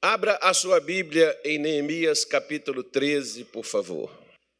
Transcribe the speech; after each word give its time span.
Abra 0.00 0.38
a 0.40 0.54
sua 0.54 0.78
Bíblia 0.78 1.36
em 1.44 1.58
Neemias 1.58 2.24
capítulo 2.24 2.84
13, 2.84 3.46
por 3.46 3.64
favor. 3.64 4.08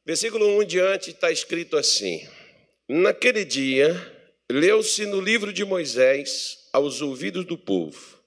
Versículo 0.04 0.44
1 0.58 0.62
em 0.62 0.66
diante 0.66 1.10
está 1.10 1.30
escrito 1.30 1.76
assim: 1.76 2.28
Naquele 2.88 3.44
dia, 3.44 3.94
leu-se 4.50 5.06
no 5.06 5.20
livro 5.20 5.52
de 5.52 5.64
Moisés 5.64 6.58
aos 6.72 7.00
ouvidos 7.00 7.44
do 7.44 7.56
povo, 7.56 8.18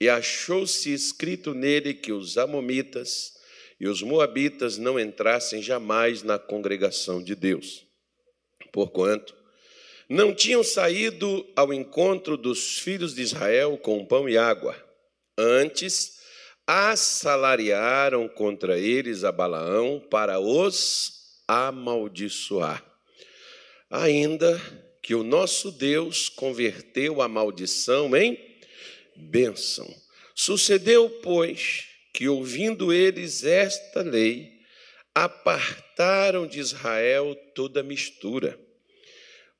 e 0.00 0.08
achou-se 0.08 0.94
escrito 0.94 1.52
nele 1.52 1.94
que 1.94 2.12
os 2.12 2.38
Amomitas 2.38 3.32
e 3.80 3.88
os 3.88 4.00
Moabitas 4.00 4.78
não 4.78 5.00
entrassem 5.00 5.60
jamais 5.60 6.22
na 6.22 6.38
congregação 6.38 7.20
de 7.20 7.34
Deus, 7.34 7.84
porquanto 8.72 9.34
não 10.08 10.32
tinham 10.32 10.62
saído 10.62 11.44
ao 11.56 11.74
encontro 11.74 12.36
dos 12.36 12.78
filhos 12.78 13.16
de 13.16 13.22
Israel 13.22 13.76
com 13.76 14.06
pão 14.06 14.28
e 14.28 14.38
água. 14.38 14.76
Antes, 15.36 16.21
assalariaram 16.66 18.28
contra 18.28 18.78
eles 18.78 19.24
a 19.24 19.32
Balaão 19.32 20.00
para 20.10 20.38
os 20.38 21.42
amaldiçoar. 21.46 22.84
Ainda 23.90 24.60
que 25.02 25.14
o 25.14 25.22
nosso 25.22 25.70
Deus 25.70 26.28
converteu 26.28 27.20
a 27.20 27.28
maldição 27.28 28.16
em 28.16 28.38
bênção. 29.16 29.92
Sucedeu, 30.34 31.10
pois, 31.22 31.86
que 32.14 32.28
ouvindo 32.28 32.92
eles 32.92 33.44
esta 33.44 34.00
lei, 34.02 34.60
apartaram 35.14 36.46
de 36.46 36.58
Israel 36.58 37.34
toda 37.54 37.82
mistura 37.82 38.58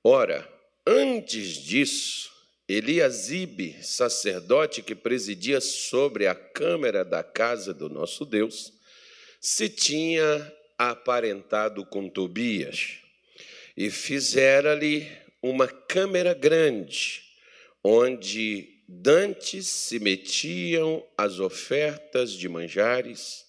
Ora, 0.05 0.48
antes 0.84 1.58
disso, 1.58 2.31
Eliasibe, 2.68 3.76
sacerdote 3.82 4.82
que 4.82 4.94
presidia 4.94 5.60
sobre 5.60 6.26
a 6.26 6.34
câmara 6.34 7.04
da 7.04 7.22
casa 7.22 7.74
do 7.74 7.88
nosso 7.88 8.24
Deus, 8.24 8.72
se 9.40 9.68
tinha 9.68 10.52
aparentado 10.78 11.84
com 11.84 12.08
Tobias 12.08 12.98
e 13.77 13.91
fizera-lhe 13.91 15.10
uma 15.42 15.66
câmara 15.66 16.34
grande, 16.34 17.22
onde 17.82 18.82
dantes 18.86 19.66
se 19.66 19.98
metiam 19.98 21.04
as 21.19 21.41
ofertas 21.41 22.32
de 22.32 22.48
manjares, 22.48 23.44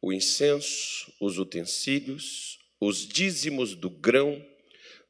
o 0.00 0.12
incenso, 0.12 1.12
os 1.20 1.38
utensílios, 1.38 2.58
os 2.80 3.06
dízimos 3.06 3.74
do 3.74 3.90
grão, 3.90 4.44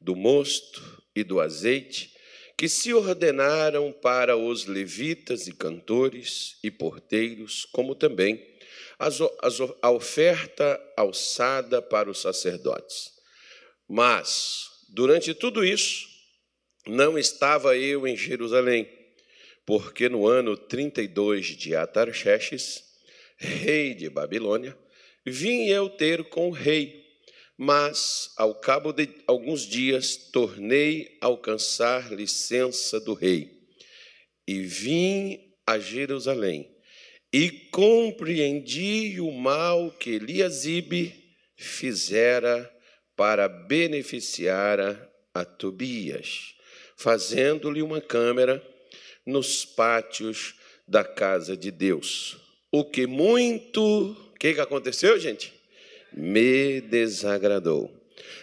do 0.01 0.15
mosto 0.15 1.03
e 1.15 1.23
do 1.23 1.39
azeite, 1.39 2.16
que 2.57 2.67
se 2.67 2.91
ordenaram 2.91 3.91
para 3.91 4.35
os 4.35 4.65
levitas 4.65 5.47
e 5.47 5.53
cantores 5.53 6.57
e 6.63 6.71
porteiros, 6.71 7.65
como 7.71 7.93
também 7.93 8.43
a 9.79 9.91
oferta 9.91 10.81
alçada 10.97 11.83
para 11.83 12.09
os 12.09 12.19
sacerdotes. 12.19 13.11
Mas, 13.87 14.65
durante 14.89 15.35
tudo 15.35 15.63
isso, 15.63 16.07
não 16.87 17.15
estava 17.15 17.77
eu 17.77 18.07
em 18.07 18.17
Jerusalém, 18.17 18.89
porque 19.63 20.09
no 20.09 20.25
ano 20.25 20.57
32 20.57 21.45
de 21.45 21.75
Atarxerxes, 21.75 22.83
rei 23.37 23.93
de 23.93 24.09
Babilônia, 24.09 24.75
vim 25.23 25.67
eu 25.67 25.89
ter 25.89 26.23
com 26.29 26.49
o 26.49 26.51
rei 26.51 27.05
mas, 27.57 28.31
ao 28.37 28.53
cabo 28.53 28.93
de 28.93 29.09
alguns 29.25 29.61
dias, 29.61 30.15
tornei 30.15 31.17
a 31.19 31.25
alcançar 31.25 32.13
licença 32.13 32.99
do 32.99 33.13
rei 33.13 33.51
e 34.47 34.61
vim 34.61 35.39
a 35.65 35.79
Jerusalém 35.79 36.69
e 37.33 37.49
compreendi 37.49 39.19
o 39.19 39.31
mal 39.31 39.91
que 39.91 40.11
Eliasibe 40.11 41.13
fizera 41.55 42.71
para 43.15 43.47
beneficiar 43.49 44.79
a 45.33 45.43
Tobias, 45.43 46.53
fazendo-lhe 46.95 47.81
uma 47.81 47.99
câmara 47.99 48.63
nos 49.25 49.65
pátios 49.65 50.55
da 50.87 51.03
casa 51.03 51.57
de 51.57 51.71
Deus. 51.71 52.37
O 52.71 52.85
que 52.85 53.07
muito. 53.07 53.81
O 53.81 54.39
que, 54.39 54.53
que 54.53 54.61
aconteceu, 54.61 55.19
gente? 55.19 55.56
Me 56.17 56.81
desagradou. 56.81 57.93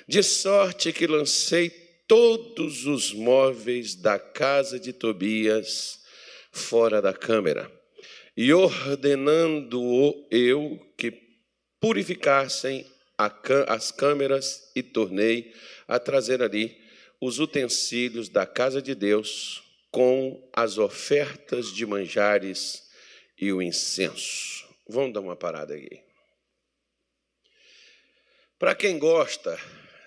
De 0.07 0.23
sorte 0.23 0.93
que 0.93 1.07
lancei 1.07 1.71
todos 2.07 2.87
os 2.87 3.13
móveis 3.13 3.95
da 3.95 4.19
casa 4.19 4.79
de 4.79 4.93
Tobias 4.93 6.01
fora 6.53 7.03
da 7.03 7.13
câmara, 7.13 7.71
e 8.37 8.53
ordenando-o 8.53 10.27
eu 10.31 10.79
que 10.97 11.13
purificassem 11.81 12.87
as 13.69 13.91
câmeras, 13.91 14.71
e 14.75 14.83
tornei 14.83 15.53
a 15.87 15.99
trazer 15.99 16.43
ali 16.43 16.77
os 17.21 17.39
utensílios 17.39 18.29
da 18.29 18.47
casa 18.47 18.83
de 18.83 18.95
Deus 18.95 19.63
com 19.91 20.49
as 20.53 20.79
ofertas 20.79 21.73
de 21.73 21.87
manjares 21.87 22.83
e 23.41 23.53
o 23.53 23.63
incenso. 23.63 24.67
Vamos 24.89 25.13
dar 25.13 25.21
uma 25.21 25.37
parada 25.37 25.75
aqui. 25.75 26.04
Para 28.57 28.73
quem 28.73 29.01
gosta, 29.01 29.59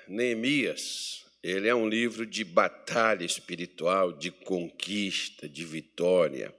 Neemias, 0.08 1.26
ele 1.44 1.68
é 1.68 1.76
um 1.76 1.88
livro 1.88 2.26
de 2.26 2.46
batalha 2.46 3.26
espiritual, 3.26 4.14
de 4.14 4.32
conquista, 4.32 5.50
de 5.50 5.66
vitória. 5.66 6.56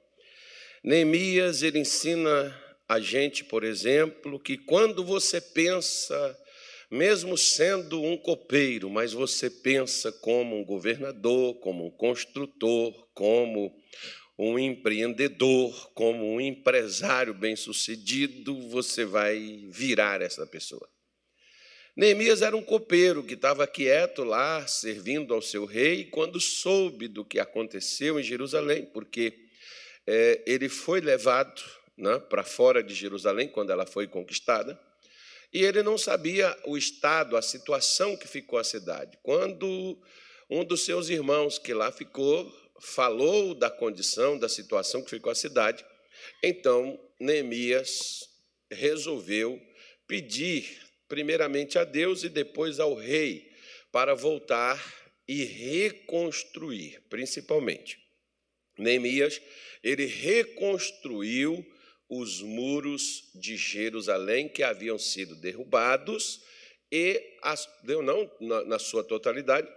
Neemias, 0.84 1.62
ele 1.62 1.78
ensina 1.78 2.54
a 2.87 3.00
gente, 3.00 3.43
por 3.43 3.65
exemplo, 3.65 4.38
que 4.38 4.59
quando 4.59 5.03
você 5.03 5.41
pensa, 5.41 6.38
mesmo 6.91 7.38
sendo 7.38 8.03
um 8.03 8.19
copeiro, 8.19 8.91
mas 8.91 9.15
você 9.15 9.49
pensa 9.49 10.12
como 10.12 10.59
um 10.59 10.65
governador, 10.65 11.59
como 11.60 11.87
um 11.87 11.91
construtor, 11.91 12.93
como 13.15 13.75
um 14.38 14.59
empreendedor, 14.59 15.91
como 15.94 16.34
um 16.34 16.38
empresário 16.38 17.32
bem-sucedido, 17.32 18.69
você 18.69 19.06
vai 19.06 19.66
virar 19.70 20.20
essa 20.20 20.47
pessoa. 20.47 20.87
Neemias 21.98 22.42
era 22.42 22.56
um 22.56 22.62
copeiro 22.62 23.25
que 23.25 23.34
estava 23.34 23.66
quieto 23.66 24.22
lá, 24.22 24.64
servindo 24.69 25.34
ao 25.34 25.42
seu 25.42 25.64
rei, 25.64 26.04
quando 26.04 26.38
soube 26.38 27.09
do 27.09 27.25
que 27.25 27.41
aconteceu 27.41 28.20
em 28.20 28.22
Jerusalém, 28.22 28.86
porque 28.86 29.36
é, 30.06 30.41
ele 30.47 30.69
foi 30.69 31.00
levado 31.00 31.60
né, 31.97 32.20
para 32.20 32.44
fora 32.44 32.84
de 32.84 32.94
Jerusalém 32.94 33.48
quando 33.48 33.72
ela 33.72 33.84
foi 33.84 34.06
conquistada, 34.06 34.81
e 35.53 35.64
ele 35.64 35.82
não 35.82 35.98
sabia 35.98 36.56
o 36.66 36.78
estado, 36.78 37.37
a 37.37 37.42
situação 37.42 38.16
que 38.16 38.28
ficou 38.28 38.60
a 38.60 38.64
cidade. 38.64 39.19
Quando 39.20 40.00
um 40.48 40.64
dos 40.64 40.84
seus 40.84 41.08
irmãos 41.08 41.58
que 41.58 41.75
lá 41.75 41.91
ficou 41.91 42.48
falou 42.81 43.56
da 43.56 43.70
condição, 43.70 44.38
da 44.38 44.48
situação 44.48 45.03
que 45.03 45.10
ficou 45.10 45.32
a 45.32 45.34
cidade, 45.34 45.84
então 46.44 46.97
Neemias 47.19 48.20
resolveu 48.70 49.60
pedir 50.06 50.88
primeiramente 51.08 51.78
a 51.78 51.84
Deus 51.84 52.22
e 52.22 52.28
depois 52.28 52.78
ao 52.78 52.94
rei, 52.94 53.50
para 53.91 54.14
voltar 54.14 54.78
e 55.26 55.44
reconstruir, 55.44 57.02
principalmente. 57.08 57.98
Neemias, 58.78 59.41
ele 59.82 60.06
reconstruiu 60.06 61.66
os 62.08 62.41
muros 62.41 63.30
de 63.34 63.56
Jerusalém 63.56 64.48
que 64.48 64.62
haviam 64.62 64.98
sido 64.98 65.34
derrubados 65.34 66.41
e 66.91 67.38
as, 67.42 67.69
não 67.84 68.30
na, 68.40 68.64
na 68.64 68.78
sua 68.78 69.04
totalidade 69.04 69.69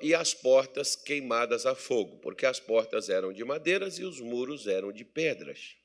e 0.00 0.12
as 0.14 0.34
portas 0.34 0.96
queimadas 0.96 1.66
a 1.66 1.74
fogo, 1.74 2.18
porque 2.18 2.44
as 2.44 2.58
portas 2.58 3.08
eram 3.08 3.32
de 3.32 3.44
madeiras 3.44 3.98
e 3.98 4.04
os 4.04 4.20
muros 4.20 4.66
eram 4.66 4.90
de 4.90 5.04
pedras. 5.04 5.76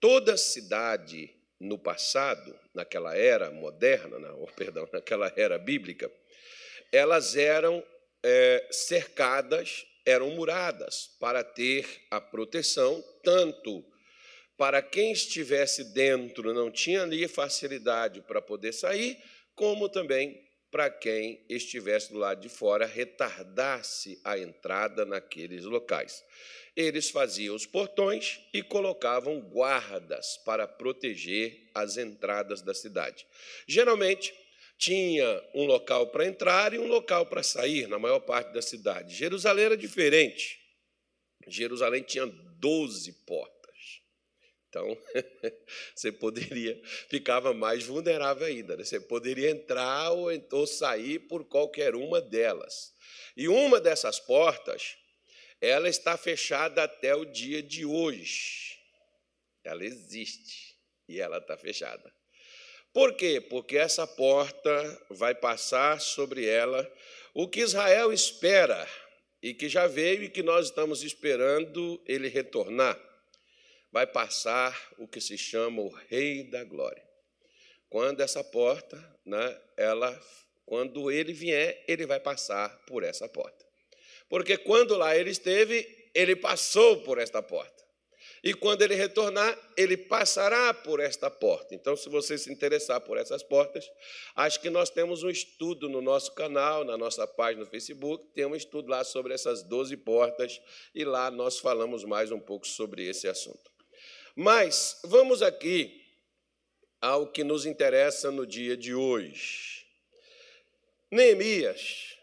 Toda 0.00 0.36
cidade 0.36 1.34
no 1.60 1.78
passado, 1.78 2.58
naquela 2.74 3.16
era 3.16 3.50
moderna, 3.50 4.18
não, 4.18 4.46
perdão, 4.56 4.88
naquela 4.92 5.32
era 5.36 5.58
bíblica, 5.58 6.10
elas 6.92 7.36
eram 7.36 7.84
é, 8.22 8.66
cercadas, 8.70 9.86
eram 10.06 10.30
muradas 10.30 11.10
para 11.20 11.44
ter 11.44 11.86
a 12.10 12.20
proteção, 12.20 13.02
tanto 13.22 13.84
para 14.56 14.82
quem 14.82 15.12
estivesse 15.12 15.92
dentro 15.92 16.52
não 16.52 16.70
tinha 16.70 17.02
ali 17.02 17.28
facilidade 17.28 18.22
para 18.22 18.42
poder 18.42 18.72
sair, 18.72 19.16
como 19.54 19.88
também 19.88 20.42
para 20.70 20.90
quem 20.90 21.44
estivesse 21.48 22.12
do 22.12 22.18
lado 22.18 22.40
de 22.40 22.48
fora 22.48 22.84
retardasse 22.84 24.20
a 24.24 24.38
entrada 24.38 25.04
naqueles 25.04 25.64
locais 25.64 26.22
eles 26.78 27.10
faziam 27.10 27.56
os 27.56 27.66
portões 27.66 28.38
e 28.54 28.62
colocavam 28.62 29.40
guardas 29.40 30.36
para 30.44 30.64
proteger 30.68 31.68
as 31.74 31.96
entradas 31.96 32.62
da 32.62 32.72
cidade. 32.72 33.26
Geralmente, 33.66 34.32
tinha 34.78 35.42
um 35.52 35.64
local 35.64 36.06
para 36.06 36.24
entrar 36.24 36.72
e 36.72 36.78
um 36.78 36.86
local 36.86 37.26
para 37.26 37.42
sair, 37.42 37.88
na 37.88 37.98
maior 37.98 38.20
parte 38.20 38.52
da 38.52 38.62
cidade. 38.62 39.12
Jerusalém 39.12 39.64
era 39.64 39.76
diferente. 39.76 40.56
Jerusalém 41.48 42.04
tinha 42.04 42.26
12 42.26 43.12
portas. 43.26 43.58
Então, 44.68 44.96
você 45.96 46.12
poderia, 46.12 46.80
ficava 47.10 47.52
mais 47.52 47.86
vulnerável 47.86 48.46
ainda. 48.46 48.76
Né? 48.76 48.84
Você 48.84 49.00
poderia 49.00 49.50
entrar 49.50 50.12
ou, 50.12 50.28
ou 50.52 50.66
sair 50.68 51.18
por 51.18 51.44
qualquer 51.44 51.96
uma 51.96 52.20
delas. 52.20 52.94
E 53.36 53.48
uma 53.48 53.80
dessas 53.80 54.20
portas, 54.20 54.96
ela 55.60 55.88
está 55.88 56.16
fechada 56.16 56.84
até 56.84 57.14
o 57.14 57.24
dia 57.24 57.62
de 57.62 57.84
hoje. 57.84 58.78
Ela 59.64 59.84
existe 59.84 60.76
e 61.08 61.20
ela 61.20 61.38
está 61.38 61.56
fechada. 61.56 62.12
Por 62.92 63.14
quê? 63.14 63.40
Porque 63.40 63.76
essa 63.76 64.06
porta 64.06 65.06
vai 65.10 65.34
passar 65.34 66.00
sobre 66.00 66.46
ela 66.46 66.90
o 67.34 67.48
que 67.48 67.60
Israel 67.60 68.12
espera 68.12 68.88
e 69.42 69.54
que 69.54 69.68
já 69.68 69.86
veio 69.86 70.24
e 70.24 70.30
que 70.30 70.42
nós 70.42 70.66
estamos 70.66 71.02
esperando 71.02 72.02
ele 72.06 72.28
retornar 72.28 72.98
vai 73.90 74.06
passar 74.06 74.92
o 74.98 75.06
que 75.08 75.20
se 75.20 75.36
chama 75.38 75.82
o 75.82 75.88
Rei 75.88 76.44
da 76.44 76.64
Glória. 76.64 77.02
Quando 77.88 78.20
essa 78.20 78.44
porta, 78.44 78.96
né, 79.24 79.60
ela, 79.76 80.20
quando 80.66 81.10
ele 81.10 81.32
vier, 81.32 81.82
ele 81.88 82.06
vai 82.06 82.20
passar 82.20 82.68
por 82.86 83.02
essa 83.02 83.28
porta. 83.28 83.66
Porque 84.28 84.56
quando 84.56 84.96
lá 84.96 85.16
ele 85.16 85.30
esteve, 85.30 85.86
ele 86.14 86.36
passou 86.36 87.02
por 87.02 87.18
esta 87.18 87.42
porta. 87.42 87.78
E 88.42 88.54
quando 88.54 88.82
ele 88.82 88.94
retornar, 88.94 89.58
ele 89.76 89.96
passará 89.96 90.72
por 90.72 91.00
esta 91.00 91.30
porta. 91.30 91.74
Então, 91.74 91.96
se 91.96 92.08
você 92.08 92.38
se 92.38 92.52
interessar 92.52 93.00
por 93.00 93.18
essas 93.18 93.42
portas, 93.42 93.84
acho 94.36 94.60
que 94.60 94.70
nós 94.70 94.90
temos 94.90 95.22
um 95.22 95.30
estudo 95.30 95.88
no 95.88 96.00
nosso 96.00 96.32
canal, 96.34 96.84
na 96.84 96.96
nossa 96.96 97.26
página 97.26 97.64
no 97.64 97.70
Facebook, 97.70 98.32
tem 98.34 98.46
um 98.46 98.54
estudo 98.54 98.90
lá 98.90 99.02
sobre 99.02 99.34
essas 99.34 99.62
12 99.64 99.96
portas, 99.98 100.60
e 100.94 101.04
lá 101.04 101.30
nós 101.30 101.58
falamos 101.58 102.04
mais 102.04 102.30
um 102.30 102.38
pouco 102.38 102.66
sobre 102.66 103.08
esse 103.08 103.26
assunto. 103.26 103.70
Mas 104.36 105.00
vamos 105.04 105.42
aqui 105.42 106.00
ao 107.00 107.26
que 107.26 107.42
nos 107.42 107.66
interessa 107.66 108.30
no 108.30 108.46
dia 108.46 108.76
de 108.76 108.94
hoje. 108.94 109.84
Neemias, 111.10 112.17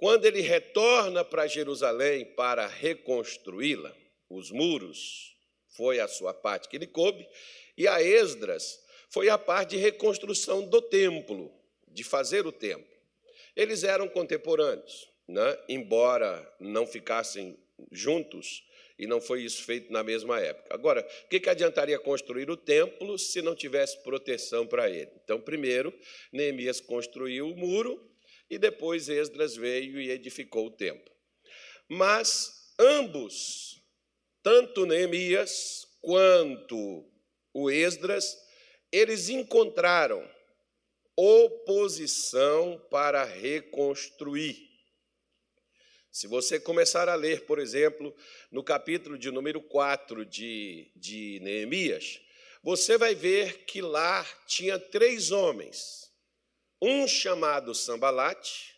quando 0.00 0.24
ele 0.24 0.40
retorna 0.40 1.22
para 1.22 1.46
Jerusalém 1.46 2.24
para 2.24 2.66
reconstruí-la, 2.66 3.94
os 4.30 4.50
muros 4.50 5.36
foi 5.76 6.00
a 6.00 6.08
sua 6.08 6.32
parte 6.32 6.70
que 6.70 6.78
lhe 6.78 6.86
coube, 6.86 7.28
e 7.76 7.86
a 7.86 8.02
Esdras 8.02 8.82
foi 9.10 9.28
a 9.28 9.36
parte 9.36 9.70
de 9.70 9.76
reconstrução 9.76 10.66
do 10.66 10.80
templo, 10.80 11.52
de 11.86 12.02
fazer 12.02 12.46
o 12.46 12.52
templo. 12.52 12.88
Eles 13.54 13.84
eram 13.84 14.08
contemporâneos, 14.08 15.06
né? 15.28 15.58
embora 15.68 16.50
não 16.58 16.86
ficassem 16.86 17.58
juntos, 17.92 18.64
e 18.98 19.06
não 19.06 19.20
foi 19.20 19.42
isso 19.42 19.62
feito 19.64 19.92
na 19.92 20.02
mesma 20.02 20.40
época. 20.40 20.74
Agora, 20.74 21.06
o 21.24 21.28
que, 21.28 21.40
que 21.40 21.50
adiantaria 21.50 21.98
construir 21.98 22.50
o 22.50 22.56
templo 22.56 23.18
se 23.18 23.42
não 23.42 23.54
tivesse 23.54 24.02
proteção 24.02 24.66
para 24.66 24.88
ele? 24.88 25.10
Então, 25.22 25.38
primeiro, 25.38 25.92
Neemias 26.32 26.80
construiu 26.80 27.50
o 27.50 27.56
muro 27.56 28.09
e 28.50 28.58
depois 28.58 29.08
Esdras 29.08 29.54
veio 29.54 30.00
e 30.00 30.10
edificou 30.10 30.66
o 30.66 30.70
templo. 30.70 31.10
Mas 31.88 32.74
ambos, 32.78 33.80
tanto 34.42 34.84
Neemias 34.84 35.86
quanto 36.00 37.08
o 37.54 37.70
Esdras, 37.70 38.36
eles 38.90 39.28
encontraram 39.28 40.28
oposição 41.16 42.84
para 42.90 43.24
reconstruir. 43.24 44.68
Se 46.10 46.26
você 46.26 46.58
começar 46.58 47.08
a 47.08 47.14
ler, 47.14 47.44
por 47.46 47.60
exemplo, 47.60 48.14
no 48.50 48.64
capítulo 48.64 49.16
de 49.16 49.30
número 49.30 49.60
4 49.60 50.26
de, 50.26 50.90
de 50.96 51.38
Neemias, 51.40 52.20
você 52.62 52.98
vai 52.98 53.14
ver 53.14 53.64
que 53.64 53.80
lá 53.80 54.26
tinha 54.46 54.78
três 54.78 55.30
homens. 55.30 56.09
Um 56.80 57.06
chamado 57.06 57.74
Sambalate, 57.74 58.74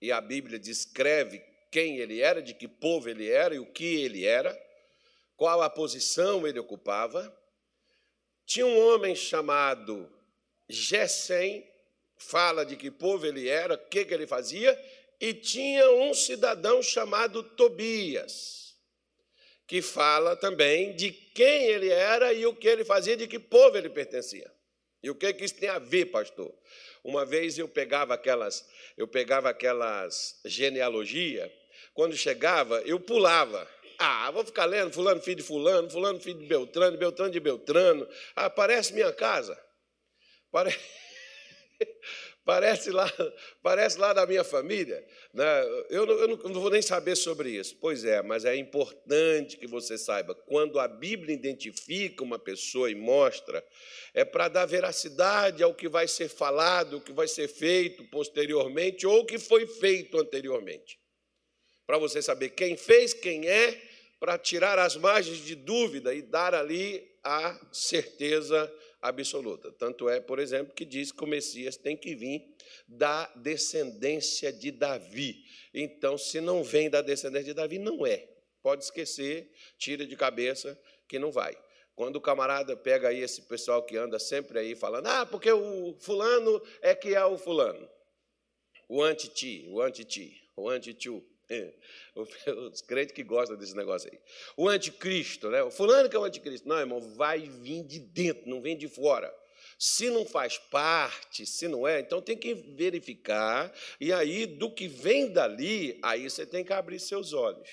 e 0.00 0.10
a 0.12 0.20
Bíblia 0.20 0.58
descreve 0.58 1.42
quem 1.70 1.98
ele 1.98 2.20
era, 2.20 2.42
de 2.42 2.54
que 2.54 2.66
povo 2.66 3.08
ele 3.08 3.30
era 3.30 3.54
e 3.54 3.58
o 3.58 3.66
que 3.66 4.02
ele 4.02 4.24
era, 4.24 4.58
qual 5.36 5.62
a 5.62 5.70
posição 5.70 6.46
ele 6.46 6.58
ocupava. 6.58 7.34
Tinha 8.44 8.66
um 8.66 8.78
homem 8.88 9.14
chamado 9.14 10.10
Gesem, 10.68 11.66
fala 12.16 12.64
de 12.64 12.76
que 12.76 12.90
povo 12.90 13.26
ele 13.26 13.48
era, 13.48 13.74
o 13.74 13.78
que, 13.78 14.04
que 14.04 14.12
ele 14.12 14.26
fazia, 14.26 14.78
e 15.20 15.32
tinha 15.34 15.90
um 15.92 16.12
cidadão 16.14 16.82
chamado 16.82 17.42
Tobias, 17.42 18.74
que 19.66 19.80
fala 19.80 20.34
também 20.34 20.94
de 20.96 21.10
quem 21.10 21.66
ele 21.66 21.88
era 21.88 22.32
e 22.32 22.44
o 22.46 22.54
que 22.54 22.68
ele 22.68 22.84
fazia, 22.84 23.16
de 23.16 23.26
que 23.26 23.38
povo 23.38 23.76
ele 23.76 23.88
pertencia. 23.88 24.50
E 25.02 25.08
o 25.08 25.14
que, 25.14 25.32
que 25.32 25.44
isso 25.44 25.54
tem 25.54 25.68
a 25.68 25.78
ver, 25.78 26.06
pastor? 26.06 26.52
Uma 27.02 27.24
vez 27.24 27.58
eu 27.58 27.68
pegava 27.68 28.14
aquelas, 28.14 28.68
eu 28.96 29.08
pegava 29.08 29.48
aquelas 29.48 30.40
genealogia, 30.44 31.50
quando 31.94 32.16
chegava, 32.16 32.80
eu 32.82 33.00
pulava. 33.00 33.68
Ah, 33.98 34.30
vou 34.30 34.44
ficar 34.44 34.64
lendo 34.64 34.92
fulano 34.92 35.20
filho 35.20 35.36
de 35.36 35.42
fulano, 35.42 35.90
fulano 35.90 36.20
filho 36.20 36.38
de 36.38 36.46
Beltrano, 36.46 36.96
Beltrano 36.96 37.30
de 37.30 37.40
Beltrano. 37.40 38.08
Ah, 38.34 38.48
parece 38.48 38.94
minha 38.94 39.12
casa. 39.12 39.60
Parece 40.50 40.78
Parece 42.50 42.90
lá, 42.90 43.08
parece 43.62 43.96
lá 43.96 44.12
da 44.12 44.26
minha 44.26 44.42
família. 44.42 45.06
Né? 45.32 45.44
Eu, 45.88 46.04
não, 46.04 46.14
eu 46.18 46.48
não 46.48 46.60
vou 46.60 46.68
nem 46.68 46.82
saber 46.82 47.14
sobre 47.14 47.50
isso. 47.50 47.76
Pois 47.80 48.04
é, 48.04 48.20
mas 48.22 48.44
é 48.44 48.56
importante 48.56 49.56
que 49.56 49.68
você 49.68 49.96
saiba, 49.96 50.34
quando 50.34 50.80
a 50.80 50.88
Bíblia 50.88 51.32
identifica 51.32 52.24
uma 52.24 52.40
pessoa 52.40 52.90
e 52.90 52.94
mostra, 52.96 53.64
é 54.12 54.24
para 54.24 54.48
dar 54.48 54.66
veracidade 54.66 55.62
ao 55.62 55.72
que 55.72 55.88
vai 55.88 56.08
ser 56.08 56.28
falado, 56.28 56.96
o 56.96 57.00
que 57.00 57.12
vai 57.12 57.28
ser 57.28 57.46
feito 57.46 58.02
posteriormente 58.10 59.06
ou 59.06 59.20
o 59.20 59.24
que 59.24 59.38
foi 59.38 59.64
feito 59.68 60.18
anteriormente. 60.18 60.98
Para 61.86 61.98
você 61.98 62.20
saber 62.20 62.48
quem 62.48 62.76
fez, 62.76 63.14
quem 63.14 63.46
é, 63.46 63.80
para 64.18 64.36
tirar 64.36 64.76
as 64.76 64.96
margens 64.96 65.38
de 65.38 65.54
dúvida 65.54 66.12
e 66.12 66.20
dar 66.20 66.52
ali 66.52 67.08
a 67.22 67.56
certeza 67.70 68.68
absoluta. 69.00 69.72
Tanto 69.72 70.08
é, 70.08 70.20
por 70.20 70.38
exemplo, 70.38 70.74
que 70.74 70.84
diz 70.84 71.12
que 71.12 71.24
o 71.24 71.26
Messias 71.26 71.76
tem 71.76 71.96
que 71.96 72.14
vir 72.14 72.54
da 72.86 73.26
descendência 73.36 74.52
de 74.52 74.70
Davi. 74.70 75.44
Então, 75.72 76.18
se 76.18 76.40
não 76.40 76.62
vem 76.62 76.90
da 76.90 77.00
descendência 77.00 77.46
de 77.46 77.54
Davi, 77.54 77.78
não 77.78 78.06
é. 78.06 78.28
Pode 78.62 78.84
esquecer, 78.84 79.50
tira 79.78 80.06
de 80.06 80.16
cabeça 80.16 80.78
que 81.08 81.18
não 81.18 81.30
vai. 81.30 81.56
Quando 81.94 82.16
o 82.16 82.20
camarada 82.20 82.76
pega 82.76 83.08
aí 83.08 83.20
esse 83.20 83.42
pessoal 83.42 83.82
que 83.82 83.96
anda 83.96 84.18
sempre 84.18 84.58
aí 84.58 84.74
falando, 84.74 85.06
ah, 85.06 85.26
porque 85.26 85.50
o 85.50 85.94
fulano 86.00 86.62
é 86.80 86.94
que 86.94 87.14
é 87.14 87.24
o 87.24 87.36
fulano. 87.36 87.88
O 88.88 89.02
anti-ti, 89.02 89.66
o 89.68 89.80
anti-ti, 89.80 90.50
o 90.56 90.68
anti-tu. 90.68 91.24
Os 92.14 92.80
crentes 92.82 93.14
que 93.14 93.22
gostam 93.22 93.56
desse 93.56 93.76
negócio 93.76 94.10
aí. 94.12 94.18
O 94.56 94.68
anticristo, 94.68 95.50
né? 95.50 95.62
O 95.62 95.70
fulano 95.70 96.08
que 96.08 96.16
é 96.16 96.18
o 96.18 96.24
anticristo. 96.24 96.68
Não, 96.68 96.78
irmão, 96.78 97.00
vai 97.00 97.40
vir 97.40 97.84
de 97.84 97.98
dentro, 97.98 98.48
não 98.48 98.60
vem 98.60 98.76
de 98.76 98.88
fora. 98.88 99.34
Se 99.78 100.10
não 100.10 100.26
faz 100.26 100.58
parte, 100.58 101.46
se 101.46 101.66
não 101.66 101.88
é, 101.88 102.00
então 102.00 102.20
tem 102.20 102.36
que 102.36 102.54
verificar. 102.54 103.72
E 103.98 104.12
aí, 104.12 104.46
do 104.46 104.70
que 104.70 104.86
vem 104.86 105.32
dali, 105.32 105.98
aí 106.02 106.28
você 106.28 106.44
tem 106.44 106.64
que 106.64 106.72
abrir 106.72 107.00
seus 107.00 107.32
olhos. 107.32 107.68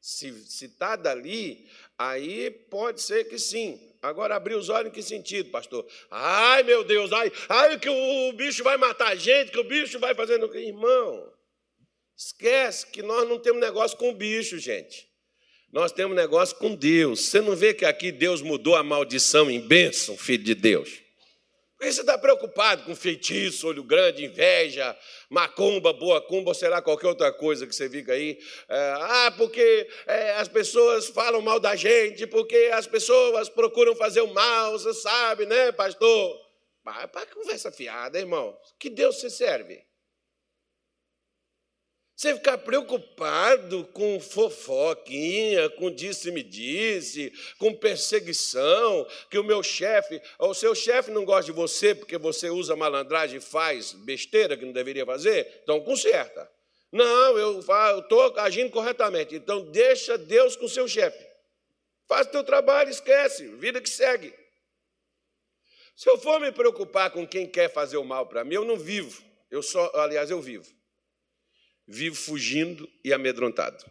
Se 0.00 0.28
está 0.64 0.96
dali, 0.96 1.68
aí 1.96 2.50
pode 2.50 3.00
ser 3.00 3.24
que 3.24 3.38
sim. 3.38 3.94
Agora, 4.02 4.34
abrir 4.34 4.56
os 4.56 4.68
olhos 4.68 4.90
em 4.90 4.92
que 4.92 5.02
sentido, 5.02 5.50
pastor? 5.50 5.86
Ai, 6.10 6.64
meu 6.64 6.82
Deus, 6.82 7.12
ai, 7.12 7.30
ai 7.48 7.78
que 7.78 7.88
o 7.88 8.32
bicho 8.32 8.64
vai 8.64 8.76
matar 8.76 9.08
a 9.08 9.14
gente, 9.14 9.52
que 9.52 9.60
o 9.60 9.64
bicho 9.64 10.00
vai 10.00 10.12
fazendo. 10.12 10.52
Irmão, 10.56 11.31
Esquece 12.16 12.86
que 12.86 13.02
nós 13.02 13.28
não 13.28 13.38
temos 13.38 13.60
negócio 13.60 13.96
com 13.96 14.12
bicho, 14.12 14.58
gente. 14.58 15.08
Nós 15.72 15.90
temos 15.90 16.14
negócio 16.14 16.56
com 16.56 16.74
Deus. 16.74 17.20
Você 17.20 17.40
não 17.40 17.56
vê 17.56 17.72
que 17.72 17.84
aqui 17.84 18.12
Deus 18.12 18.42
mudou 18.42 18.76
a 18.76 18.82
maldição 18.82 19.50
em 19.50 19.58
bênção, 19.58 20.16
filho 20.16 20.44
de 20.44 20.54
Deus? 20.54 21.02
Por 21.82 21.86
que 21.86 21.94
você 21.94 22.02
está 22.02 22.16
preocupado 22.16 22.84
com 22.84 22.94
feitiço, 22.94 23.66
olho 23.66 23.82
grande, 23.82 24.24
inveja, 24.24 24.96
macumba, 25.28 25.92
boa 25.92 26.20
cumba, 26.20 26.50
ou 26.50 26.54
sei 26.54 26.68
lá, 26.68 26.80
qualquer 26.80 27.08
outra 27.08 27.32
coisa 27.32 27.66
que 27.66 27.74
você 27.74 27.90
fica 27.90 28.12
aí? 28.12 28.38
É, 28.68 28.94
ah, 29.00 29.34
porque 29.36 29.88
é, 30.06 30.34
as 30.34 30.46
pessoas 30.46 31.08
falam 31.08 31.40
mal 31.40 31.58
da 31.58 31.74
gente, 31.74 32.24
porque 32.26 32.70
as 32.72 32.86
pessoas 32.86 33.48
procuram 33.48 33.96
fazer 33.96 34.20
o 34.20 34.32
mal, 34.32 34.72
você 34.72 34.94
sabe, 34.94 35.44
né, 35.46 35.72
pastor? 35.72 36.38
Para 36.84 37.26
conversa 37.26 37.72
fiada, 37.72 38.18
irmão. 38.18 38.56
Que 38.78 38.88
Deus 38.88 39.18
se 39.20 39.28
serve? 39.28 39.82
Você 42.22 42.36
ficar 42.36 42.58
preocupado 42.58 43.84
com 43.86 44.20
fofoquinha, 44.20 45.68
com 45.70 45.90
disse-me 45.90 46.40
disse, 46.40 47.32
com 47.58 47.74
perseguição, 47.74 49.04
que 49.28 49.36
o 49.36 49.42
meu 49.42 49.60
chefe, 49.60 50.22
o 50.38 50.54
seu 50.54 50.72
chefe 50.72 51.10
não 51.10 51.24
gosta 51.24 51.46
de 51.46 51.50
você 51.50 51.96
porque 51.96 52.16
você 52.16 52.48
usa 52.48 52.76
malandragem 52.76 53.38
e 53.38 53.40
faz 53.40 53.92
besteira 53.92 54.56
que 54.56 54.64
não 54.64 54.72
deveria 54.72 55.04
fazer, 55.04 55.62
então 55.64 55.80
conserta. 55.80 56.48
Não, 56.92 57.36
eu 57.36 57.58
estou 57.58 58.38
agindo 58.38 58.70
corretamente. 58.70 59.34
Então 59.34 59.64
deixa 59.72 60.16
Deus 60.16 60.54
com 60.54 60.66
o 60.66 60.70
seu 60.70 60.86
chefe. 60.86 61.26
Faz 62.06 62.28
o 62.28 62.30
teu 62.30 62.44
trabalho, 62.44 62.88
esquece, 62.88 63.48
vida 63.56 63.80
que 63.80 63.90
segue. 63.90 64.32
Se 65.96 66.08
eu 66.08 66.16
for 66.16 66.38
me 66.38 66.52
preocupar 66.52 67.10
com 67.10 67.26
quem 67.26 67.48
quer 67.48 67.68
fazer 67.68 67.96
o 67.96 68.04
mal 68.04 68.26
para 68.26 68.44
mim, 68.44 68.54
eu 68.54 68.64
não 68.64 68.76
vivo. 68.76 69.24
Eu 69.50 69.60
só, 69.60 69.90
aliás, 69.96 70.30
eu 70.30 70.40
vivo. 70.40 70.81
Vivo 71.92 72.16
fugindo 72.16 72.90
e 73.04 73.12
amedrontado. 73.12 73.84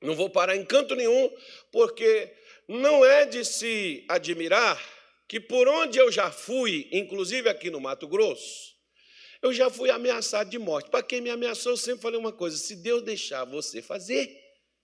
Não 0.00 0.14
vou 0.14 0.30
parar 0.30 0.56
em 0.56 0.64
canto 0.64 0.94
nenhum, 0.94 1.30
porque 1.70 2.34
não 2.66 3.04
é 3.04 3.26
de 3.26 3.44
se 3.44 4.02
admirar 4.08 4.82
que 5.28 5.38
por 5.38 5.68
onde 5.68 5.98
eu 5.98 6.10
já 6.10 6.30
fui, 6.32 6.88
inclusive 6.90 7.50
aqui 7.50 7.68
no 7.68 7.82
Mato 7.82 8.08
Grosso, 8.08 8.74
eu 9.42 9.52
já 9.52 9.68
fui 9.68 9.90
ameaçado 9.90 10.48
de 10.48 10.58
morte. 10.58 10.88
Para 10.88 11.02
quem 11.02 11.20
me 11.20 11.28
ameaçou, 11.28 11.72
eu 11.72 11.76
sempre 11.76 12.00
falei 12.00 12.18
uma 12.18 12.32
coisa: 12.32 12.56
se 12.56 12.76
Deus 12.76 13.02
deixar 13.02 13.44
você 13.44 13.82
fazer, 13.82 14.34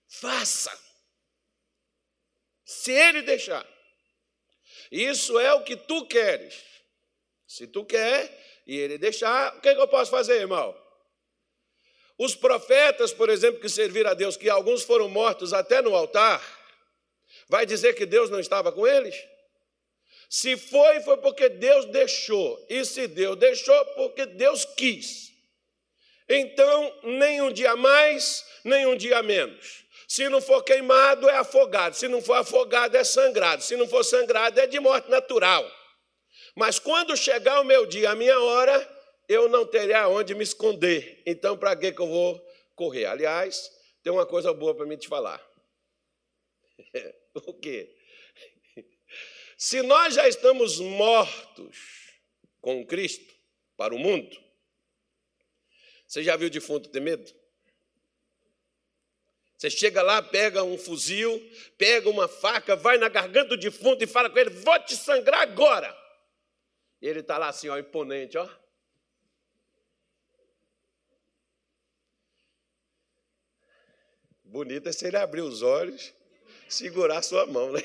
faça. 0.07 0.71
Se 2.63 2.91
Ele 2.91 3.23
deixar. 3.23 3.67
Isso 4.91 5.39
é 5.39 5.51
o 5.55 5.63
que 5.63 5.75
tu 5.75 6.05
queres. 6.05 6.63
Se 7.47 7.65
tu 7.65 7.83
quer 7.83 8.61
e 8.67 8.77
Ele 8.77 8.99
deixar, 8.99 9.57
o 9.57 9.61
que, 9.61 9.69
é 9.69 9.73
que 9.73 9.81
eu 9.81 9.87
posso 9.87 10.11
fazer, 10.11 10.41
irmão? 10.41 10.88
Os 12.19 12.35
profetas, 12.35 13.13
por 13.13 13.29
exemplo, 13.29 13.61
que 13.61 13.69
serviram 13.69 14.11
a 14.11 14.13
Deus, 14.13 14.35
que 14.35 14.49
alguns 14.49 14.83
foram 14.83 15.07
mortos 15.07 15.53
até 15.53 15.81
no 15.81 15.95
altar, 15.95 16.43
vai 17.47 17.65
dizer 17.65 17.93
que 17.93 18.05
Deus 18.05 18.29
não 18.29 18.41
estava 18.41 18.73
com 18.73 18.85
eles? 18.85 19.15
Se 20.29 20.57
foi, 20.57 20.99
foi 20.99 21.15
porque 21.17 21.47
Deus 21.47 21.85
deixou. 21.85 22.63
E 22.69 22.83
se 22.83 23.07
Deus 23.07 23.37
deixou, 23.37 23.85
porque 23.95 24.25
Deus 24.25 24.65
quis. 24.65 25.31
Então, 26.27 26.93
nem 27.03 27.41
um 27.41 27.53
dia 27.53 27.77
mais, 27.77 28.45
nem 28.65 28.85
um 28.85 28.97
dia 28.97 29.23
menos. 29.23 29.85
Se 30.05 30.27
não 30.27 30.41
for 30.41 30.61
queimado, 30.61 31.29
é 31.29 31.37
afogado. 31.37 31.95
Se 31.95 32.09
não 32.09 32.21
for 32.21 32.33
afogado, 32.33 32.97
é 32.97 33.03
sangrado. 33.05 33.63
Se 33.63 33.77
não 33.77 33.87
for 33.87 34.03
sangrado, 34.03 34.59
é 34.59 34.67
de 34.67 34.77
morte 34.77 35.09
natural. 35.09 35.65
Mas 36.53 36.79
quando 36.79 37.15
chegar 37.15 37.61
o 37.61 37.63
meu 37.63 37.85
dia, 37.85 38.11
a 38.11 38.15
minha 38.15 38.37
hora, 38.37 38.98
eu 39.29 39.47
não 39.47 39.63
terei 39.63 39.93
aonde 39.93 40.33
me 40.33 40.43
esconder. 40.43 41.21
Então, 41.23 41.55
para 41.55 41.75
que, 41.75 41.91
que 41.91 42.01
eu 42.01 42.07
vou 42.07 42.43
correr? 42.75 43.05
Aliás, 43.05 43.71
tem 44.01 44.11
uma 44.11 44.25
coisa 44.25 44.51
boa 44.51 44.73
para 44.73 44.87
mim 44.87 44.97
te 44.97 45.07
falar. 45.07 45.39
o 47.35 47.53
quê? 47.53 47.95
Se 49.55 49.83
nós 49.83 50.15
já 50.15 50.27
estamos 50.27 50.79
mortos 50.79 51.77
com 52.59 52.83
Cristo 52.85 53.35
para 53.77 53.93
o 53.93 53.99
mundo, 53.99 54.35
você 56.07 56.23
já 56.23 56.35
viu 56.35 56.49
defunto 56.49 56.89
ter 56.89 56.99
medo? 56.99 57.31
Você 59.55 59.69
chega 59.69 60.01
lá, 60.01 60.21
pega 60.23 60.63
um 60.63 60.77
fuzil, 60.77 61.39
pega 61.77 62.09
uma 62.09 62.27
faca, 62.27 62.75
vai 62.75 62.97
na 62.97 63.09
garganta 63.09 63.49
do 63.49 63.57
defunto 63.57 64.03
e 64.03 64.07
fala 64.07 64.29
com 64.29 64.39
ele: 64.39 64.49
Vou 64.49 64.79
te 64.79 64.95
sangrar 64.95 65.41
agora. 65.41 65.95
E 67.01 67.07
ele 67.07 67.19
está 67.19 67.37
lá 67.37 67.49
assim, 67.49 67.69
ó, 67.69 67.77
imponente, 67.77 68.37
ó. 68.37 68.49
Bonito 74.49 74.89
é 74.89 74.91
se 74.91 75.05
ele 75.05 75.15
abrir 75.15 75.41
os 75.41 75.61
olhos, 75.61 76.11
segurar 76.67 77.21
sua 77.21 77.45
mão, 77.45 77.71
né? 77.71 77.83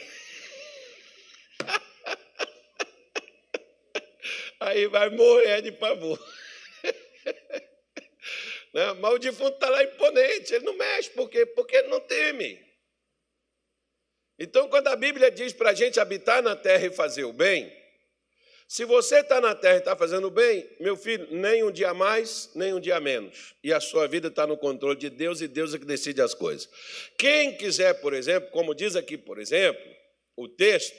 Aí 4.61 4.87
vai 4.87 5.11
morrer 5.11 5.61
de 5.61 5.73
pavor. 5.73 6.18
Né? 8.73 8.92
Mas 8.94 9.14
o 9.14 9.18
defunto 9.21 9.52
está 9.52 9.68
lá 9.68 9.85
imponente, 9.85 10.52
ele 10.52 10.64
não 10.64 10.76
mexe, 10.76 11.09
por 11.11 11.30
quê? 11.30 11.47
Porque 11.47 11.76
ele 11.76 11.87
não 11.87 12.00
teme. 12.00 12.61
Então, 14.37 14.68
quando 14.68 14.88
a 14.88 14.97
Bíblia 14.97 15.30
diz 15.30 15.52
para 15.52 15.71
a 15.71 15.75
gente 15.75 16.00
habitar 16.00 16.42
na 16.42 16.56
terra 16.56 16.87
e 16.87 16.90
fazer 16.90 17.23
o 17.23 17.33
bem, 17.33 17.73
se 18.75 18.85
você 18.85 19.21
está 19.21 19.40
na 19.40 19.54
terra 19.54 19.76
e 19.76 19.78
está 19.78 19.95
fazendo 19.95 20.28
bem, 20.33 20.69
meu 20.81 20.97
filho, 20.97 21.28
nem 21.31 21.62
um 21.62 21.71
dia 21.71 21.95
mais, 21.95 22.50
nem 22.57 22.75
um 22.75 22.81
dia 22.81 22.99
menos. 22.99 23.54
E 23.62 23.73
a 23.73 23.78
sua 23.78 24.09
vida 24.09 24.26
está 24.26 24.49
no 24.49 24.57
controle 24.57 24.99
de 24.99 25.09
Deus 25.09 25.40
e 25.40 25.47
Deus 25.47 25.73
é 25.73 25.78
que 25.78 25.85
decide 25.85 26.21
as 26.21 26.35
coisas. 26.35 26.69
Quem 27.16 27.57
quiser, 27.57 27.95
por 28.00 28.12
exemplo, 28.12 28.50
como 28.50 28.75
diz 28.75 28.97
aqui, 28.97 29.16
por 29.16 29.38
exemplo, 29.38 29.81
o 30.37 30.49
texto, 30.49 30.99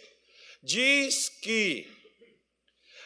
diz 0.63 1.27
que, 1.27 1.85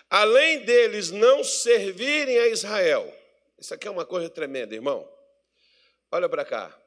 além 0.07 0.59
deles 0.59 1.09
não 1.09 1.43
servirem 1.43 2.38
a 2.38 2.47
Israel, 2.49 3.11
isso 3.57 3.73
aqui 3.73 3.88
é 3.88 3.91
uma 3.91 4.05
coisa 4.05 4.29
tremenda, 4.29 4.75
irmão. 4.75 5.11
Olha 6.11 6.29
para 6.29 6.45
cá. 6.45 6.79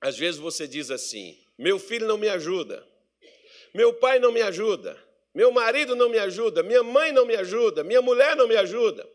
Às 0.00 0.16
vezes 0.16 0.38
você 0.38 0.68
diz 0.68 0.88
assim: 0.88 1.36
meu 1.58 1.80
filho 1.80 2.06
não 2.06 2.16
me 2.16 2.28
ajuda, 2.28 2.86
meu 3.74 3.92
pai 3.92 4.20
não 4.20 4.30
me 4.30 4.40
ajuda, 4.40 5.07
meu 5.34 5.52
marido 5.52 5.94
não 5.94 6.08
me 6.08 6.18
ajuda, 6.18 6.62
minha 6.62 6.82
mãe 6.82 7.12
não 7.12 7.26
me 7.26 7.36
ajuda, 7.36 7.84
minha 7.84 8.02
mulher 8.02 8.36
não 8.36 8.48
me 8.48 8.56
ajuda, 8.56 9.08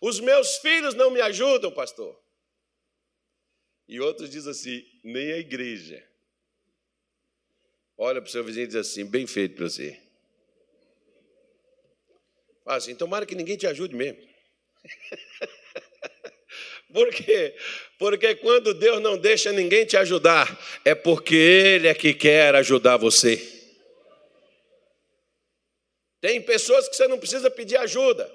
os 0.00 0.20
meus 0.20 0.56
filhos 0.56 0.94
não 0.94 1.10
me 1.10 1.20
ajudam, 1.20 1.70
pastor. 1.70 2.18
E 3.88 4.00
outros 4.00 4.30
dizem 4.30 4.50
assim: 4.50 4.84
nem 5.02 5.32
a 5.32 5.38
igreja. 5.38 6.04
Olha 7.96 8.20
para 8.20 8.28
o 8.28 8.30
seu 8.30 8.44
vizinho 8.44 8.64
e 8.64 8.68
diz 8.68 8.76
assim: 8.76 9.04
bem 9.04 9.26
feito 9.26 9.56
para 9.56 9.68
você. 9.68 9.98
Fala 12.64 12.76
assim: 12.76 12.94
tomara 12.94 13.24
que 13.24 13.34
ninguém 13.34 13.56
te 13.56 13.66
ajude 13.66 13.94
mesmo. 13.94 14.22
Por 16.92 17.10
quê? 17.10 17.54
Porque 17.98 18.34
quando 18.36 18.72
Deus 18.72 19.02
não 19.02 19.18
deixa 19.18 19.52
ninguém 19.52 19.84
te 19.84 19.96
ajudar, 19.96 20.58
é 20.84 20.94
porque 20.94 21.34
Ele 21.34 21.88
é 21.88 21.94
que 21.94 22.14
quer 22.14 22.54
ajudar 22.54 22.96
você. 22.96 23.57
Tem 26.20 26.42
pessoas 26.42 26.88
que 26.88 26.96
você 26.96 27.06
não 27.06 27.18
precisa 27.18 27.50
pedir 27.50 27.76
ajuda. 27.76 28.30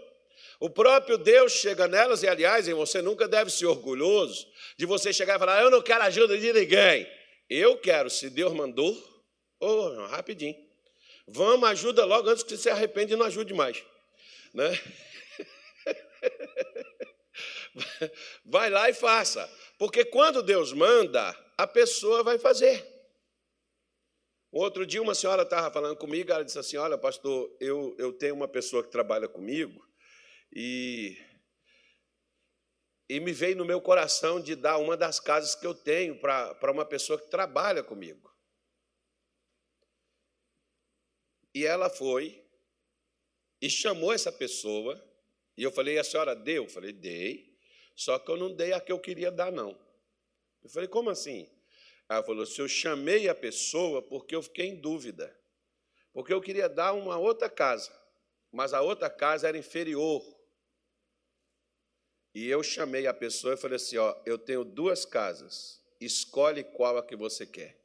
O 0.60 0.70
próprio 0.70 1.18
Deus 1.18 1.52
chega 1.52 1.88
nelas, 1.88 2.24
e 2.24 2.28
aliás, 2.28 2.68
você 2.68 3.02
nunca 3.02 3.28
deve 3.28 3.52
ser 3.52 3.66
orgulhoso 3.66 4.48
de 4.78 4.86
você 4.86 5.12
chegar 5.12 5.36
e 5.36 5.40
falar: 5.40 5.62
Eu 5.62 5.70
não 5.70 5.82
quero 5.82 6.04
ajuda 6.04 6.38
de 6.38 6.54
ninguém. 6.54 7.06
Eu 7.50 7.78
quero, 7.78 8.10
se 8.10 8.30
Deus 8.30 8.54
mandou, 8.54 8.96
oh, 9.60 10.06
rapidinho. 10.08 10.56
Vamos, 11.28 11.70
ajuda 11.70 12.06
logo 12.06 12.30
antes 12.30 12.44
que 12.44 12.52
você 12.52 12.58
se 12.58 12.70
arrepende 12.70 13.13
e 13.13 13.16
não 13.16 13.25
ajude 13.25 13.54
mais. 13.54 13.84
Né? 14.54 14.80
Vai 18.46 18.70
lá 18.70 18.90
e 18.90 18.94
faça. 18.94 19.50
Porque 19.78 20.06
quando 20.06 20.44
Deus 20.44 20.72
manda, 20.72 21.36
a 21.58 21.68
pessoa 21.68 22.24
vai 22.24 22.38
fazer. 22.38 22.93
Outro 24.56 24.86
dia, 24.86 25.02
uma 25.02 25.16
senhora 25.16 25.42
estava 25.42 25.72
falando 25.72 25.98
comigo, 25.98 26.32
ela 26.32 26.46
disse 26.46 26.60
assim: 26.60 26.78
Olha, 26.78 26.96
pastor, 26.96 27.58
eu, 27.60 27.96
eu 27.98 28.14
tenho 28.14 28.36
uma 28.36 28.48
pessoa 28.48 28.84
que 28.84 28.92
trabalha 28.92 29.28
comigo 29.28 29.84
e, 30.56 31.18
e 33.10 33.20
me 33.20 33.32
veio 33.32 33.56
no 33.56 33.66
meu 33.66 33.82
coração 33.82 34.40
de 34.40 34.56
dar 34.56 34.78
uma 34.78 34.96
das 34.96 35.20
casas 35.20 35.56
que 35.56 35.66
eu 35.66 35.74
tenho 35.74 36.20
para 36.20 36.72
uma 36.72 36.86
pessoa 36.86 37.20
que 37.20 37.32
trabalha 37.32 37.82
comigo. 37.82 38.32
E 41.52 41.66
ela 41.66 41.90
foi 41.90 42.48
e 43.60 43.68
chamou 43.72 44.14
essa 44.14 44.32
pessoa, 44.32 45.04
e 45.58 45.64
eu 45.64 45.72
falei: 45.72 45.98
A 45.98 46.04
senhora 46.04 46.36
deu? 46.36 46.66
Eu 46.66 46.70
falei: 46.70 46.94
Dei, 46.94 47.58
só 47.96 48.20
que 48.20 48.30
eu 48.30 48.38
não 48.38 48.54
dei 48.54 48.72
a 48.72 48.80
que 48.80 48.92
eu 48.92 49.00
queria 49.00 49.32
dar, 49.32 49.52
não. 49.52 49.72
Eu 50.62 50.70
falei: 50.70 50.88
Como 50.88 51.10
assim? 51.10 51.50
Ela 52.13 52.24
falou 52.24 52.43
assim: 52.43 52.62
Eu 52.62 52.67
chamei 52.67 53.27
a 53.27 53.36
pessoa 53.36 54.01
porque 54.01 54.36
eu 54.36 54.41
fiquei 54.41 54.67
em 54.67 54.75
dúvida. 54.79 55.36
Porque 56.13 56.32
eu 56.32 56.41
queria 56.41 56.70
dar 56.70 56.93
uma 56.93 57.17
outra 57.17 57.50
casa, 57.50 57.91
mas 58.51 58.74
a 58.74 58.82
outra 58.82 59.10
casa 59.10 59.48
era 59.48 59.58
inferior. 59.58 60.24
E 62.36 62.48
eu 62.48 62.62
chamei 62.63 63.08
a 63.08 63.13
pessoa 63.13 63.55
e 63.55 63.58
falei 63.58 63.77
assim: 63.77 63.98
Ó, 63.98 64.15
eu 64.25 64.38
tenho 64.38 64.63
duas 64.63 65.05
casas, 65.05 65.82
escolhe 66.00 66.63
qual 66.63 66.98
a 66.98 67.05
que 67.05 67.15
você 67.15 67.46
quer. 67.46 67.79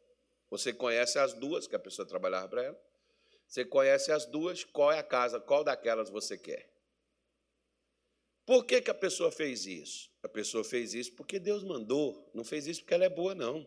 Você 0.50 0.72
conhece 0.72 1.18
as 1.18 1.34
duas, 1.34 1.66
que 1.66 1.76
a 1.76 1.78
pessoa 1.78 2.06
trabalhava 2.06 2.48
para 2.48 2.64
ela. 2.64 2.88
Você 3.46 3.64
conhece 3.64 4.12
as 4.12 4.26
duas, 4.26 4.64
qual 4.64 4.92
é 4.92 4.98
a 4.98 5.02
casa, 5.02 5.40
qual 5.40 5.64
daquelas 5.64 6.10
você 6.10 6.36
quer? 6.36 6.70
Por 8.44 8.64
que, 8.64 8.80
que 8.80 8.90
a 8.90 8.94
pessoa 8.94 9.30
fez 9.30 9.66
isso? 9.66 10.10
A 10.22 10.28
pessoa 10.28 10.64
fez 10.64 10.94
isso 10.94 11.12
porque 11.14 11.38
Deus 11.38 11.62
mandou, 11.62 12.30
não 12.34 12.44
fez 12.44 12.66
isso 12.66 12.80
porque 12.80 12.94
ela 12.94 13.04
é 13.04 13.08
boa, 13.10 13.34
não. 13.34 13.66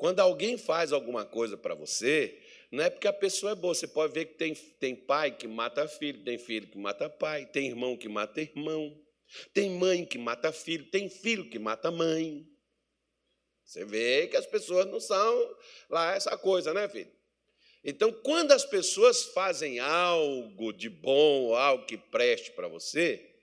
Quando 0.00 0.20
alguém 0.20 0.56
faz 0.56 0.94
alguma 0.94 1.26
coisa 1.26 1.58
para 1.58 1.74
você, 1.74 2.40
não 2.72 2.82
é 2.82 2.88
porque 2.88 3.06
a 3.06 3.12
pessoa 3.12 3.52
é 3.52 3.54
boa. 3.54 3.74
Você 3.74 3.86
pode 3.86 4.14
ver 4.14 4.24
que 4.24 4.34
tem, 4.34 4.54
tem 4.54 4.96
pai 4.96 5.30
que 5.30 5.46
mata 5.46 5.86
filho, 5.86 6.24
tem 6.24 6.38
filho 6.38 6.68
que 6.68 6.78
mata 6.78 7.10
pai, 7.10 7.44
tem 7.44 7.66
irmão 7.66 7.98
que 7.98 8.08
mata 8.08 8.40
irmão, 8.40 8.98
tem 9.52 9.68
mãe 9.68 10.06
que 10.06 10.16
mata 10.16 10.50
filho, 10.52 10.90
tem 10.90 11.10
filho 11.10 11.50
que 11.50 11.58
mata 11.58 11.90
mãe. 11.90 12.48
Você 13.62 13.84
vê 13.84 14.26
que 14.26 14.38
as 14.38 14.46
pessoas 14.46 14.86
não 14.86 15.00
são 15.00 15.54
lá 15.90 16.14
essa 16.16 16.34
coisa, 16.38 16.72
né, 16.72 16.88
filho? 16.88 17.12
Então, 17.84 18.10
quando 18.10 18.52
as 18.52 18.64
pessoas 18.64 19.24
fazem 19.24 19.80
algo 19.80 20.72
de 20.72 20.88
bom, 20.88 21.54
algo 21.54 21.84
que 21.84 21.98
preste 21.98 22.52
para 22.52 22.68
você, 22.68 23.34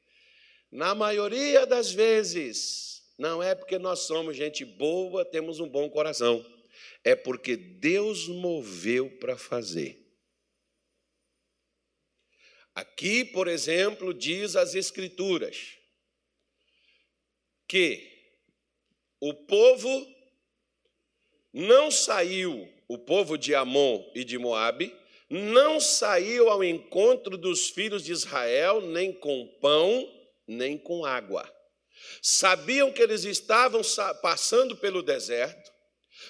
na 0.72 0.96
maioria 0.96 1.68
das 1.68 1.92
vezes, 1.92 2.97
não 3.18 3.42
é 3.42 3.56
porque 3.56 3.80
nós 3.80 4.02
somos 4.02 4.38
gente 4.38 4.64
boa, 4.64 5.26
temos 5.26 5.60
um 5.60 5.68
bom 5.68 5.90
coração. 5.90 6.46
é 7.04 7.16
porque 7.16 7.56
Deus 7.56 8.28
moveu 8.28 9.10
para 9.18 9.38
fazer. 9.38 10.06
Aqui, 12.76 13.26
por 13.26 13.48
exemplo, 13.48 14.14
diz 14.14 14.56
as 14.56 14.76
Escrituras 14.76 15.78
que 17.68 18.08
o 19.20 19.34
povo 19.34 20.16
não 21.52 21.90
saiu, 21.90 22.72
o 22.88 23.00
povo 23.00 23.36
de 23.38 23.56
Amon 23.56 24.12
e 24.14 24.24
de 24.24 24.38
Moabe, 24.38 24.96
não 25.30 25.80
saiu 25.80 26.50
ao 26.50 26.64
encontro 26.64 27.36
dos 27.38 27.70
filhos 27.70 28.04
de 28.04 28.12
Israel 28.12 28.80
nem 28.80 29.12
com 29.12 29.48
pão, 29.60 30.08
nem 30.48 30.78
com 30.78 31.04
água. 31.04 31.52
Sabiam 32.22 32.92
que 32.92 33.02
eles 33.02 33.24
estavam 33.24 33.82
passando 34.22 34.76
pelo 34.76 35.02
deserto, 35.02 35.72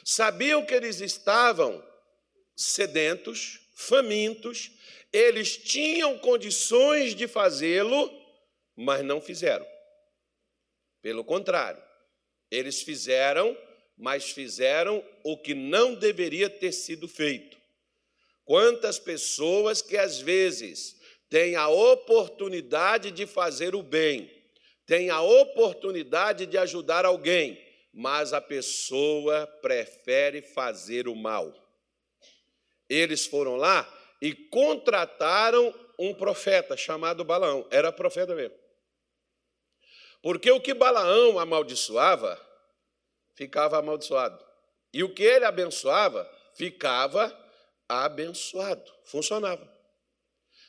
sabiam 0.03 0.65
que 0.65 0.73
eles 0.73 1.01
estavam 1.01 1.83
sedentos, 2.55 3.59
famintos, 3.75 4.71
eles 5.13 5.57
tinham 5.57 6.17
condições 6.19 7.15
de 7.15 7.27
fazê-lo, 7.27 8.11
mas 8.75 9.03
não 9.03 9.21
fizeram. 9.21 9.65
Pelo 11.01 11.23
contrário, 11.23 11.81
eles 12.51 12.81
fizeram, 12.81 13.57
mas 13.97 14.31
fizeram 14.31 15.03
o 15.23 15.37
que 15.37 15.53
não 15.53 15.95
deveria 15.95 16.49
ter 16.49 16.71
sido 16.71 17.07
feito. 17.07 17.57
Quantas 18.43 18.97
pessoas 18.97 19.81
que 19.81 19.97
às 19.97 20.19
vezes 20.19 20.95
têm 21.29 21.55
a 21.55 21.67
oportunidade 21.67 23.11
de 23.11 23.25
fazer 23.25 23.75
o 23.75 23.83
bem, 23.83 24.31
têm 24.87 25.09
a 25.09 25.21
oportunidade 25.21 26.45
de 26.45 26.57
ajudar 26.57 27.05
alguém, 27.05 27.61
mas 27.93 28.33
a 28.33 28.41
pessoa 28.41 29.45
prefere 29.61 30.41
fazer 30.41 31.07
o 31.07 31.15
mal. 31.15 31.53
Eles 32.89 33.27
foram 33.27 33.57
lá 33.57 33.87
e 34.21 34.33
contrataram 34.33 35.75
um 35.99 36.13
profeta 36.13 36.77
chamado 36.77 37.25
Balaão, 37.25 37.67
era 37.69 37.91
profeta 37.91 38.33
mesmo. 38.33 38.55
Porque 40.21 40.49
o 40.49 40.61
que 40.61 40.73
Balaão 40.73 41.37
amaldiçoava, 41.37 42.41
ficava 43.35 43.77
amaldiçoado. 43.77 44.43
E 44.93 45.03
o 45.03 45.13
que 45.13 45.23
ele 45.23 45.45
abençoava, 45.45 46.29
ficava 46.55 47.35
abençoado. 47.89 48.91
Funcionava. 49.03 49.69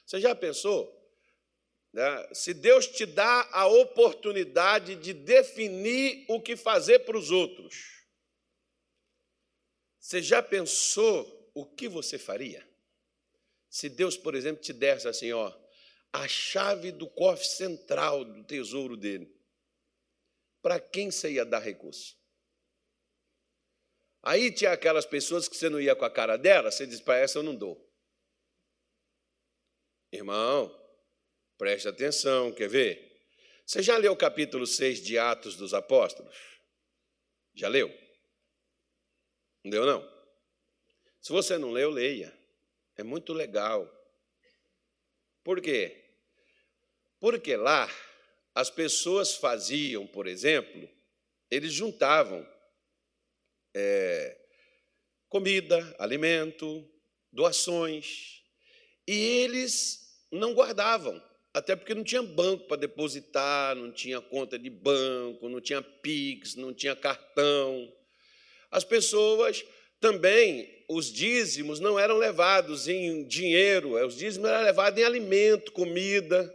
Você 0.04 0.20
já 0.20 0.34
pensou? 0.34 0.97
Né? 1.98 2.28
Se 2.32 2.54
Deus 2.54 2.86
te 2.86 3.04
dá 3.04 3.48
a 3.50 3.66
oportunidade 3.66 4.94
de 4.94 5.12
definir 5.12 6.24
o 6.28 6.40
que 6.40 6.54
fazer 6.54 7.00
para 7.00 7.18
os 7.18 7.32
outros, 7.32 8.04
você 9.98 10.22
já 10.22 10.40
pensou 10.40 11.50
o 11.52 11.66
que 11.66 11.88
você 11.88 12.16
faria? 12.16 12.64
Se 13.68 13.88
Deus, 13.88 14.16
por 14.16 14.36
exemplo, 14.36 14.62
te 14.62 14.72
desse 14.72 15.08
assim, 15.08 15.32
ó, 15.32 15.52
a 16.12 16.28
chave 16.28 16.92
do 16.92 17.08
cofre 17.08 17.48
central 17.48 18.24
do 18.24 18.44
tesouro 18.44 18.96
dele, 18.96 19.36
para 20.62 20.78
quem 20.78 21.10
você 21.10 21.32
ia 21.32 21.44
dar 21.44 21.58
recurso? 21.58 22.16
Aí 24.22 24.52
tinha 24.52 24.70
aquelas 24.70 25.04
pessoas 25.04 25.48
que 25.48 25.56
você 25.56 25.68
não 25.68 25.80
ia 25.80 25.96
com 25.96 26.04
a 26.04 26.10
cara 26.10 26.36
dela, 26.36 26.70
você 26.70 26.86
diz 26.86 27.00
para 27.00 27.18
essa 27.18 27.40
eu 27.40 27.42
não 27.42 27.56
dou. 27.56 27.92
Irmão, 30.12 30.77
preste 31.58 31.88
atenção, 31.88 32.52
quer 32.52 32.68
ver? 32.68 33.20
Você 33.66 33.82
já 33.82 33.98
leu 33.98 34.12
o 34.12 34.16
capítulo 34.16 34.66
6 34.66 35.02
de 35.02 35.18
Atos 35.18 35.56
dos 35.56 35.74
Apóstolos? 35.74 36.34
Já 37.54 37.68
leu? 37.68 37.92
Não 39.62 39.70
deu, 39.70 39.84
não? 39.84 40.18
Se 41.20 41.32
você 41.32 41.58
não 41.58 41.72
leu, 41.72 41.90
leia. 41.90 42.32
É 42.96 43.02
muito 43.02 43.32
legal. 43.32 43.86
Por 45.44 45.60
quê? 45.60 46.04
Porque 47.20 47.56
lá 47.56 47.90
as 48.54 48.70
pessoas 48.70 49.34
faziam, 49.34 50.06
por 50.06 50.26
exemplo, 50.26 50.88
eles 51.50 51.72
juntavam 51.72 52.48
é, 53.74 54.38
comida, 55.28 55.94
alimento, 55.98 56.88
doações, 57.32 58.42
e 59.06 59.14
eles 59.14 60.26
não 60.30 60.54
guardavam, 60.54 61.22
até 61.52 61.74
porque 61.74 61.94
não 61.94 62.04
tinha 62.04 62.22
banco 62.22 62.66
para 62.66 62.76
depositar, 62.76 63.74
não 63.74 63.90
tinha 63.90 64.20
conta 64.20 64.58
de 64.58 64.70
banco, 64.70 65.48
não 65.48 65.60
tinha 65.60 65.82
Pix, 65.82 66.54
não 66.54 66.72
tinha 66.72 66.94
cartão. 66.94 67.92
As 68.70 68.84
pessoas 68.84 69.64
também, 70.00 70.84
os 70.88 71.12
dízimos 71.12 71.80
não 71.80 71.98
eram 71.98 72.16
levados 72.16 72.86
em 72.86 73.26
dinheiro, 73.26 74.04
os 74.06 74.16
dízimos 74.16 74.48
eram 74.48 74.64
levados 74.64 75.00
em 75.00 75.04
alimento, 75.04 75.72
comida. 75.72 76.54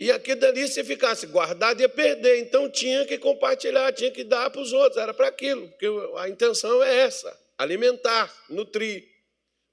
E 0.00 0.10
aquilo 0.10 0.40
dali, 0.40 0.66
se 0.66 0.82
ficasse 0.82 1.28
guardado, 1.28 1.80
ia 1.80 1.88
perder. 1.88 2.40
Então 2.40 2.68
tinha 2.68 3.06
que 3.06 3.18
compartilhar, 3.18 3.92
tinha 3.92 4.10
que 4.10 4.24
dar 4.24 4.50
para 4.50 4.60
os 4.60 4.72
outros. 4.72 5.00
Era 5.00 5.14
para 5.14 5.28
aquilo, 5.28 5.68
porque 5.68 5.86
a 6.16 6.28
intenção 6.28 6.82
é 6.82 7.02
essa: 7.02 7.38
alimentar, 7.56 8.34
nutrir, 8.48 9.06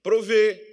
prover. 0.04 0.69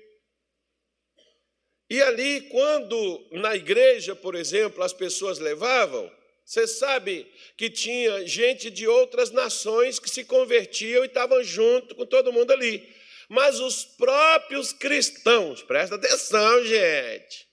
E 1.88 2.02
ali, 2.02 2.42
quando 2.42 3.28
na 3.32 3.54
igreja, 3.54 4.14
por 4.16 4.34
exemplo, 4.34 4.82
as 4.82 4.92
pessoas 4.92 5.38
levavam, 5.38 6.10
você 6.44 6.66
sabe 6.66 7.26
que 7.56 7.70
tinha 7.70 8.26
gente 8.26 8.70
de 8.70 8.86
outras 8.86 9.30
nações 9.30 9.98
que 9.98 10.10
se 10.10 10.24
convertiam 10.24 11.04
e 11.04 11.06
estavam 11.06 11.42
junto 11.42 11.94
com 11.94 12.06
todo 12.06 12.32
mundo 12.32 12.52
ali. 12.52 12.88
Mas 13.28 13.58
os 13.58 13.84
próprios 13.84 14.72
cristãos, 14.72 15.62
presta 15.62 15.96
atenção, 15.96 16.64
gente, 16.64 17.46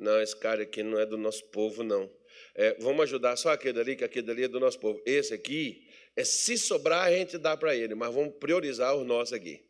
não, 0.00 0.20
esse 0.20 0.34
cara 0.34 0.62
aqui 0.62 0.82
não 0.82 0.98
é 0.98 1.04
do 1.04 1.18
nosso 1.18 1.44
povo, 1.50 1.82
não. 1.82 2.10
É, 2.54 2.74
vamos 2.80 3.02
ajudar 3.02 3.36
só 3.36 3.50
aquele 3.50 3.78
ali, 3.78 3.96
que 3.96 4.02
aquele 4.02 4.30
ali 4.30 4.44
é 4.44 4.48
do 4.48 4.58
nosso 4.58 4.80
povo. 4.80 5.00
Esse 5.04 5.34
aqui, 5.34 5.86
é 6.16 6.24
se 6.24 6.56
sobrar, 6.56 7.04
a 7.04 7.12
gente 7.12 7.36
dá 7.36 7.54
para 7.56 7.76
ele, 7.76 7.94
mas 7.94 8.12
vamos 8.12 8.34
priorizar 8.38 8.96
os 8.96 9.06
nossos 9.06 9.34
aqui. 9.34 9.69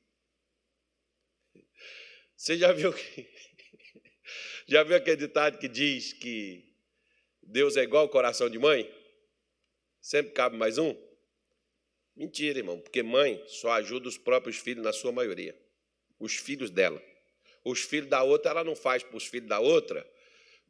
Você 2.40 2.56
já 2.56 2.72
viu 2.72 2.90
que. 2.90 3.28
Já 4.66 4.82
viu 4.82 4.96
aquele 4.96 5.16
ditado 5.16 5.58
que 5.58 5.68
diz 5.68 6.14
que 6.14 6.64
Deus 7.42 7.76
é 7.76 7.82
igual 7.82 8.04
ao 8.04 8.08
coração 8.08 8.48
de 8.48 8.58
mãe? 8.58 8.90
Sempre 10.00 10.32
cabe 10.32 10.56
mais 10.56 10.78
um? 10.78 10.96
Mentira, 12.16 12.60
irmão, 12.60 12.80
porque 12.80 13.02
mãe 13.02 13.44
só 13.46 13.72
ajuda 13.72 14.08
os 14.08 14.16
próprios 14.16 14.56
filhos 14.56 14.82
na 14.82 14.92
sua 14.92 15.12
maioria. 15.12 15.54
Os 16.18 16.36
filhos 16.36 16.70
dela. 16.70 17.02
Os 17.62 17.80
filhos 17.82 18.08
da 18.08 18.22
outra, 18.22 18.52
ela 18.52 18.64
não 18.64 18.74
faz 18.74 19.02
para 19.02 19.16
os 19.16 19.26
filhos 19.26 19.48
da 19.48 19.58
outra, 19.58 20.08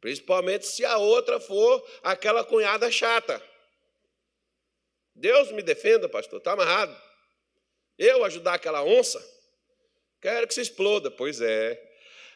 Principalmente 0.01 0.65
se 0.65 0.83
a 0.83 0.97
outra 0.97 1.39
for 1.39 1.87
aquela 2.03 2.43
cunhada 2.43 2.91
chata. 2.91 3.41
Deus 5.15 5.51
me 5.51 5.61
defenda, 5.61 6.09
pastor, 6.09 6.39
está 6.39 6.51
amarrado. 6.51 6.99
Eu 7.97 8.25
ajudar 8.25 8.55
aquela 8.55 8.83
onça? 8.83 9.40
Quero 10.21 10.47
que 10.47 10.53
se 10.53 10.61
exploda. 10.61 11.09
Pois 11.09 11.41
é. 11.41 11.81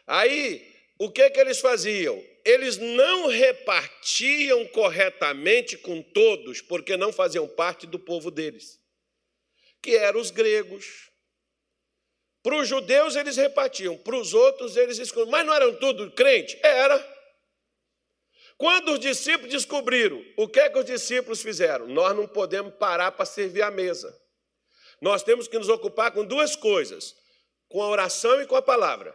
Aí, 0.08 0.76
o 0.98 1.12
que, 1.12 1.30
que 1.30 1.40
eles 1.40 1.60
faziam? 1.60 2.22
Eles 2.44 2.78
não 2.78 3.28
repartiam 3.28 4.66
corretamente 4.68 5.78
com 5.78 6.02
todos, 6.02 6.62
porque 6.62 6.96
não 6.96 7.12
faziam 7.12 7.48
parte 7.48 7.88
do 7.88 7.98
povo 7.98 8.30
deles, 8.30 8.80
que 9.82 9.96
eram 9.96 10.20
os 10.20 10.32
gregos. 10.32 11.10
Para 12.44 12.58
os 12.58 12.68
judeus 12.68 13.16
eles 13.16 13.38
repartiam, 13.38 13.98
para 13.98 14.16
os 14.16 14.34
outros 14.34 14.78
eles 14.78 15.00
escondiam. 15.00 15.32
Mas 15.32 15.46
não 15.46 15.54
eram 15.54 15.76
tudo 15.76 16.12
crente? 16.12 16.60
Era. 16.62 17.16
Quando 18.58 18.94
os 18.94 19.00
discípulos 19.00 19.52
descobriram, 19.52 20.24
o 20.38 20.48
que 20.48 20.70
que 20.70 20.78
os 20.78 20.86
discípulos 20.86 21.42
fizeram? 21.42 21.88
Nós 21.88 22.16
não 22.16 22.28
podemos 22.28 22.76
parar 22.76 23.12
para 23.12 23.26
servir 23.26 23.64
a 23.64 23.72
mesa. 23.72 24.16
Nós 25.02 25.24
temos 25.24 25.48
que 25.48 25.58
nos 25.58 25.68
ocupar 25.68 26.12
com 26.12 26.24
duas 26.24 26.56
coisas: 26.56 27.16
com 27.76 27.84
a 27.84 27.90
oração 27.90 28.42
e 28.42 28.46
com 28.46 28.56
a 28.56 28.62
palavra. 28.62 29.14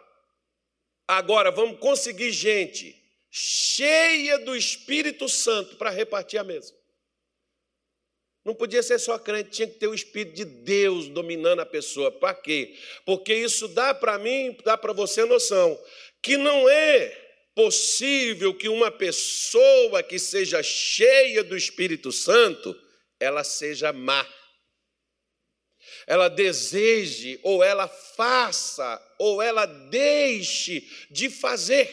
Agora 1.09 1.51
vamos 1.51 1.79
conseguir 1.79 2.31
gente 2.31 2.95
cheia 3.31 4.39
do 4.41 4.55
Espírito 4.55 5.31
Santo 5.31 5.77
para 5.77 5.89
repartir 5.89 6.39
a 6.39 6.45
mesa. 6.45 6.75
Não 8.45 8.55
podia 8.55 8.83
ser 8.83 8.99
só 8.99 9.19
crente, 9.19 9.49
tinha 9.49 9.67
que 9.67 9.79
ter 9.79 9.87
o 9.87 9.95
Espírito 9.95 10.37
de 10.37 10.45
Deus 10.45 11.09
dominando 11.09 11.61
a 11.61 11.65
pessoa. 11.65 12.13
Para 12.13 12.35
quê? 12.35 12.77
Porque 13.07 13.33
isso 13.35 13.67
dá 13.67 13.95
para 13.95 14.19
mim, 14.19 14.55
dá 14.63 14.77
para 14.77 14.93
você 14.93 15.25
noção 15.25 15.83
que 16.21 16.37
não 16.37 16.69
é 16.69 17.17
possível 17.55 18.53
que 18.53 18.69
uma 18.69 18.91
pessoa 18.91 20.03
que 20.03 20.19
seja 20.19 20.63
cheia 20.63 21.43
do 21.43 21.57
Espírito 21.57 22.13
Santo, 22.13 22.79
ela 23.19 23.43
seja 23.43 23.91
má. 23.91 24.29
Ela 26.11 26.29
deseje, 26.29 27.39
ou 27.45 27.63
ela 27.63 27.87
faça, 27.87 29.01
ou 29.17 29.41
ela 29.41 29.65
deixe 29.65 30.85
de 31.09 31.31
fazer. 31.31 31.89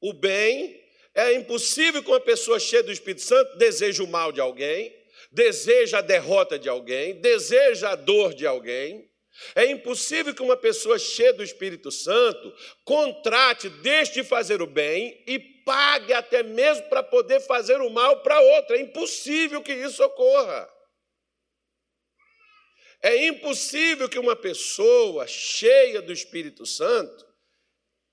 O 0.00 0.12
bem 0.12 0.80
é 1.16 1.32
impossível 1.32 2.00
que 2.00 2.08
uma 2.08 2.20
pessoa 2.20 2.60
cheia 2.60 2.80
do 2.80 2.92
Espírito 2.92 3.22
Santo 3.22 3.58
deseje 3.58 4.00
o 4.00 4.06
mal 4.06 4.30
de 4.30 4.40
alguém, 4.40 4.96
deseja 5.32 5.98
a 5.98 6.00
derrota 6.00 6.56
de 6.56 6.68
alguém, 6.68 7.14
deseja 7.14 7.90
a 7.90 7.96
dor 7.96 8.32
de 8.32 8.46
alguém. 8.46 9.10
É 9.56 9.66
impossível 9.66 10.32
que 10.32 10.42
uma 10.42 10.56
pessoa 10.56 11.00
cheia 11.00 11.32
do 11.32 11.42
Espírito 11.42 11.90
Santo 11.90 12.54
contrate, 12.84 13.68
deixe 13.68 14.12
de 14.12 14.22
fazer 14.22 14.62
o 14.62 14.66
bem 14.68 15.20
e 15.26 15.40
pague 15.40 16.12
até 16.12 16.44
mesmo 16.44 16.88
para 16.88 17.02
poder 17.02 17.40
fazer 17.40 17.80
o 17.80 17.90
mal 17.90 18.22
para 18.22 18.40
outra. 18.40 18.76
É 18.76 18.80
impossível 18.80 19.60
que 19.60 19.72
isso 19.72 20.04
ocorra. 20.04 20.71
É 23.02 23.26
impossível 23.26 24.08
que 24.08 24.18
uma 24.18 24.36
pessoa 24.36 25.26
cheia 25.26 26.00
do 26.00 26.12
Espírito 26.12 26.64
Santo 26.64 27.26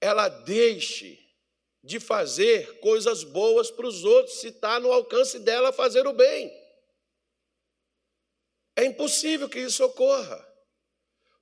ela 0.02 0.28
deixe 0.28 1.19
de 1.84 1.99
fazer 1.99 2.80
coisas 2.80 3.23
boas 3.23 3.69
para 3.69 3.86
os 3.86 4.04
outros 4.04 4.39
se 4.39 4.47
está 4.47 4.80
no 4.80 4.91
alcance 4.91 5.39
dela 5.39 5.71
fazer 5.71 6.08
o 6.08 6.13
bem. 6.13 6.52
É 8.75 8.86
impossível 8.86 9.47
que 9.47 9.60
isso 9.60 9.84
ocorra. 9.84 10.47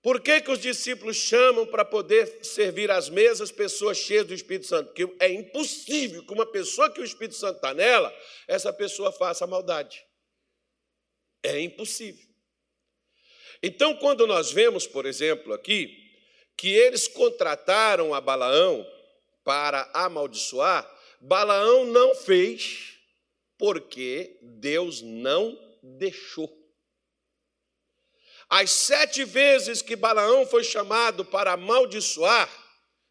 Por 0.02 0.22
que, 0.22 0.42
que 0.42 0.52
os 0.52 0.60
discípulos 0.60 1.18
chamam 1.18 1.66
para 1.66 1.84
poder 1.84 2.44
servir 2.44 2.90
às 2.92 3.10
mesas 3.10 3.52
pessoas 3.52 3.98
cheias 3.98 4.28
do 4.28 4.34
Espírito 4.34 4.68
Santo? 4.68 4.88
Porque 4.88 5.16
é 5.20 5.32
impossível 5.32 6.26
que 6.26 6.34
uma 6.34 6.46
pessoa 6.46 6.92
que 6.92 7.02
o 7.02 7.04
Espírito 7.04 7.36
Santo 7.36 7.58
está 7.58 7.74
nela, 7.74 8.14
essa 8.48 8.72
pessoa 8.72 9.12
faça 9.12 9.46
maldade. 9.48 10.06
É 11.44 11.60
impossível. 11.60 12.27
Então, 13.62 13.96
quando 13.96 14.28
nós 14.28 14.52
vemos, 14.52 14.86
por 14.86 15.06
exemplo, 15.06 15.54
aqui, 15.54 16.08
que 16.56 16.70
eles 16.70 17.08
contrataram 17.08 18.14
a 18.14 18.22
Balaão 18.22 18.86
para 19.44 19.90
amaldiçoar, 19.94 20.90
Balaão 21.22 21.86
não 21.86 22.16
fez 22.16 22.96
porque 23.58 24.38
Deus 24.42 25.02
não 25.02 25.58
deixou. 25.82 26.56
As 28.50 28.72
sete 28.72 29.26
vezes 29.26 29.82
que 29.82 29.96
Balaão 29.96 30.46
foi 30.46 30.64
chamado 30.64 31.26
para 31.26 31.54
amaldiçoar, 31.54 32.50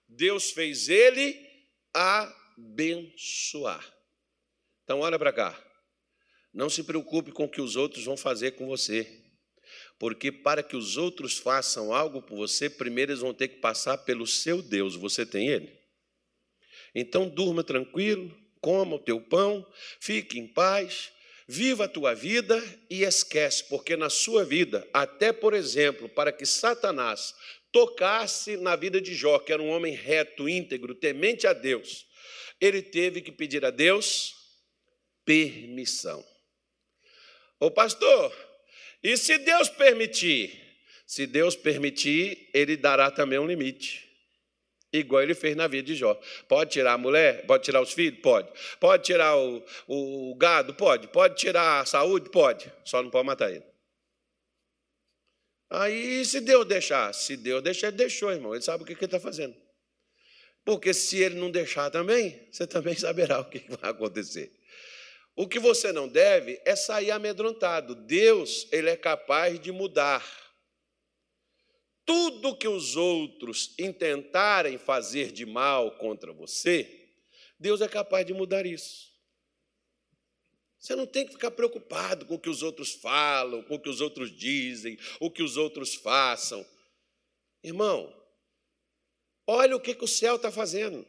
Deus 0.09 0.51
fez 0.51 0.89
ele 0.89 1.45
abençoar. 1.93 3.85
Então, 4.85 5.01
olha 5.01 5.19
para 5.19 5.33
cá. 5.33 5.63
Não 6.55 6.71
se 6.71 6.83
preocupe 6.83 7.33
com 7.33 7.45
o 7.45 7.49
que 7.51 7.61
os 7.61 7.77
outros 7.77 8.05
vão 8.05 8.17
fazer 8.17 8.53
com 8.53 8.67
você. 8.67 9.26
Porque 9.99 10.31
para 10.31 10.63
que 10.63 10.77
os 10.77 10.97
outros 10.97 11.39
façam 11.39 11.93
algo 11.93 12.21
por 12.21 12.37
você, 12.37 12.69
primeiro 12.69 13.13
eles 13.13 13.23
vão 13.23 13.33
ter 13.33 13.49
que 13.49 13.57
passar 13.57 13.99
pelo 13.99 14.27
seu 14.27 14.61
Deus. 14.61 14.95
Você 14.95 15.25
tem 15.25 15.49
ele? 15.49 15.73
Então 16.95 17.29
durma 17.29 17.63
tranquilo, 17.65 18.37
coma 18.61 18.97
o 18.97 18.99
teu 18.99 19.21
pão, 19.21 19.67
fique 20.01 20.39
em 20.39 20.47
paz, 20.47 21.13
viva 21.49 21.85
a 21.85 21.89
tua 21.89 22.15
vida 22.15 22.63
e 22.91 23.03
esquece, 23.03 23.65
porque 23.69 23.97
na 23.97 24.11
sua 24.11 24.45
vida, 24.45 24.87
até 24.93 25.33
por 25.33 25.55
exemplo, 25.55 26.09
para 26.09 26.33
que 26.33 26.45
Satanás 26.45 27.35
tocasse 27.71 28.57
na 28.57 28.75
vida 28.75 29.01
de 29.01 29.15
Jó, 29.15 29.39
que 29.39 29.53
era 29.53 29.63
um 29.63 29.69
homem 29.69 29.95
reto, 29.95 30.49
íntegro, 30.49 30.95
temente 30.95 31.47
a 31.47 31.53
Deus, 31.53 32.07
ele 32.61 32.83
teve 32.83 33.21
que 33.21 33.31
pedir 33.31 33.65
a 33.65 33.71
Deus 33.71 34.35
permissão. 35.25 36.25
Ô 37.61 37.71
pastor, 37.71 38.33
e 39.13 39.17
se 39.17 39.39
Deus 39.39 39.69
permitir? 39.69 40.67
Se 41.07 41.27
Deus 41.27 41.55
permitir, 41.55 42.51
ele 42.53 42.77
dará 42.77 43.11
também 43.11 43.39
um 43.39 43.47
limite. 43.47 44.07
Igual 44.93 45.23
ele 45.23 45.35
fez 45.35 45.55
na 45.55 45.67
vida 45.67 45.87
de 45.87 45.95
Jó. 45.95 46.19
Pode 46.49 46.73
tirar 46.73 46.95
a 46.95 46.99
mulher? 46.99 47.47
Pode 47.47 47.65
tirar 47.65 47.81
os 47.81 47.93
filhos? 47.93 48.21
Pode. 48.21 48.49
Pode 48.81 49.05
tirar 49.05 49.37
o, 49.37 49.63
o 49.87 50.35
gado? 50.37 50.75
Pode. 50.75 51.09
Pode 51.09 51.37
tirar 51.37 51.81
a 51.81 51.85
saúde? 51.85 52.31
Pode. 52.31 52.73
Só 52.85 53.03
não 53.03 53.11
pode 53.11 53.27
matar 53.27 53.51
ele. 53.51 53.65
Aí, 55.69 56.25
se 56.25 56.41
Deus 56.41 56.65
deixar, 56.65 57.13
se 57.13 57.37
Deus 57.37 57.63
deixar, 57.63 57.89
ele 57.89 57.97
deixou, 57.97 58.33
irmão. 58.33 58.55
Ele 58.55 58.63
sabe 58.63 58.83
o 58.83 58.87
que 58.87 58.93
ele 58.93 59.05
está 59.05 59.21
fazendo. 59.21 59.55
Porque 60.65 60.93
se 60.95 61.19
ele 61.19 61.37
não 61.37 61.51
deixar 61.51 61.91
também, 61.91 62.49
você 62.51 62.67
também 62.67 62.97
saberá 62.97 63.41
o 63.41 63.45
que 63.45 63.65
vai 63.81 63.91
acontecer. 63.91 64.53
O 65.37 65.47
que 65.47 65.59
você 65.59 65.93
não 65.93 66.09
deve 66.09 66.61
é 66.65 66.75
sair 66.75 67.11
amedrontado. 67.11 67.95
Deus, 67.95 68.67
ele 68.73 68.89
é 68.89 68.97
capaz 68.97 69.61
de 69.61 69.71
mudar. 69.71 70.27
Tudo 72.07 72.57
que 72.57 72.67
os 72.67 72.97
outros 72.97 73.75
intentarem 73.79 74.79
fazer 74.79 75.31
de 75.31 75.45
mal 75.45 75.99
contra 75.99 76.33
você, 76.33 77.11
Deus 77.59 77.83
é 77.83 77.89
capaz 77.89 78.25
de 78.25 78.33
mudar 78.33 78.65
isso. 78.65 79.15
Você 80.79 80.95
não 80.95 81.07
tem 81.07 81.27
que 81.27 81.33
ficar 81.33 81.51
preocupado 81.51 82.25
com 82.25 82.37
o 82.37 82.39
que 82.39 82.49
os 82.49 82.63
outros 82.63 82.93
falam, 82.95 83.63
com 83.63 83.75
o 83.75 83.81
que 83.81 83.91
os 83.91 84.01
outros 84.01 84.35
dizem, 84.35 84.97
o 85.21 85.31
que 85.31 85.43
os 85.43 85.59
outros 85.59 85.95
façam. 85.95 86.65
Irmão, 87.63 88.15
olha 89.47 89.77
o 89.77 89.81
que, 89.81 89.95
que 89.95 90.05
o 90.05 90.09
céu 90.09 90.37
está 90.37 90.51
fazendo. 90.51 91.05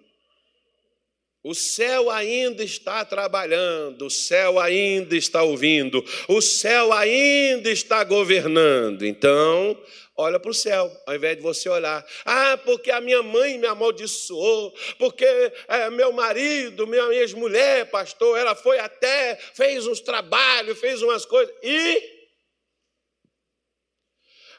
O 1.48 1.56
céu 1.56 2.10
ainda 2.10 2.62
está 2.62 3.06
trabalhando, 3.06 4.08
o 4.08 4.10
céu 4.10 4.60
ainda 4.60 5.16
está 5.16 5.44
ouvindo, 5.44 6.04
o 6.28 6.42
céu 6.42 6.92
ainda 6.92 7.72
está 7.72 8.04
governando. 8.04 9.06
Então, 9.06 9.82
olha 10.18 10.42
para 10.42 10.52
o 10.52 10.54
céu, 10.54 10.92
ao 11.06 11.16
invés 11.16 11.38
de 11.38 11.42
você 11.42 11.70
olhar, 11.70 12.06
ah, 12.26 12.60
porque 12.66 12.92
a 12.92 13.00
minha 13.00 13.24
mãe 13.24 13.58
me 13.58 13.66
amaldiçoou, 13.66 14.76
porque 15.00 15.24
é, 15.70 15.90
meu 15.90 16.12
marido, 16.12 16.86
minha 16.86 17.14
ex-mulher, 17.14 17.90
pastor, 17.90 18.38
ela 18.38 18.54
foi 18.54 18.80
até, 18.80 19.38
fez 19.54 19.88
uns 19.88 20.02
trabalhos, 20.02 20.78
fez 20.78 21.02
umas 21.02 21.26
coisas, 21.26 21.56
e. 21.64 22.18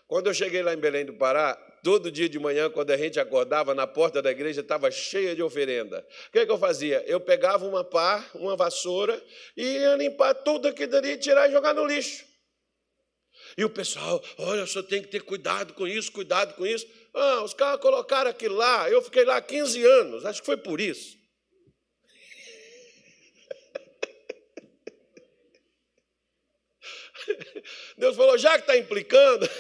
Quando 0.07 0.29
eu 0.29 0.33
cheguei 0.33 0.63
lá 0.63 0.73
em 0.73 0.79
Belém 0.79 1.05
do 1.05 1.13
Pará, 1.13 1.68
todo 1.89 2.13
dia 2.13 2.29
de 2.29 2.39
manhã, 2.39 2.69
quando 2.69 2.91
a 2.91 2.99
gente 2.99 3.19
acordava, 3.19 3.75
na 3.75 3.87
porta 3.87 4.21
da 4.21 4.31
igreja 4.31 4.61
estava 4.61 4.91
cheia 4.91 5.35
de 5.35 5.43
oferenda. 5.43 6.07
O 6.29 6.33
que, 6.33 6.41
é 6.41 6.45
que 6.45 6.53
eu 6.53 6.59
fazia? 6.59 7.03
Eu 7.07 7.19
pegava 7.19 7.65
uma 7.65 7.83
pá, 7.83 8.23
uma 8.35 8.55
vassoura, 8.55 9.25
e 9.57 9.63
ia 9.63 9.97
limpar 9.97 10.35
tudo 10.35 10.69
aquilo 10.69 10.93
dali, 10.93 11.17
tirar 11.17 11.49
e 11.49 11.53
jogar 11.53 11.73
no 11.73 11.87
lixo. 11.87 12.27
E 13.57 13.65
o 13.65 13.71
pessoal, 13.71 14.23
olha, 14.37 14.67
senhor 14.67 14.83
tem 14.85 15.01
que 15.01 15.09
ter 15.09 15.23
cuidado 15.23 15.73
com 15.73 15.89
isso, 15.89 16.13
cuidado 16.13 16.53
com 16.57 16.67
isso. 16.67 16.87
Ah, 17.15 17.43
os 17.43 17.55
caras 17.55 17.81
colocaram 17.81 18.29
aquilo 18.29 18.57
lá, 18.57 18.91
eu 18.91 19.01
fiquei 19.01 19.25
lá 19.25 19.41
15 19.41 19.83
anos, 19.83 20.27
acho 20.27 20.43
que 20.43 20.47
foi 20.47 20.59
por 20.59 20.83
isso. 20.83 21.18
Deus 27.97 28.17
falou, 28.17 28.39
já 28.39 28.53
que 28.53 28.61
está 28.61 28.77
implicando. 28.77 29.49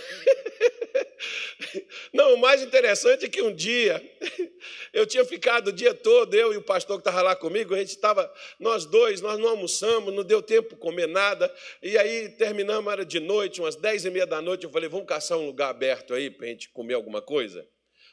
Não, 2.12 2.35
o 2.35 2.38
mais 2.38 2.62
interessante 2.62 3.26
é 3.26 3.28
que 3.28 3.42
um 3.42 3.54
dia, 3.54 4.02
eu 4.92 5.07
tinha 5.07 5.24
ficado 5.24 5.68
o 5.68 5.72
dia 5.72 5.94
todo, 5.94 6.35
eu 6.35 6.52
e 6.52 6.57
o 6.57 6.62
pastor 6.62 6.96
que 6.96 7.09
estava 7.09 7.22
lá 7.22 7.37
comigo, 7.37 7.74
a 7.74 7.78
gente 7.78 7.90
estava, 7.90 8.33
nós 8.59 8.85
dois, 8.85 9.20
nós 9.20 9.38
não 9.38 9.50
almoçamos, 9.50 10.14
não 10.14 10.24
deu 10.24 10.42
tempo 10.42 10.76
comer 10.76 11.07
nada, 11.07 11.52
e 11.83 11.96
aí 11.98 12.31
terminamos, 12.31 12.92
era 12.92 13.04
de 13.04 13.20
noite, 13.20 13.61
umas 13.61 13.76
dez 13.76 14.04
e 14.04 14.11
meia 14.11 14.26
da 14.26 14.40
noite, 14.40 14.64
eu 14.64 14.70
falei, 14.70 14.88
vamos 14.88 15.07
caçar 15.07 15.38
um 15.38 15.46
lugar 15.46 15.70
aberto 15.70 16.14
aí 16.14 16.31
para 16.31 16.46
a 16.46 16.48
gente 16.48 16.70
comer 16.70 16.94
alguma 16.94 17.20
coisa? 17.20 17.66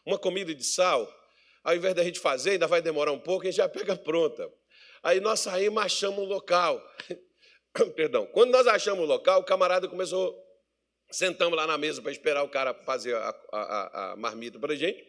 Uma 0.06 0.18
comida 0.18 0.54
de 0.54 0.64
sal, 0.64 1.12
ao 1.64 1.76
invés 1.76 1.96
da 1.96 2.04
gente 2.04 2.20
fazer, 2.20 2.52
ainda 2.52 2.68
vai 2.68 2.82
demorar 2.82 3.12
um 3.12 3.20
pouco, 3.20 3.44
a 3.44 3.46
gente 3.46 3.58
já 3.58 3.70
pega 3.70 3.96
pronta. 3.96 4.52
Aí 5.02 5.20
nós 5.20 5.40
saímos, 5.40 5.84
achamos 5.84 6.20
um 6.20 6.26
local. 6.26 6.84
Perdão. 7.96 8.26
Quando 8.28 8.52
nós 8.52 8.68
achamos 8.68 9.04
o 9.04 9.08
local, 9.08 9.42
o 9.42 9.44
camarada 9.44 9.88
começou. 9.88 10.42
Sentamos 11.12 11.56
lá 11.56 11.68
na 11.68 11.78
mesa 11.78 12.02
para 12.02 12.12
esperar 12.12 12.44
o 12.44 12.50
cara 12.50 12.74
fazer 12.74 13.16
a, 13.16 13.36
a, 13.52 14.12
a 14.12 14.16
marmita 14.16 14.60
para 14.60 14.74
a 14.74 14.76
gente. 14.76 15.06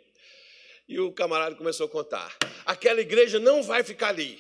E 0.89 1.01
o 1.01 1.13
camarada 1.13 1.57
começou 1.57 1.87
a 1.87 1.89
contar: 1.89 2.37
aquela 2.65 3.01
igreja 3.01 3.39
não 3.39 3.63
vai 3.63 3.83
ficar 3.83 4.09
ali. 4.09 4.39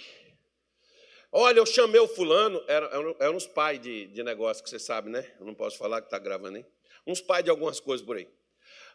Olha, 1.32 1.58
eu 1.58 1.66
chamei 1.66 2.00
o 2.00 2.08
fulano, 2.08 2.62
eram, 2.66 2.86
eram, 2.86 3.16
eram 3.18 3.36
uns 3.36 3.46
pais 3.46 3.80
de, 3.80 4.06
de 4.06 4.22
negócio 4.22 4.62
que 4.62 4.70
você 4.70 4.78
sabe, 4.78 5.10
né? 5.10 5.34
Eu 5.38 5.46
não 5.46 5.54
posso 5.54 5.76
falar 5.76 6.00
que 6.00 6.06
está 6.06 6.18
gravando, 6.18 6.58
hein? 6.58 6.66
Uns 7.06 7.20
pais 7.20 7.44
de 7.44 7.50
algumas 7.50 7.80
coisas 7.80 8.04
por 8.04 8.16
aí. 8.16 8.28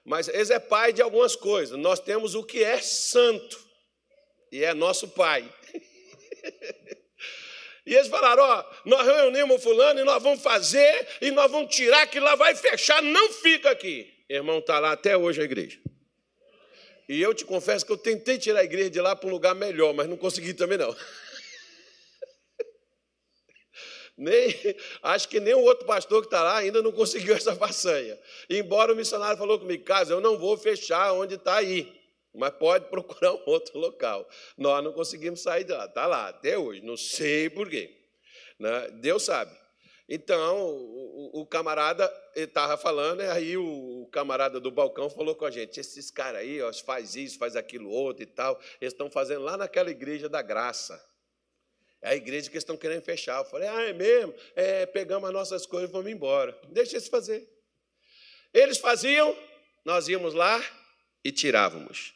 Mas 0.04 0.28
eles 0.28 0.50
é 0.50 0.60
pai 0.60 0.92
de 0.92 1.02
algumas 1.02 1.36
coisas. 1.36 1.78
Nós 1.78 2.00
temos 2.00 2.34
o 2.34 2.44
que 2.44 2.64
é 2.64 2.82
santo, 2.82 3.64
e 4.52 4.64
é 4.64 4.74
nosso 4.74 5.10
pai. 5.10 5.48
E 7.86 7.96
eles 7.96 8.08
falaram: 8.08 8.44
Ó, 8.44 8.66
nós 8.86 9.06
reunimos 9.06 9.58
o 9.58 9.60
fulano 9.60 10.00
e 10.00 10.04
nós 10.04 10.22
vamos 10.22 10.42
fazer, 10.42 11.08
e 11.22 11.32
nós 11.32 11.52
vamos 11.52 11.76
tirar, 11.76 12.08
que 12.08 12.20
lá 12.20 12.36
vai 12.36 12.56
fechar, 12.56 13.02
não 13.02 13.32
fica 13.34 13.72
aqui. 13.72 14.12
Irmão, 14.30 14.60
está 14.60 14.80
lá 14.80 14.92
até 14.92 15.18
hoje 15.18 15.42
a 15.42 15.44
igreja. 15.44 15.80
E 17.10 17.22
eu 17.22 17.34
te 17.34 17.44
confesso 17.44 17.86
que 17.86 17.92
eu 17.92 17.98
tentei 17.98 18.38
tirar 18.38 18.62
a 18.62 18.64
igreja 18.64 18.90
de 18.90 19.02
lá 19.02 19.16
para 19.16 19.28
um 19.28 19.32
lugar 19.32 19.54
melhor, 19.54 19.94
mas 19.94 20.08
não 20.08 20.16
consegui 20.16 20.54
também 20.54 20.78
não. 20.78 20.96
Nem, 24.18 24.54
acho 25.02 25.28
que 25.28 25.40
nem 25.40 25.56
o 25.56 25.62
outro 25.62 25.86
pastor 25.86 26.22
que 26.22 26.28
está 26.28 26.44
lá 26.44 26.58
ainda 26.58 26.82
não 26.82 26.92
conseguiu 26.92 27.34
essa 27.36 27.56
façanha. 27.56 28.18
Embora 28.50 28.94
o 28.94 28.96
missionário 28.96 29.38
falou 29.38 29.58
comigo, 29.58 29.84
casa, 29.84 30.14
eu 30.14 30.22
não 30.22 30.38
vou 30.38 30.56
fechar 30.56 31.12
onde 31.14 31.36
está 31.36 31.56
aí 31.56 32.01
mas 32.34 32.54
pode 32.54 32.86
procurar 32.90 33.34
um 33.34 33.44
outro 33.46 33.78
local. 33.78 34.28
Nós 34.58 34.84
não 34.84 34.94
conseguimos 34.94 35.42
sair 35.42 35.64
de 35.64 35.74
lá, 35.74 35.86
está 35.86 36.06
lá 36.06 36.30
até 36.30 36.58
hoje, 36.58 36.82
não 36.82 36.98
sei 36.98 37.50
porquê. 37.50 37.98
Né? 38.60 38.90
Deus 39.00 39.24
sabe. 39.24 39.60
Então, 40.14 40.76
o, 41.34 41.46
camarada 41.46 42.12
estava 42.36 42.76
falando, 42.78 43.22
e 43.22 43.28
aí 43.28 43.56
o, 43.56 44.10
camarada 44.12 44.60
do 44.60 44.70
balcão 44.70 45.10
falou 45.10 45.34
com 45.36 45.46
a 45.46 45.52
gente: 45.52 45.80
esses 45.80 46.12
caras 46.12 46.42
aí, 46.42 46.62
ó, 46.62 46.72
faz 46.74 47.16
isso, 47.16 47.38
faz 47.38 47.56
aquilo 47.56 47.90
outro 47.90 48.24
e 48.24 48.26
tal, 48.26 48.60
eles 48.82 48.94
estão 48.94 49.10
fazendo 49.10 49.42
lá 49.42 49.56
naquela 49.56 49.90
igreja 49.90 50.28
da 50.28 50.42
graça. 50.42 51.02
É 52.02 52.10
a 52.10 52.16
igreja 52.16 52.50
que 52.50 52.58
estão 52.58 52.76
querendo 52.76 53.04
fechar. 53.04 53.40
Eu 53.40 53.46
falei: 53.46 53.70
ah, 53.70 53.84
é 53.84 53.94
mesmo? 53.94 54.34
É, 54.54 54.86
pegamos 54.86 55.30
as 55.30 55.34
nossas 55.34 55.66
coisas 55.66 55.90
e 55.90 55.94
vamos 55.94 56.12
embora. 56.12 56.60
Deixa 56.70 56.98
eles 56.98 57.08
fazer. 57.08 57.48
Eles 58.54 58.80
faziam, 58.80 59.34
nós 59.86 60.10
íamos 60.10 60.34
lá 60.34 60.62
e 61.24 61.32
tirávamos. 61.32 62.14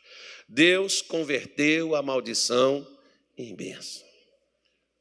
Deus 0.48 1.02
converteu 1.02 1.96
a 1.96 2.02
maldição 2.02 2.86
em 3.38 3.56
bênção. 3.56 4.06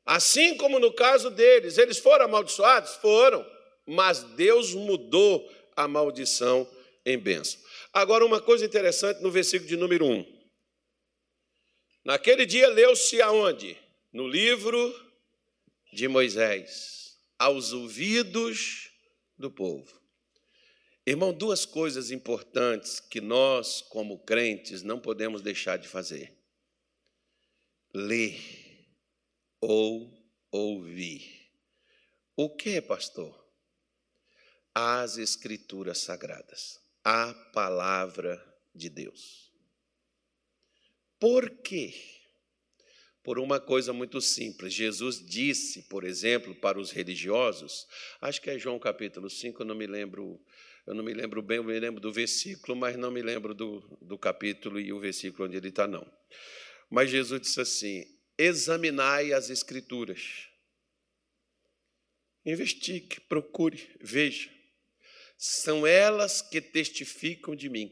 Assim 0.05 0.57
como 0.57 0.79
no 0.79 0.93
caso 0.93 1.31
deles, 1.31 1.79
eles 1.79 1.99
foram 1.99 2.27
amaldiçoados? 2.27 2.97
Foram, 2.97 3.45
mas 3.87 4.23
Deus 4.23 4.75
mudou 4.75 5.51
a 5.77 5.89
maldição 5.89 6.69
em 7.05 7.19
bênção. 7.19 7.61
Agora, 7.93 8.25
uma 8.25 8.41
coisa 8.41 8.65
interessante 8.65 9.23
no 9.23 9.31
versículo 9.31 9.69
de 9.69 9.77
número 9.77 10.07
1. 10.07 10.35
Naquele 12.05 12.45
dia 12.45 12.69
leu-se 12.69 13.21
aonde? 13.23 13.77
No 14.13 14.29
livro 14.29 14.95
de 15.93 16.07
Moisés, 16.07 17.19
aos 17.39 17.73
ouvidos 17.73 18.91
do 19.39 19.51
povo. 19.51 20.04
Irmão, 21.07 21.35
duas 21.35 21.67
coisas 21.67 22.11
importantes 22.11 22.99
que 22.99 23.21
nós, 23.21 23.83
como 23.83 24.25
crentes, 24.25 24.83
não 24.83 24.99
podemos 24.99 25.43
deixar 25.43 25.77
de 25.77 25.87
fazer: 25.87 26.33
ler 27.93 28.41
ou 29.61 30.11
ouvir. 30.51 31.51
O 32.37 32.49
que, 32.49 32.81
pastor? 32.81 33.45
As 34.75 35.19
Escrituras 35.19 35.99
Sagradas, 35.99 36.81
a 37.05 37.33
palavra 37.53 38.43
de 38.75 38.89
Deus. 38.89 39.53
Por 41.21 41.49
quê? 41.63 41.95
Por 43.23 43.39
uma 43.39 43.61
coisa 43.61 43.93
muito 43.93 44.21
simples. 44.21 44.75
Jesus 44.75 45.25
disse, 45.25 45.85
por 45.85 46.05
exemplo, 46.05 46.55
para 46.57 46.79
os 46.79 46.91
religiosos, 46.91 47.87
acho 48.21 48.43
que 48.43 48.51
é 48.51 48.59
João 48.59 48.79
capítulo 48.79 49.31
5, 49.31 49.63
eu 49.63 49.67
não 49.67 49.75
me 49.75 49.87
lembro, 49.87 50.39
eu 50.87 50.95
não 50.95 51.03
me 51.03 51.15
lembro 51.15 51.41
bem, 51.41 51.57
eu 51.57 51.65
me 51.65 51.79
lembro 51.79 52.01
do 52.01 52.13
versículo, 52.13 52.77
mas 52.77 52.97
não 52.97 53.11
me 53.11 53.23
lembro 53.23 53.55
do, 53.55 53.81
do 54.03 54.19
capítulo 54.19 54.79
e 54.79 54.93
o 54.93 55.01
versículo 55.01 55.47
onde 55.47 55.57
ele 55.57 55.69
está, 55.69 55.87
não. 55.87 56.07
Mas 56.91 57.11
Jesus 57.11 57.41
disse 57.41 57.61
assim: 57.61 58.05
examinai 58.39 59.33
as 59.33 59.49
Escrituras. 59.49 60.49
Investigue, 62.45 63.21
procure, 63.21 63.97
veja. 64.01 64.51
São 65.39 65.87
elas 65.87 66.43
que 66.43 66.61
testificam 66.61 67.57
de 67.57 67.71
mim, 67.71 67.91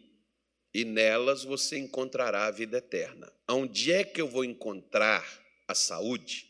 e 0.75 0.85
nelas 0.85 1.43
você 1.45 1.79
encontrará 1.79 2.47
a 2.47 2.51
vida 2.51 2.77
eterna. 2.77 3.33
Onde 3.49 3.91
é 3.91 4.05
que 4.05 4.21
eu 4.21 4.29
vou 4.29 4.45
encontrar 4.45 5.25
a 5.67 5.75
saúde? 5.75 6.47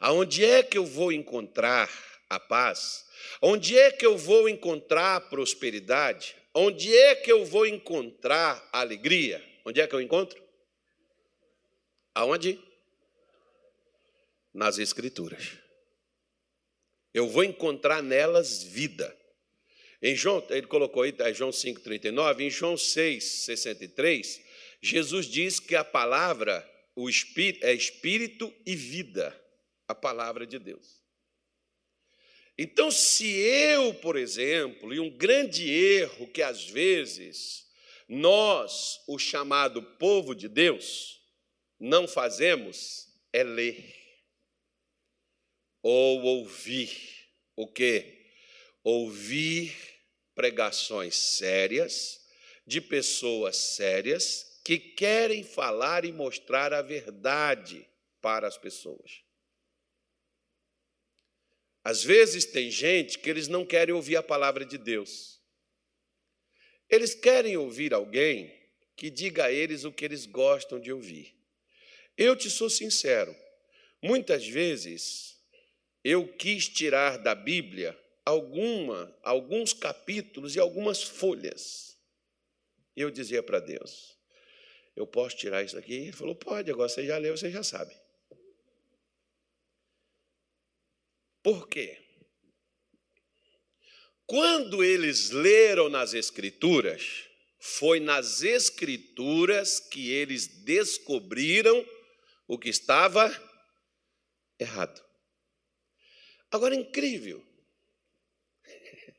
Aonde 0.00 0.44
é 0.44 0.62
que 0.62 0.76
eu 0.76 0.86
vou 0.86 1.12
encontrar 1.12 1.90
a 2.28 2.38
paz? 2.40 3.06
Onde 3.40 3.78
é 3.78 3.90
que 3.90 4.04
eu 4.04 4.16
vou 4.16 4.48
encontrar 4.48 5.28
prosperidade? 5.28 6.36
Onde 6.54 6.94
é 6.94 7.14
que 7.14 7.30
eu 7.30 7.44
vou 7.44 7.66
encontrar 7.66 8.68
alegria? 8.72 9.44
Onde 9.64 9.80
é 9.80 9.86
que 9.86 9.94
eu 9.94 10.00
encontro? 10.00 10.42
Aonde? 12.14 12.60
nas 14.54 14.78
Escrituras. 14.78 15.58
Eu 17.12 17.28
vou 17.28 17.42
encontrar 17.42 18.02
nelas 18.02 18.62
vida. 18.62 19.14
Em 20.00 20.14
João, 20.14 20.44
ele 20.50 20.66
colocou 20.66 21.02
aí, 21.02 21.14
é 21.18 21.34
João 21.34 21.50
5,39, 21.50 22.40
em 22.40 22.50
João 22.50 22.76
6, 22.76 23.24
63, 23.46 24.42
Jesus 24.80 25.26
diz 25.26 25.58
que 25.58 25.74
a 25.74 25.82
palavra, 25.82 26.68
o 26.94 27.08
espírito, 27.08 27.64
é 27.64 27.72
espírito 27.72 28.52
e 28.66 28.76
vida, 28.76 29.34
a 29.88 29.94
palavra 29.94 30.46
de 30.46 30.58
Deus. 30.58 31.02
Então, 32.56 32.90
se 32.90 33.26
eu, 33.26 33.94
por 33.94 34.16
exemplo, 34.16 34.94
e 34.94 35.00
um 35.00 35.10
grande 35.10 35.68
erro 35.68 36.28
que 36.28 36.40
às 36.40 36.64
vezes 36.64 37.66
nós, 38.08 39.00
o 39.08 39.18
chamado 39.18 39.82
povo 39.82 40.34
de 40.34 40.48
Deus, 40.48 41.20
não 41.80 42.06
fazemos, 42.06 43.08
é 43.32 43.42
ler 43.42 43.94
ou 45.82 46.22
ouvir 46.22 46.90
o 47.56 47.66
que? 47.66 48.24
Ouvir 48.82 49.76
pregações 50.34 51.14
sérias 51.14 52.20
de 52.66 52.80
pessoas 52.80 53.56
sérias 53.56 54.60
que 54.64 54.78
querem 54.78 55.44
falar 55.44 56.04
e 56.04 56.12
mostrar 56.12 56.72
a 56.72 56.80
verdade 56.80 57.86
para 58.22 58.48
as 58.48 58.56
pessoas. 58.56 59.23
Às 61.84 62.02
vezes 62.02 62.46
tem 62.46 62.70
gente 62.70 63.18
que 63.18 63.28
eles 63.28 63.46
não 63.46 63.64
querem 63.64 63.94
ouvir 63.94 64.16
a 64.16 64.22
palavra 64.22 64.64
de 64.64 64.78
Deus. 64.78 65.38
Eles 66.88 67.14
querem 67.14 67.58
ouvir 67.58 67.92
alguém 67.92 68.52
que 68.96 69.10
diga 69.10 69.44
a 69.44 69.52
eles 69.52 69.84
o 69.84 69.92
que 69.92 70.04
eles 70.04 70.24
gostam 70.24 70.80
de 70.80 70.90
ouvir. 70.90 71.36
Eu 72.16 72.34
te 72.34 72.48
sou 72.48 72.70
sincero, 72.70 73.36
muitas 74.00 74.46
vezes 74.46 75.36
eu 76.02 76.26
quis 76.26 76.68
tirar 76.68 77.18
da 77.18 77.34
Bíblia 77.34 77.98
alguma, 78.24 79.14
alguns 79.22 79.72
capítulos 79.72 80.56
e 80.56 80.60
algumas 80.60 81.02
folhas. 81.02 81.98
Eu 82.96 83.10
dizia 83.10 83.42
para 83.42 83.60
Deus: 83.60 84.16
Eu 84.96 85.06
posso 85.06 85.36
tirar 85.36 85.62
isso 85.62 85.76
aqui? 85.76 85.94
Ele 85.94 86.12
falou: 86.12 86.34
Pode, 86.34 86.70
agora 86.70 86.88
você 86.88 87.04
já 87.04 87.18
leu, 87.18 87.36
você 87.36 87.50
já 87.50 87.62
sabe. 87.62 87.94
Por 91.44 91.68
quê? 91.68 92.02
Quando 94.26 94.82
eles 94.82 95.28
leram 95.28 95.90
nas 95.90 96.14
Escrituras, 96.14 97.28
foi 97.60 98.00
nas 98.00 98.42
Escrituras 98.42 99.78
que 99.78 100.10
eles 100.10 100.46
descobriram 100.64 101.86
o 102.48 102.58
que 102.58 102.70
estava 102.70 103.30
errado. 104.58 105.04
Agora, 106.50 106.74
incrível. 106.74 107.44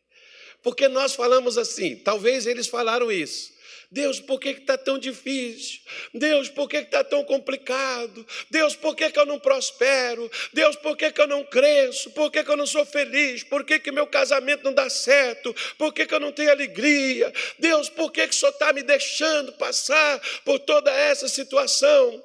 Porque 0.63 0.87
nós 0.87 1.13
falamos 1.13 1.59
assim, 1.59 1.95
talvez 1.99 2.47
eles 2.47 2.65
falaram 2.65 3.11
isso. 3.11 3.54
Deus, 3.95 4.19
por 4.19 4.41
que 4.41 4.49
está 4.49 4.77
tão 4.77 4.99
difícil? 4.99 5.79
Deus, 6.13 6.49
por 6.49 6.67
que 6.67 6.75
está 6.75 7.01
tão 7.01 7.23
complicado? 7.23 8.27
Deus, 8.49 8.75
por 8.75 8.93
que, 8.93 9.09
que 9.09 9.17
eu 9.17 9.25
não 9.25 9.39
prospero? 9.39 10.29
Deus, 10.51 10.75
por 10.75 10.97
que, 10.97 11.13
que 11.13 11.21
eu 11.21 11.27
não 11.27 11.45
cresço? 11.45 12.11
Por 12.11 12.29
que, 12.29 12.43
que 12.43 12.51
eu 12.51 12.57
não 12.57 12.67
sou 12.67 12.85
feliz? 12.85 13.41
Por 13.43 13.63
que, 13.63 13.79
que 13.79 13.93
meu 13.93 14.05
casamento 14.05 14.65
não 14.65 14.73
dá 14.73 14.89
certo? 14.89 15.55
Por 15.77 15.93
que, 15.93 16.05
que 16.05 16.13
eu 16.13 16.19
não 16.19 16.33
tenho 16.33 16.51
alegria? 16.51 17.31
Deus, 17.57 17.87
por 17.87 18.11
que, 18.11 18.27
que 18.27 18.35
o 18.35 18.37
Senhor 18.37 18.51
está 18.51 18.73
me 18.73 18.83
deixando 18.83 19.53
passar 19.53 20.19
por 20.43 20.59
toda 20.59 20.91
essa 20.91 21.29
situação? 21.29 22.21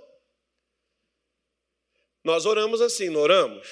Nós 2.25 2.47
oramos 2.47 2.81
assim, 2.81 3.11
não 3.11 3.21
oramos? 3.21 3.69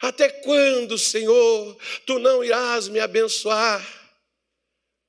Até 0.00 0.28
quando, 0.28 0.98
Senhor, 0.98 1.78
tu 2.04 2.18
não 2.18 2.42
irás 2.42 2.88
me 2.88 2.98
abençoar? 2.98 3.80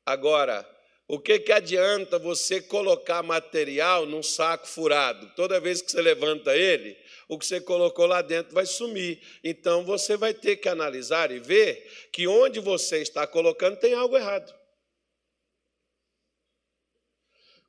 Agora, 0.05 0.70
o 1.11 1.19
que, 1.19 1.39
que 1.39 1.51
adianta 1.51 2.17
você 2.17 2.61
colocar 2.61 3.21
material 3.21 4.05
num 4.05 4.23
saco 4.23 4.65
furado? 4.65 5.29
Toda 5.35 5.59
vez 5.59 5.81
que 5.81 5.91
você 5.91 6.01
levanta 6.01 6.55
ele, 6.55 6.97
o 7.27 7.37
que 7.37 7.45
você 7.45 7.59
colocou 7.59 8.05
lá 8.05 8.21
dentro 8.21 8.53
vai 8.53 8.65
sumir. 8.65 9.21
Então 9.43 9.83
você 9.83 10.15
vai 10.15 10.33
ter 10.33 10.55
que 10.55 10.69
analisar 10.69 11.29
e 11.29 11.37
ver 11.37 12.07
que 12.13 12.29
onde 12.29 12.61
você 12.61 13.01
está 13.01 13.27
colocando 13.27 13.75
tem 13.75 13.93
algo 13.93 14.15
errado. 14.15 14.57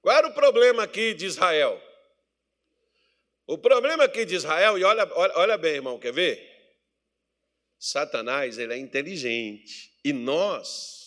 Qual 0.00 0.16
era 0.16 0.28
o 0.28 0.34
problema 0.34 0.84
aqui 0.84 1.12
de 1.12 1.26
Israel? 1.26 1.82
O 3.44 3.58
problema 3.58 4.04
aqui 4.04 4.24
de 4.24 4.36
Israel, 4.36 4.78
e 4.78 4.84
olha, 4.84 5.10
olha, 5.16 5.32
olha 5.34 5.58
bem, 5.58 5.74
irmão, 5.74 5.98
quer 5.98 6.12
ver? 6.12 6.48
Satanás, 7.76 8.56
ele 8.56 8.72
é 8.72 8.78
inteligente. 8.78 9.92
E 10.04 10.12
nós, 10.12 11.01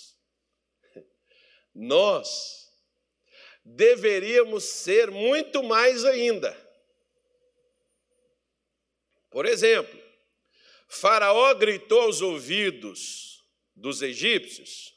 nós 1.75 2.71
deveríamos 3.63 4.63
ser 4.63 5.11
muito 5.11 5.61
mais 5.61 6.05
ainda. 6.05 6.55
Por 9.29 9.45
exemplo, 9.45 9.99
Faraó 10.88 11.53
gritou 11.55 12.01
aos 12.01 12.21
ouvidos 12.21 13.43
dos 13.75 14.01
egípcios 14.01 14.95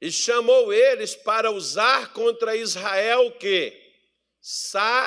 e 0.00 0.10
chamou 0.10 0.72
eles 0.72 1.14
para 1.14 1.52
usar 1.52 2.12
contra 2.12 2.56
Israel 2.56 3.26
o 3.26 3.32
quê? 3.32 3.80
Sabedoria. 4.40 5.06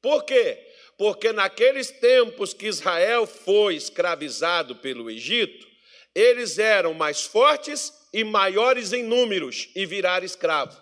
Por 0.00 0.24
quê? 0.24 0.64
Porque 0.96 1.32
naqueles 1.32 1.90
tempos 1.90 2.54
que 2.54 2.66
Israel 2.66 3.26
foi 3.26 3.74
escravizado 3.74 4.76
pelo 4.76 5.10
Egito, 5.10 5.71
eles 6.14 6.58
eram 6.58 6.94
mais 6.94 7.22
fortes 7.22 7.92
e 8.12 8.22
maiores 8.24 8.92
em 8.92 9.02
números 9.02 9.70
e 9.74 9.86
viraram 9.86 10.26
escravo. 10.26 10.80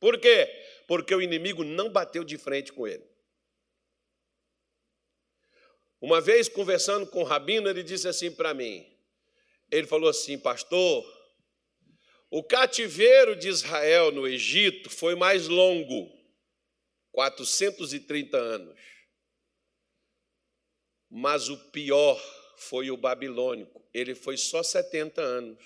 Por 0.00 0.18
quê? 0.18 0.46
Porque 0.86 1.14
o 1.14 1.22
inimigo 1.22 1.62
não 1.64 1.90
bateu 1.90 2.24
de 2.24 2.36
frente 2.36 2.72
com 2.72 2.86
ele. 2.86 3.06
Uma 6.00 6.20
vez 6.20 6.48
conversando 6.48 7.06
com 7.06 7.22
o 7.22 7.24
rabino, 7.24 7.68
ele 7.68 7.82
disse 7.82 8.06
assim 8.06 8.30
para 8.30 8.54
mim: 8.54 8.86
ele 9.70 9.86
falou 9.86 10.08
assim, 10.08 10.38
pastor, 10.38 11.04
o 12.30 12.42
cativeiro 12.42 13.34
de 13.34 13.48
Israel 13.48 14.12
no 14.12 14.26
Egito 14.26 14.90
foi 14.90 15.14
mais 15.14 15.48
longo, 15.48 16.10
430 17.12 18.36
anos. 18.36 18.78
Mas 21.10 21.48
o 21.48 21.56
pior 21.70 22.20
foi 22.58 22.90
o 22.90 22.96
babilônico, 22.96 23.77
ele 23.92 24.14
foi 24.14 24.36
só 24.36 24.62
70 24.62 25.20
anos. 25.20 25.58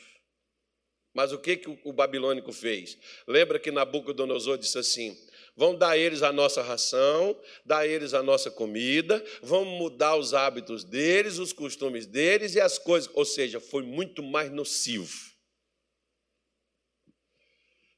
Mas 1.15 1.33
o 1.33 1.39
que, 1.39 1.57
que 1.57 1.79
o 1.85 1.93
babilônico 1.93 2.53
fez? 2.53 2.97
Lembra 3.27 3.59
que 3.59 3.71
Nabucodonosor 3.71 4.57
disse 4.57 4.79
assim: 4.79 5.17
vão 5.55 5.77
dar 5.77 5.91
a 5.91 5.99
eles 5.99 6.23
a 6.23 6.33
nossa 6.33 6.63
ração, 6.63 7.39
dar 7.65 7.79
a 7.79 7.87
eles 7.87 8.15
a 8.15 8.23
nossa 8.23 8.51
comida, 8.51 9.23
vamos 9.43 9.79
mudar 9.79 10.17
os 10.17 10.33
hábitos 10.33 10.85
deles, 10.85 11.39
os 11.39 11.53
costumes 11.53 12.07
deles 12.07 12.55
e 12.55 12.61
as 12.61 12.79
coisas. 12.79 13.11
Ou 13.13 13.25
seja, 13.25 13.61
foi 13.61 13.83
muito 13.83 14.23
mais 14.23 14.51
nocivo. 14.51 15.32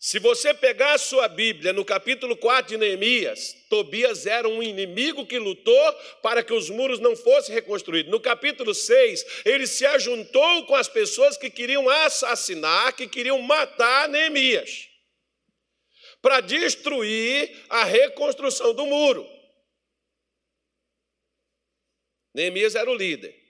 Se 0.05 0.19
você 0.19 0.53
pegar 0.53 0.93
a 0.93 0.99
sua 0.99 1.29
Bíblia 1.29 1.73
no 1.73 1.83
capítulo 1.83 2.37
4 2.37 2.73
de 2.73 2.77
Neemias, 2.77 3.57
Tobias 3.71 4.27
era 4.27 4.47
um 4.47 4.63
inimigo 4.63 5.25
que 5.25 5.39
lutou 5.39 5.93
para 6.23 6.45
que 6.45 6.53
os 6.53 6.69
muros 6.69 7.01
não 7.01 7.17
fossem 7.17 7.55
reconstruídos. 7.55 8.13
No 8.13 8.21
capítulo 8.21 8.75
6, 8.75 9.25
ele 9.47 9.67
se 9.67 9.87
ajuntou 9.87 10.67
com 10.67 10.75
as 10.75 10.89
pessoas 10.89 11.39
que 11.39 11.49
queriam 11.49 11.89
assassinar, 11.89 12.95
que 12.95 13.09
queriam 13.09 13.41
matar 13.41 14.07
Neemias 14.11 14.91
para 16.21 16.43
destruir 16.43 17.65
a 17.71 17.85
reconstrução 17.85 18.75
do 18.75 18.85
muro. 18.85 19.27
Neemias 22.35 22.75
era 22.75 22.91
o 22.91 22.95
líder. 22.95 23.44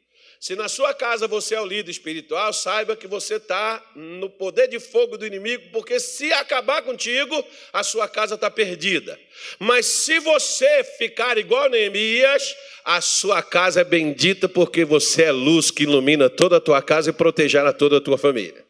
Se 0.45 0.55
na 0.55 0.69
sua 0.69 0.93
casa 0.93 1.27
você 1.27 1.55
é 1.55 1.61
o 1.63 1.65
líder 1.65 1.91
espiritual, 1.91 2.53
saiba 2.53 2.95
que 2.95 3.07
você 3.07 3.37
está 3.37 3.83
no 3.97 4.29
poder 4.29 4.69
de 4.69 4.79
fogo 4.79 5.17
do 5.17 5.27
inimigo, 5.27 5.71
porque 5.73 5.99
se 5.99 6.31
acabar 6.35 6.83
contigo, 6.83 7.43
a 7.73 7.83
sua 7.83 8.07
casa 8.07 8.35
está 8.35 8.51
perdida. 8.51 9.19
Mas 9.59 9.87
se 9.87 10.19
você 10.19 10.85
ficar 10.99 11.39
igual 11.39 11.71
Neemias, 11.71 12.55
a 12.85 13.01
sua 13.01 13.43
casa 13.43 13.81
é 13.81 13.85
bendita, 13.85 14.47
porque 14.47 14.85
você 14.85 15.23
é 15.23 15.33
luz 15.33 15.71
que 15.71 15.85
ilumina 15.85 16.29
toda 16.29 16.59
a 16.59 16.61
tua 16.61 16.83
casa 16.83 17.09
e 17.09 17.15
protegerá 17.15 17.73
toda 17.73 17.97
a 17.97 18.01
tua 18.03 18.19
família. 18.19 18.67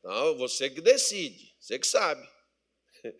Então, 0.00 0.36
você 0.36 0.68
que 0.68 0.82
decide, 0.82 1.54
você 1.58 1.78
que 1.78 1.86
sabe. 1.86 2.22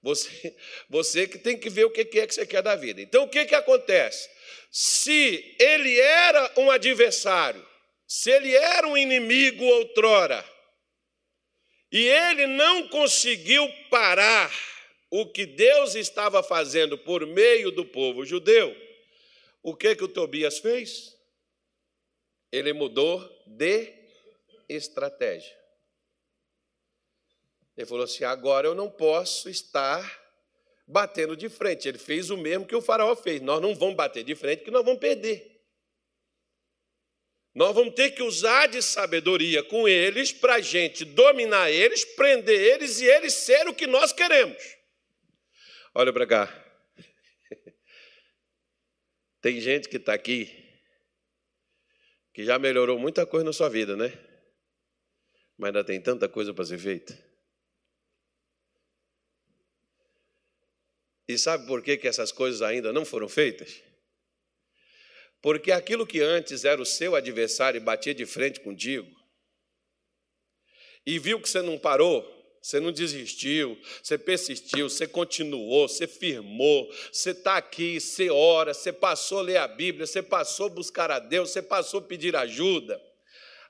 Você, 0.00 0.54
você 0.88 1.26
que 1.26 1.38
tem 1.38 1.58
que 1.58 1.68
ver 1.68 1.84
o 1.84 1.90
que 1.90 2.02
é 2.02 2.26
que 2.26 2.32
você 2.32 2.46
quer 2.46 2.62
da 2.62 2.76
vida. 2.76 3.00
Então, 3.00 3.24
o 3.24 3.28
que, 3.28 3.44
que 3.46 3.54
acontece? 3.54 4.28
Se 4.70 5.56
ele 5.58 5.98
era 5.98 6.52
um 6.56 6.70
adversário, 6.70 7.66
se 8.06 8.30
ele 8.30 8.54
era 8.54 8.86
um 8.86 8.96
inimigo 8.96 9.64
outrora, 9.64 10.44
e 11.90 12.06
ele 12.06 12.46
não 12.46 12.88
conseguiu 12.88 13.66
parar 13.90 14.52
o 15.10 15.26
que 15.26 15.46
Deus 15.46 15.94
estava 15.94 16.42
fazendo 16.42 16.98
por 16.98 17.26
meio 17.26 17.70
do 17.70 17.84
povo 17.84 18.24
judeu, 18.24 18.76
o 19.62 19.74
que 19.74 19.96
que 19.96 20.04
o 20.04 20.08
Tobias 20.08 20.58
fez? 20.58 21.16
Ele 22.52 22.72
mudou 22.72 23.20
de 23.46 23.92
estratégia. 24.68 25.56
Ele 27.76 27.86
falou 27.86 28.04
assim: 28.04 28.24
agora 28.24 28.66
eu 28.66 28.74
não 28.74 28.90
posso 28.90 29.48
estar 29.48 30.27
batendo 30.88 31.36
de 31.36 31.48
frente. 31.50 31.86
Ele 31.86 31.98
fez 31.98 32.30
o 32.30 32.36
mesmo 32.36 32.66
que 32.66 32.74
o 32.74 32.80
faraó 32.80 33.14
fez. 33.14 33.42
Nós 33.42 33.60
não 33.60 33.74
vamos 33.74 33.94
bater 33.94 34.24
de 34.24 34.34
frente, 34.34 34.60
porque 34.60 34.70
nós 34.70 34.84
vamos 34.84 34.98
perder. 34.98 35.56
Nós 37.54 37.74
vamos 37.74 37.94
ter 37.94 38.12
que 38.12 38.22
usar 38.22 38.68
de 38.68 38.80
sabedoria 38.80 39.62
com 39.62 39.86
eles 39.86 40.32
para 40.32 40.54
a 40.54 40.60
gente 40.60 41.04
dominar 41.04 41.70
eles, 41.70 42.04
prender 42.04 42.58
eles 42.58 43.00
e 43.00 43.04
eles 43.04 43.34
ser 43.34 43.68
o 43.68 43.74
que 43.74 43.86
nós 43.86 44.12
queremos. 44.12 44.76
Olha 45.94 46.12
para 46.12 46.26
cá. 46.26 46.64
Tem 49.42 49.60
gente 49.60 49.88
que 49.88 49.96
está 49.96 50.14
aqui 50.14 50.64
que 52.32 52.44
já 52.44 52.56
melhorou 52.58 52.98
muita 52.98 53.26
coisa 53.26 53.44
na 53.44 53.52
sua 53.52 53.68
vida, 53.68 53.96
né? 53.96 54.16
Mas 55.56 55.68
ainda 55.68 55.82
tem 55.82 56.00
tanta 56.00 56.28
coisa 56.28 56.54
para 56.54 56.64
ser 56.64 56.78
feita. 56.78 57.27
E 61.28 61.36
sabe 61.36 61.66
por 61.66 61.82
que, 61.82 61.98
que 61.98 62.08
essas 62.08 62.32
coisas 62.32 62.62
ainda 62.62 62.90
não 62.90 63.04
foram 63.04 63.28
feitas? 63.28 63.82
Porque 65.42 65.70
aquilo 65.70 66.06
que 66.06 66.20
antes 66.20 66.64
era 66.64 66.80
o 66.80 66.86
seu 66.86 67.14
adversário 67.14 67.78
e 67.78 67.84
batia 67.84 68.14
de 68.14 68.24
frente 68.24 68.60
contigo, 68.60 69.08
e 71.06 71.18
viu 71.18 71.40
que 71.40 71.48
você 71.48 71.62
não 71.62 71.78
parou, 71.78 72.26
você 72.60 72.80
não 72.80 72.90
desistiu, 72.90 73.78
você 74.02 74.18
persistiu, 74.18 74.90
você 74.90 75.06
continuou, 75.06 75.88
você 75.88 76.06
firmou, 76.06 76.90
você 77.12 77.30
está 77.30 77.56
aqui, 77.56 78.00
você 78.00 78.30
ora, 78.30 78.74
você 78.74 78.92
passou 78.92 79.38
a 79.38 79.42
ler 79.42 79.56
a 79.58 79.68
Bíblia, 79.68 80.06
você 80.06 80.22
passou 80.22 80.66
a 80.66 80.70
buscar 80.70 81.10
a 81.10 81.18
Deus, 81.18 81.50
você 81.50 81.62
passou 81.62 82.00
a 82.00 82.02
pedir 82.02 82.34
ajuda. 82.34 83.00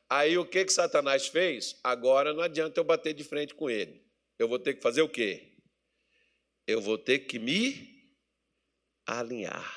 Aí 0.09 0.39
o 0.39 0.47
que, 0.47 0.65
que 0.65 0.73
Satanás 0.73 1.29
fez? 1.29 1.79
Agora 1.85 2.33
não 2.33 2.43
adianta 2.43 2.81
eu 2.81 2.85
bater 2.85 3.13
de 3.13 3.23
frente 3.23 3.55
com 3.55 3.69
ele. 3.69 4.03
Eu 4.39 4.49
vou 4.49 4.59
ter 4.59 4.75
que 4.75 4.81
fazer 4.81 5.03
o 5.03 5.09
quê? 5.09 5.58
Eu 6.69 6.83
vou 6.83 6.99
ter 6.99 7.21
que 7.21 7.39
me 7.39 8.15
alinhar. 9.07 9.75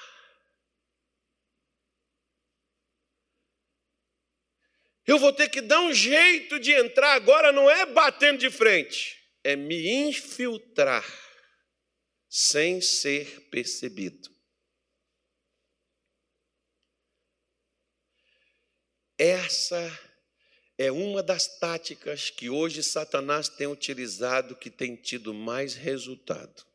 Eu 5.08 5.18
vou 5.18 5.32
ter 5.32 5.48
que 5.48 5.62
dar 5.62 5.80
um 5.80 5.94
jeito 5.94 6.60
de 6.60 6.74
entrar 6.74 7.14
agora, 7.14 7.54
não 7.54 7.70
é 7.70 7.86
batendo 7.86 8.40
de 8.40 8.52
frente, 8.52 9.18
é 9.42 9.56
me 9.56 9.88
infiltrar 9.88 11.06
sem 12.30 12.82
ser 12.82 13.50
percebido. 13.50 14.30
Essa 19.18 19.98
é 20.78 20.92
uma 20.92 21.24
das 21.24 21.58
táticas 21.58 22.30
que 22.30 22.50
hoje 22.50 22.84
Satanás 22.84 23.48
tem 23.48 23.68
utilizado 23.68 24.58
que 24.58 24.70
tem 24.70 24.98
tido 24.98 25.34
mais 25.34 25.74
resultado. 25.74 26.71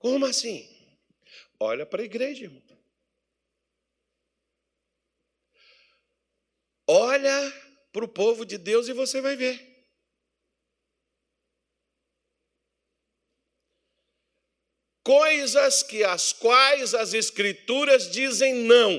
Como 0.00 0.24
assim? 0.24 0.66
Olha 1.60 1.84
para 1.84 2.00
a 2.00 2.04
igreja, 2.06 2.44
irmão. 2.44 2.62
Olha 6.88 7.52
para 7.92 8.04
o 8.04 8.08
povo 8.08 8.44
de 8.44 8.56
Deus 8.56 8.88
e 8.88 8.94
você 8.94 9.20
vai 9.20 9.36
ver. 9.36 9.86
Coisas 15.04 15.82
que 15.82 16.02
as 16.02 16.32
quais 16.32 16.94
as 16.94 17.12
escrituras 17.12 18.10
dizem 18.10 18.54
não. 18.54 18.98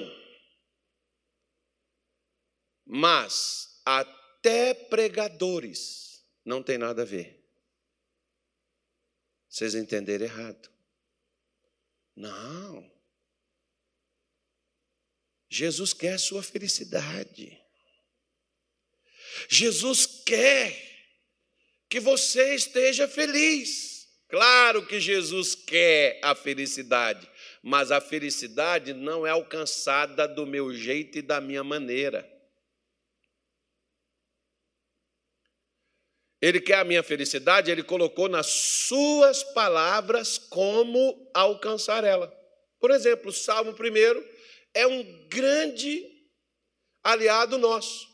Mas 2.85 3.81
até 3.83 4.75
pregadores 4.75 6.23
não 6.45 6.61
tem 6.61 6.77
nada 6.77 7.01
a 7.01 7.05
ver. 7.05 7.43
Vocês 9.49 9.73
entenderam 9.73 10.26
errado. 10.26 10.71
Não. 12.16 12.89
Jesus 15.49 15.93
quer 15.93 16.18
sua 16.18 16.41
felicidade. 16.41 17.59
Jesus 19.49 20.05
quer 20.05 20.91
que 21.89 21.99
você 21.99 22.55
esteja 22.55 23.07
feliz. 23.07 24.07
Claro 24.30 24.88
que 24.88 24.97
Jesus 24.97 25.55
quer 25.55 26.18
a 26.24 26.34
felicidade, 26.34 27.30
mas 27.62 27.91
a 27.91 27.99
felicidade 27.99 28.93
não 28.93 29.28
é 29.28 29.30
alcançada 29.30 30.26
do 30.26 30.47
meu 30.47 30.74
jeito 30.74 31.18
e 31.18 31.22
da 31.22 31.41
minha 31.41 31.66
maneira. 31.66 32.26
Ele 36.41 36.59
quer 36.59 36.79
a 36.79 36.83
minha 36.83 37.03
felicidade, 37.03 37.69
ele 37.69 37.83
colocou 37.83 38.27
nas 38.27 38.47
suas 38.47 39.43
palavras 39.43 40.39
como 40.39 41.29
alcançar 41.33 42.03
ela. 42.03 42.35
Por 42.79 42.89
exemplo, 42.89 43.29
o 43.29 43.33
Salmo 43.33 43.71
1 43.71 43.75
é 44.73 44.87
um 44.87 45.27
grande 45.27 46.03
aliado 47.03 47.59
nosso. 47.59 48.09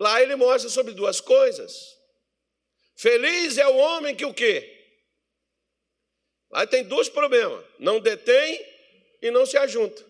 Lá 0.00 0.22
ele 0.22 0.36
mostra 0.36 0.70
sobre 0.70 0.94
duas 0.94 1.20
coisas. 1.20 1.74
Feliz 2.96 3.58
é 3.58 3.66
o 3.68 3.76
homem 3.76 4.16
que 4.16 4.24
o 4.24 4.32
quê? 4.32 4.78
Aí 6.54 6.66
tem 6.66 6.82
dois 6.84 7.10
problemas: 7.10 7.64
não 7.78 8.00
detém 8.00 8.58
e 9.20 9.30
não 9.30 9.44
se 9.44 9.58
ajunta. 9.58 10.02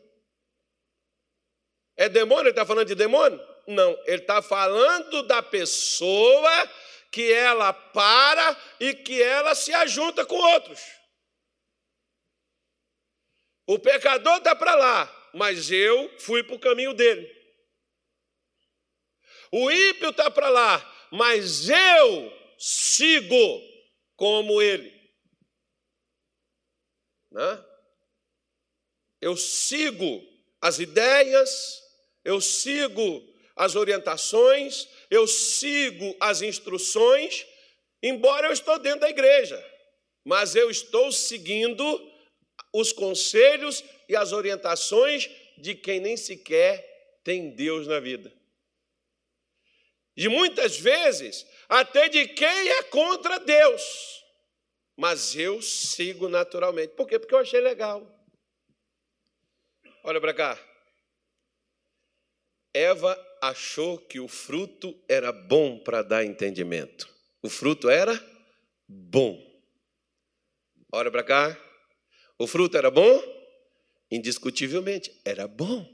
É 1.96 2.08
demônio? 2.08 2.44
Ele 2.44 2.50
está 2.50 2.64
falando 2.64 2.86
de 2.86 2.94
demônio? 2.94 3.40
Não, 3.66 3.92
ele 4.06 4.22
está 4.22 4.40
falando 4.40 5.22
da 5.24 5.42
pessoa 5.42 6.70
que 7.12 7.30
ela 7.30 7.74
para 7.74 8.58
e 8.80 8.94
que 8.94 9.22
ela 9.22 9.54
se 9.54 9.72
ajunta 9.74 10.24
com 10.24 10.34
outros. 10.34 10.80
O 13.66 13.78
pecador 13.78 14.38
está 14.38 14.56
para 14.56 14.74
lá, 14.74 15.30
mas 15.34 15.70
eu 15.70 16.18
fui 16.18 16.42
para 16.42 16.56
o 16.56 16.58
caminho 16.58 16.94
dele. 16.94 17.30
O 19.52 19.70
ímpio 19.70 20.08
está 20.08 20.30
para 20.30 20.48
lá, 20.48 21.08
mas 21.12 21.68
eu 21.68 22.32
sigo 22.58 23.60
como 24.16 24.62
ele. 24.62 24.90
Né? 27.30 27.64
Eu 29.20 29.36
sigo 29.36 30.22
as 30.60 30.78
ideias, 30.78 31.82
eu 32.24 32.40
sigo 32.40 33.22
as 33.54 33.76
orientações, 33.76 34.88
eu 35.12 35.26
sigo 35.26 36.16
as 36.18 36.40
instruções, 36.40 37.46
embora 38.02 38.46
eu 38.46 38.52
estou 38.52 38.78
dentro 38.78 39.00
da 39.00 39.10
igreja, 39.10 39.62
mas 40.24 40.56
eu 40.56 40.70
estou 40.70 41.12
seguindo 41.12 41.84
os 42.72 42.92
conselhos 42.92 43.84
e 44.08 44.16
as 44.16 44.32
orientações 44.32 45.28
de 45.58 45.74
quem 45.74 46.00
nem 46.00 46.16
sequer 46.16 47.20
tem 47.22 47.50
Deus 47.50 47.86
na 47.86 48.00
vida. 48.00 48.32
E 50.16 50.30
muitas 50.30 50.78
vezes, 50.78 51.46
até 51.68 52.08
de 52.08 52.28
quem 52.28 52.68
é 52.70 52.82
contra 52.84 53.38
Deus. 53.38 54.24
Mas 54.96 55.36
eu 55.36 55.60
sigo 55.60 56.26
naturalmente. 56.26 56.94
Por 56.94 57.06
quê? 57.06 57.18
Porque 57.18 57.34
eu 57.34 57.38
achei 57.38 57.60
legal. 57.60 58.06
Olha 60.02 60.20
para 60.22 60.32
cá. 60.32 60.58
Eva 62.72 63.31
achou 63.42 63.98
que 63.98 64.20
o 64.20 64.28
fruto 64.28 64.96
era 65.08 65.32
bom 65.32 65.76
para 65.80 66.00
dar 66.00 66.24
entendimento. 66.24 67.12
O 67.42 67.50
fruto 67.50 67.90
era 67.90 68.14
bom. 68.86 69.36
Olha 70.92 71.10
para 71.10 71.24
cá. 71.24 71.60
O 72.38 72.46
fruto 72.46 72.76
era 72.76 72.88
bom? 72.88 73.20
Indiscutivelmente, 74.08 75.20
era 75.24 75.48
bom. 75.48 75.92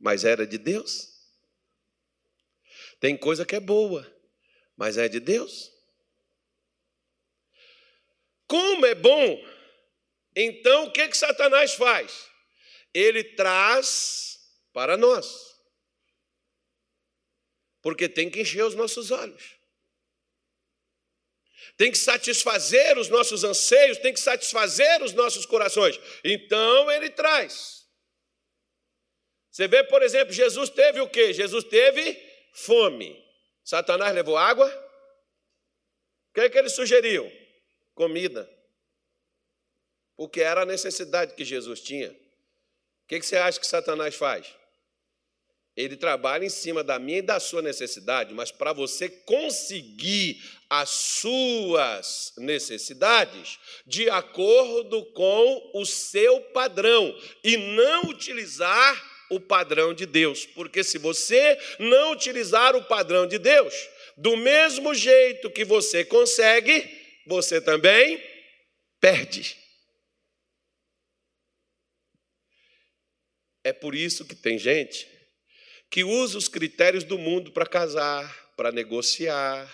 Mas 0.00 0.24
era 0.24 0.46
de 0.46 0.56
Deus? 0.56 1.14
Tem 2.98 3.14
coisa 3.14 3.44
que 3.44 3.54
é 3.54 3.60
boa, 3.60 4.10
mas 4.76 4.96
é 4.96 5.08
de 5.08 5.20
Deus? 5.20 5.70
Como 8.46 8.86
é 8.86 8.94
bom, 8.94 9.44
então 10.34 10.86
o 10.86 10.90
que, 10.90 11.06
que 11.06 11.16
Satanás 11.16 11.74
faz? 11.74 12.30
Ele 12.94 13.22
traz 13.22 14.37
para 14.78 14.96
nós. 14.96 15.58
Porque 17.82 18.08
tem 18.08 18.30
que 18.30 18.42
encher 18.42 18.62
os 18.62 18.76
nossos 18.76 19.10
olhos. 19.10 19.56
Tem 21.76 21.90
que 21.90 21.98
satisfazer 21.98 22.96
os 22.96 23.08
nossos 23.08 23.42
anseios, 23.42 23.98
tem 23.98 24.14
que 24.14 24.20
satisfazer 24.20 25.02
os 25.02 25.12
nossos 25.12 25.44
corações. 25.44 25.98
Então 26.22 26.88
ele 26.92 27.10
traz. 27.10 27.88
Você 29.50 29.66
vê, 29.66 29.82
por 29.82 30.02
exemplo, 30.02 30.32
Jesus 30.32 30.70
teve 30.70 31.00
o 31.00 31.08
quê? 31.08 31.32
Jesus 31.32 31.64
teve 31.64 32.14
fome. 32.52 33.20
Satanás 33.64 34.14
levou 34.14 34.36
água. 34.36 34.68
O 36.30 36.34
que, 36.34 36.42
é 36.42 36.48
que 36.48 36.58
ele 36.58 36.68
sugeriu? 36.68 37.28
comida. 37.98 38.48
Porque 40.16 40.40
era 40.40 40.62
a 40.62 40.66
necessidade 40.66 41.34
que 41.34 41.44
Jesus 41.44 41.80
tinha. 41.80 42.12
O 42.12 43.06
que 43.08 43.20
você 43.20 43.36
acha 43.36 43.58
que 43.58 43.66
Satanás 43.66 44.14
faz? 44.14 44.54
Ele 45.78 45.96
trabalha 45.96 46.44
em 46.44 46.48
cima 46.48 46.82
da 46.82 46.98
minha 46.98 47.18
e 47.18 47.22
da 47.22 47.38
sua 47.38 47.62
necessidade, 47.62 48.34
mas 48.34 48.50
para 48.50 48.72
você 48.72 49.08
conseguir 49.08 50.42
as 50.68 50.90
suas 50.90 52.32
necessidades 52.36 53.60
de 53.86 54.10
acordo 54.10 55.04
com 55.12 55.70
o 55.74 55.86
seu 55.86 56.40
padrão 56.52 57.16
e 57.44 57.56
não 57.56 58.06
utilizar 58.06 59.26
o 59.30 59.38
padrão 59.38 59.94
de 59.94 60.04
Deus. 60.04 60.44
Porque 60.46 60.82
se 60.82 60.98
você 60.98 61.56
não 61.78 62.10
utilizar 62.10 62.74
o 62.74 62.82
padrão 62.82 63.24
de 63.24 63.38
Deus, 63.38 63.72
do 64.16 64.36
mesmo 64.36 64.92
jeito 64.92 65.48
que 65.48 65.64
você 65.64 66.04
consegue, 66.04 66.90
você 67.24 67.60
também 67.60 68.20
perde. 69.00 69.56
É 73.62 73.72
por 73.72 73.94
isso 73.94 74.24
que 74.24 74.34
tem 74.34 74.58
gente 74.58 75.17
que 75.90 76.04
usa 76.04 76.38
os 76.38 76.48
critérios 76.48 77.04
do 77.04 77.18
mundo 77.18 77.50
para 77.50 77.66
casar, 77.66 78.52
para 78.56 78.70
negociar, 78.70 79.72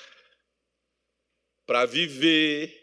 para 1.66 1.84
viver. 1.86 2.80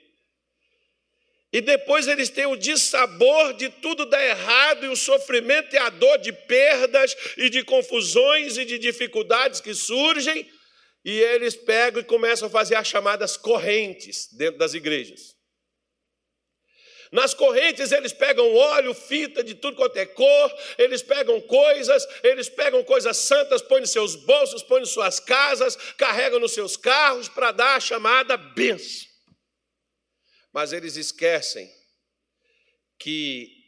E 1.54 1.62
depois 1.62 2.08
eles 2.08 2.30
têm 2.30 2.46
o 2.46 2.56
dissabor 2.56 3.54
de 3.54 3.70
tudo 3.70 4.06
dar 4.06 4.24
errado, 4.26 4.86
e 4.86 4.90
o 4.90 4.96
sofrimento 4.96 5.74
e 5.74 5.78
a 5.78 5.90
dor 5.90 6.18
de 6.18 6.32
perdas 6.32 7.16
e 7.38 7.50
de 7.50 7.64
confusões 7.64 8.58
e 8.58 8.66
de 8.66 8.78
dificuldades 8.78 9.60
que 9.60 9.74
surgem 9.74 10.50
e 11.04 11.20
eles 11.20 11.56
pegam 11.56 12.02
e 12.02 12.06
começam 12.06 12.48
a 12.48 12.52
fazer 12.52 12.76
as 12.76 12.88
chamadas 12.88 13.36
correntes 13.36 14.28
dentro 14.34 14.60
das 14.60 14.74
igrejas. 14.74 15.36
Nas 17.12 17.34
correntes 17.34 17.92
eles 17.92 18.14
pegam 18.14 18.56
óleo, 18.56 18.94
fita 18.94 19.44
de 19.44 19.54
tudo 19.54 19.76
quanto 19.76 19.98
é 19.98 20.06
cor, 20.06 20.58
eles 20.78 21.02
pegam 21.02 21.42
coisas, 21.42 22.08
eles 22.24 22.48
pegam 22.48 22.84
coisas 22.86 23.18
santas, 23.18 23.62
põem 23.62 23.82
nos 23.82 23.90
seus 23.90 24.16
bolsos, 24.16 24.64
põem 24.64 24.84
em 24.84 24.86
suas 24.86 25.20
casas, 25.20 25.76
carregam 25.98 26.40
nos 26.40 26.54
seus 26.54 26.78
carros 26.78 27.28
para 27.28 27.52
dar 27.52 27.76
a 27.76 27.80
chamada 27.82 28.38
benção. 28.38 29.12
Mas 30.54 30.72
eles 30.72 30.96
esquecem 30.96 31.70
que 32.98 33.62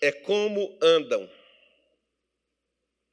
é 0.00 0.10
como 0.10 0.76
andam 0.82 1.30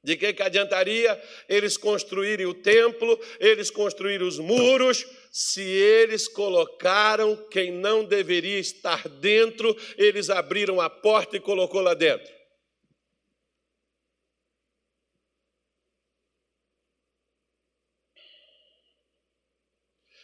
de 0.02 0.16
que, 0.16 0.32
que 0.32 0.42
adiantaria 0.42 1.20
eles 1.48 1.76
construírem 1.76 2.46
o 2.46 2.54
templo, 2.54 3.20
eles 3.38 3.70
construírem 3.70 4.26
os 4.26 4.38
muros, 4.38 5.04
se 5.30 5.62
eles 5.62 6.26
colocaram 6.28 7.36
quem 7.48 7.70
não 7.70 8.04
deveria 8.04 8.58
estar 8.58 9.08
dentro, 9.08 9.76
eles 9.96 10.30
abriram 10.30 10.80
a 10.80 10.88
porta 10.90 11.36
e 11.36 11.40
colocou 11.40 11.80
lá 11.80 11.94
dentro. 11.94 12.32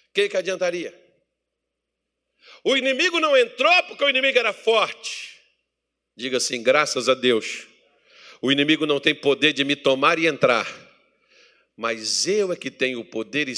O 0.08 0.14
que, 0.14 0.28
que 0.28 0.36
adiantaria? 0.36 1.02
O 2.62 2.76
inimigo 2.76 3.18
não 3.20 3.36
entrou 3.36 3.82
porque 3.84 4.04
o 4.04 4.08
inimigo 4.08 4.38
era 4.38 4.52
forte. 4.52 5.40
Diga 6.16 6.36
assim, 6.36 6.62
graças 6.62 7.08
a 7.08 7.14
Deus 7.14 7.66
o 8.44 8.52
inimigo 8.52 8.84
não 8.84 9.00
tem 9.00 9.14
poder 9.14 9.54
de 9.54 9.64
me 9.64 9.74
tomar 9.74 10.18
e 10.18 10.26
entrar, 10.26 10.66
mas 11.76 12.26
eu 12.26 12.52
é 12.52 12.56
que 12.56 12.70
tenho 12.70 13.00
o 13.00 13.04
poder 13.04 13.48
e, 13.48 13.54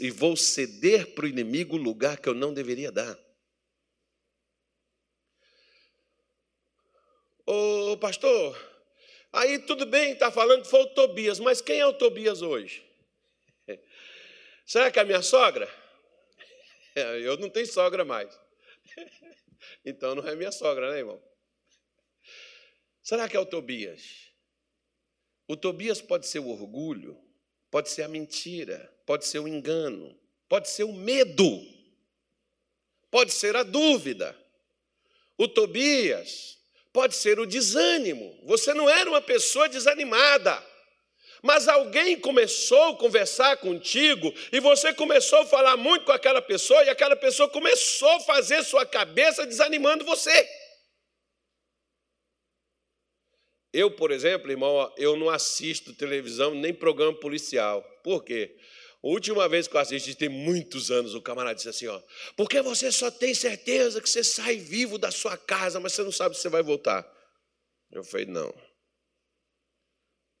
e 0.00 0.10
vou 0.10 0.36
ceder 0.36 1.14
para 1.14 1.24
o 1.24 1.28
inimigo 1.28 1.76
o 1.76 1.80
lugar 1.80 2.18
que 2.18 2.28
eu 2.28 2.34
não 2.34 2.52
deveria 2.52 2.92
dar. 2.92 3.18
Ô 7.46 7.96
pastor, 7.96 8.56
aí 9.32 9.58
tudo 9.60 9.86
bem, 9.86 10.12
está 10.12 10.30
falando 10.30 10.62
que 10.62 10.68
foi 10.70 10.80
o 10.80 10.94
Tobias, 10.94 11.40
mas 11.40 11.62
quem 11.62 11.80
é 11.80 11.86
o 11.86 11.94
Tobias 11.94 12.42
hoje? 12.42 12.84
Será 14.66 14.90
que 14.90 14.98
é 14.98 15.02
a 15.02 15.06
minha 15.06 15.22
sogra? 15.22 15.66
Eu 16.94 17.38
não 17.38 17.48
tenho 17.48 17.66
sogra 17.66 18.04
mais. 18.04 18.38
Então 19.84 20.14
não 20.14 20.26
é 20.26 20.36
minha 20.36 20.52
sogra, 20.52 20.90
né, 20.90 20.98
irmão? 20.98 21.22
Será 23.02 23.28
que 23.28 23.36
é 23.36 23.40
o 23.40 23.46
Tobias? 23.46 24.27
O 25.48 25.56
Tobias 25.56 26.02
pode 26.02 26.26
ser 26.26 26.40
o 26.40 26.50
orgulho, 26.50 27.18
pode 27.70 27.88
ser 27.88 28.02
a 28.02 28.08
mentira, 28.08 28.92
pode 29.06 29.24
ser 29.24 29.38
o 29.38 29.48
engano, 29.48 30.14
pode 30.46 30.68
ser 30.68 30.84
o 30.84 30.92
medo, 30.92 31.66
pode 33.10 33.32
ser 33.32 33.56
a 33.56 33.62
dúvida. 33.62 34.36
O 35.38 35.48
Tobias 35.48 36.58
pode 36.92 37.16
ser 37.16 37.40
o 37.40 37.46
desânimo. 37.46 38.38
Você 38.44 38.74
não 38.74 38.90
era 38.90 39.08
uma 39.08 39.22
pessoa 39.22 39.68
desanimada. 39.70 40.62
Mas 41.42 41.68
alguém 41.68 42.18
começou 42.18 42.82
a 42.90 42.96
conversar 42.96 43.56
contigo 43.58 44.34
e 44.52 44.60
você 44.60 44.92
começou 44.92 45.38
a 45.38 45.46
falar 45.46 45.76
muito 45.76 46.04
com 46.04 46.12
aquela 46.12 46.42
pessoa 46.42 46.82
e 46.84 46.90
aquela 46.90 47.16
pessoa 47.16 47.48
começou 47.48 48.10
a 48.10 48.20
fazer 48.20 48.64
sua 48.64 48.84
cabeça 48.84 49.46
desanimando 49.46 50.04
você. 50.04 50.57
Eu, 53.72 53.90
por 53.90 54.10
exemplo, 54.10 54.50
irmão, 54.50 54.92
eu 54.96 55.16
não 55.16 55.28
assisto 55.28 55.94
televisão 55.94 56.54
nem 56.54 56.72
programa 56.72 57.18
policial. 57.18 57.82
Por 58.02 58.24
quê? 58.24 58.56
última 59.02 59.48
vez 59.48 59.68
que 59.68 59.76
eu 59.76 59.80
assisti, 59.80 60.14
tem 60.14 60.28
muitos 60.28 60.90
anos, 60.90 61.14
o 61.14 61.22
camarada 61.22 61.54
disse 61.54 61.68
assim: 61.68 61.86
ó, 61.86 62.00
porque 62.36 62.60
você 62.60 62.90
só 62.90 63.10
tem 63.10 63.34
certeza 63.34 64.00
que 64.00 64.08
você 64.08 64.24
sai 64.24 64.56
vivo 64.56 64.98
da 64.98 65.10
sua 65.10 65.36
casa, 65.36 65.78
mas 65.80 65.92
você 65.92 66.02
não 66.02 66.12
sabe 66.12 66.34
se 66.34 66.42
você 66.42 66.48
vai 66.48 66.62
voltar. 66.62 67.06
Eu 67.90 68.04
falei: 68.04 68.26
não. 68.26 68.52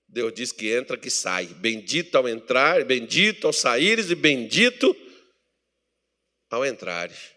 Deus 0.08 0.32
diz 0.32 0.52
que 0.52 0.72
entra, 0.72 0.96
que 0.96 1.10
sai. 1.10 1.46
Bendito 1.46 2.16
ao 2.16 2.26
entrar, 2.26 2.82
bendito 2.84 3.46
ao 3.46 3.52
saíres 3.52 4.10
e 4.10 4.14
bendito 4.14 4.96
ao 6.50 6.64
entrares. 6.64 7.32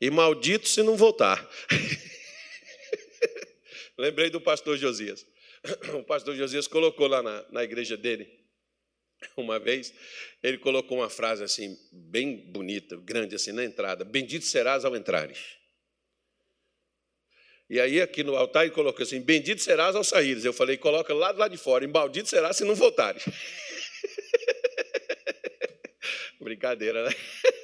E 0.00 0.10
maldito 0.10 0.68
se 0.68 0.82
não 0.82 0.96
voltar. 0.96 1.48
Lembrei 4.00 4.30
do 4.30 4.40
pastor 4.40 4.78
Josias. 4.78 5.26
O 5.94 6.02
pastor 6.02 6.34
Josias 6.34 6.66
colocou 6.66 7.06
lá 7.06 7.22
na, 7.22 7.44
na 7.50 7.62
igreja 7.62 7.94
dele, 7.94 8.26
uma 9.36 9.58
vez, 9.58 9.92
ele 10.42 10.56
colocou 10.56 10.96
uma 10.98 11.10
frase 11.10 11.44
assim, 11.44 11.76
bem 11.92 12.50
bonita, 12.50 12.96
grande 12.96 13.34
assim 13.34 13.52
na 13.52 13.62
entrada: 13.62 14.02
Bendito 14.02 14.46
serás 14.46 14.86
ao 14.86 14.96
entrares. 14.96 15.38
E 17.68 17.78
aí, 17.78 18.00
aqui 18.00 18.24
no 18.24 18.34
altar, 18.34 18.64
ele 18.64 18.74
colocou 18.74 19.02
assim: 19.02 19.20
Bendito 19.20 19.60
serás 19.60 19.94
ao 19.94 20.02
saíres. 20.02 20.46
Eu 20.46 20.54
falei: 20.54 20.78
Coloca 20.78 21.12
lá 21.12 21.46
de 21.46 21.58
fora, 21.58 21.84
e 21.84 21.86
maldito 21.86 22.28
serás 22.28 22.56
se 22.56 22.64
não 22.64 22.74
voltares. 22.74 23.24
Brincadeira, 26.40 27.04
né? 27.04 27.14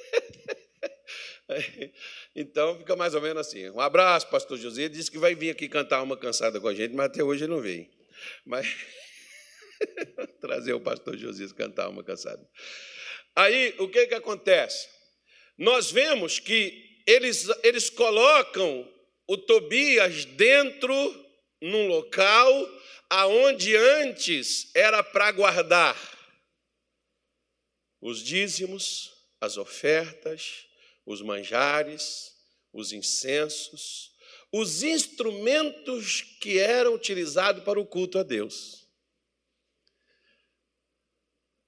Então 2.35 2.77
fica 2.77 2.95
mais 2.95 3.15
ou 3.15 3.21
menos 3.21 3.47
assim. 3.47 3.69
Um 3.69 3.79
abraço, 3.79 4.27
pastor 4.29 4.57
José. 4.57 4.87
Disse 4.89 5.09
que 5.09 5.17
vai 5.17 5.33
vir 5.33 5.49
aqui 5.49 5.67
cantar 5.67 6.03
uma 6.03 6.17
cansada 6.17 6.59
com 6.59 6.67
a 6.67 6.73
gente, 6.73 6.93
mas 6.93 7.07
até 7.07 7.23
hoje 7.23 7.45
ele 7.45 7.53
não 7.53 7.61
veio. 7.61 7.89
Mas 8.45 8.67
trazer 10.39 10.73
o 10.73 10.79
pastor 10.79 11.17
Josias 11.17 11.51
cantar 11.51 11.89
uma 11.89 12.03
cansada. 12.03 12.47
Aí 13.35 13.75
o 13.79 13.87
que, 13.87 14.07
que 14.07 14.15
acontece? 14.15 14.87
Nós 15.57 15.91
vemos 15.91 16.39
que 16.39 17.03
eles, 17.07 17.47
eles 17.63 17.89
colocam 17.89 18.87
o 19.27 19.37
Tobias 19.37 20.25
dentro 20.25 20.93
num 21.61 21.87
local 21.87 22.51
aonde 23.09 23.75
antes 23.75 24.69
era 24.75 25.01
para 25.01 25.31
guardar 25.31 25.97
os 28.01 28.23
dízimos, 28.23 29.11
as 29.41 29.57
ofertas, 29.57 30.66
os 31.07 31.21
manjares, 31.21 32.35
os 32.73 32.91
incensos, 32.91 34.13
os 34.51 34.83
instrumentos 34.83 36.21
que 36.41 36.59
eram 36.59 36.93
utilizados 36.93 37.63
para 37.63 37.79
o 37.79 37.85
culto 37.85 38.19
a 38.19 38.23
Deus. 38.23 38.85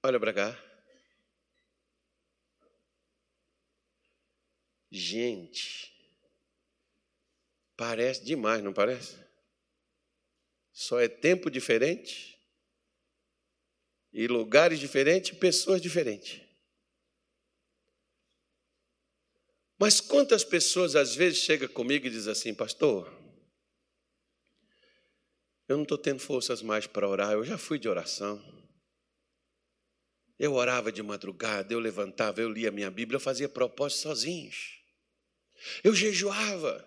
Olha 0.04 0.20
para 0.20 0.34
cá. 0.34 0.64
Gente, 4.90 5.90
parece 7.78 8.22
demais, 8.22 8.62
não 8.62 8.74
parece? 8.74 9.16
Só 10.70 11.00
é 11.00 11.08
tempo 11.08 11.50
diferente, 11.50 12.38
e 14.12 14.26
lugares 14.26 14.78
diferentes, 14.78 15.38
pessoas 15.38 15.80
diferentes. 15.80 16.49
Mas 19.80 19.98
quantas 19.98 20.44
pessoas 20.44 20.94
às 20.94 21.14
vezes 21.14 21.38
chegam 21.38 21.66
comigo 21.66 22.06
e 22.06 22.10
dizem 22.10 22.30
assim, 22.30 22.52
pastor, 22.52 23.10
eu 25.66 25.76
não 25.78 25.84
estou 25.84 25.96
tendo 25.96 26.20
forças 26.20 26.60
mais 26.60 26.86
para 26.86 27.08
orar, 27.08 27.32
eu 27.32 27.42
já 27.42 27.56
fui 27.56 27.78
de 27.78 27.88
oração. 27.88 28.44
Eu 30.38 30.52
orava 30.52 30.92
de 30.92 31.02
madrugada, 31.02 31.72
eu 31.72 31.80
levantava, 31.80 32.42
eu 32.42 32.50
lia 32.50 32.70
minha 32.70 32.90
Bíblia, 32.90 33.16
eu 33.16 33.20
fazia 33.20 33.48
propósitos 33.48 34.02
sozinhos. 34.02 34.82
Eu 35.82 35.94
jejuava. 35.94 36.86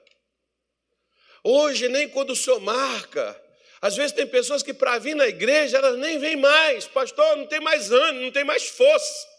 Hoje, 1.43 1.89
nem 1.89 2.07
quando 2.07 2.29
o 2.29 2.35
senhor 2.35 2.59
marca, 2.59 3.41
às 3.81 3.95
vezes 3.95 4.11
tem 4.11 4.27
pessoas 4.27 4.61
que 4.61 4.73
para 4.73 4.99
vir 4.99 5.15
na 5.15 5.27
igreja, 5.27 5.77
elas 5.77 5.97
nem 5.97 6.19
vêm 6.19 6.35
mais. 6.35 6.87
Pastor, 6.87 7.37
não 7.37 7.47
tem 7.47 7.59
mais 7.59 7.91
ânimo, 7.91 8.25
não 8.25 8.31
tem 8.31 8.43
mais 8.43 8.67
força. 8.67 9.32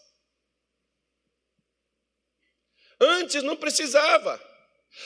Antes 2.99 3.43
não 3.43 3.55
precisava. 3.55 4.41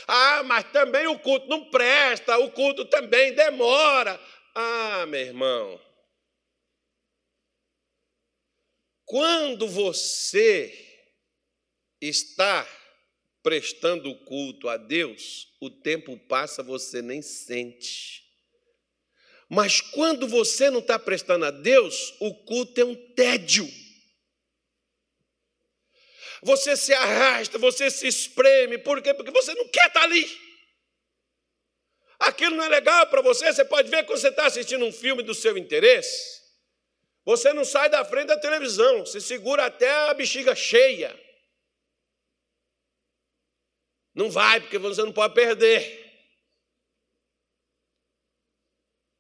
Ah, 0.07 0.43
mas 0.43 0.71
também 0.71 1.07
o 1.07 1.17
culto 1.19 1.47
não 1.47 1.69
presta, 1.69 2.37
o 2.37 2.51
culto 2.51 2.85
também 2.85 3.33
demora. 3.33 4.19
Ah, 4.55 5.05
meu 5.07 5.19
irmão. 5.19 5.81
Quando 9.05 9.67
você 9.67 10.71
está 11.99 12.67
prestando 13.41 14.13
culto 14.25 14.69
a 14.69 14.77
Deus, 14.77 15.47
o 15.59 15.69
tempo 15.69 16.17
passa, 16.27 16.61
você 16.61 17.01
nem 17.01 17.21
sente. 17.21 18.23
Mas 19.49 19.81
quando 19.81 20.27
você 20.27 20.69
não 20.69 20.79
está 20.79 20.99
prestando 20.99 21.45
a 21.45 21.51
Deus, 21.51 22.13
o 22.19 22.33
culto 22.45 22.79
é 22.79 22.85
um 22.85 22.95
tédio. 23.15 23.67
Você 26.41 26.77
se 26.77 26.93
arrasta, 26.93 27.57
você 27.57 27.89
se 27.89 28.07
espreme. 28.07 28.77
Por 28.77 29.01
quê? 29.01 29.13
Porque 29.13 29.31
você 29.31 29.53
não 29.53 29.67
quer 29.67 29.87
estar 29.87 30.03
ali. 30.03 30.25
Aquilo 32.19 32.55
não 32.55 32.63
é 32.63 32.69
legal 32.69 33.07
para 33.07 33.21
você. 33.21 33.51
Você 33.51 33.65
pode 33.65 33.89
ver 33.89 34.05
quando 34.05 34.19
você 34.19 34.29
está 34.29 34.45
assistindo 34.45 34.85
um 34.85 34.91
filme 34.91 35.23
do 35.23 35.33
seu 35.33 35.57
interesse. 35.57 36.39
Você 37.25 37.53
não 37.53 37.63
sai 37.65 37.89
da 37.89 38.03
frente 38.03 38.27
da 38.27 38.39
televisão. 38.39 39.05
Você 39.05 39.19
segura 39.21 39.65
até 39.65 39.89
a 40.09 40.13
bexiga 40.13 40.55
cheia. 40.55 41.17
Não 44.13 44.29
vai, 44.29 44.59
porque 44.59 44.77
você 44.77 45.01
não 45.01 45.13
pode 45.13 45.33
perder. 45.33 46.07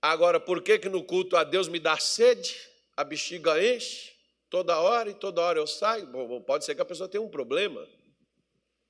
Agora, 0.01 0.39
por 0.39 0.61
que, 0.63 0.79
que 0.79 0.89
no 0.89 1.03
culto 1.03 1.35
a 1.35 1.43
Deus 1.43 1.67
me 1.67 1.79
dá 1.79 1.97
sede? 1.97 2.55
A 2.95 3.03
bexiga 3.03 3.61
enche? 3.61 4.18
Toda 4.49 4.79
hora 4.79 5.09
e 5.09 5.13
toda 5.13 5.41
hora 5.41 5.59
eu 5.59 5.67
saio. 5.67 6.07
Pode 6.41 6.65
ser 6.65 6.75
que 6.75 6.81
a 6.81 6.85
pessoa 6.85 7.09
tenha 7.09 7.21
um 7.21 7.29
problema. 7.29 7.87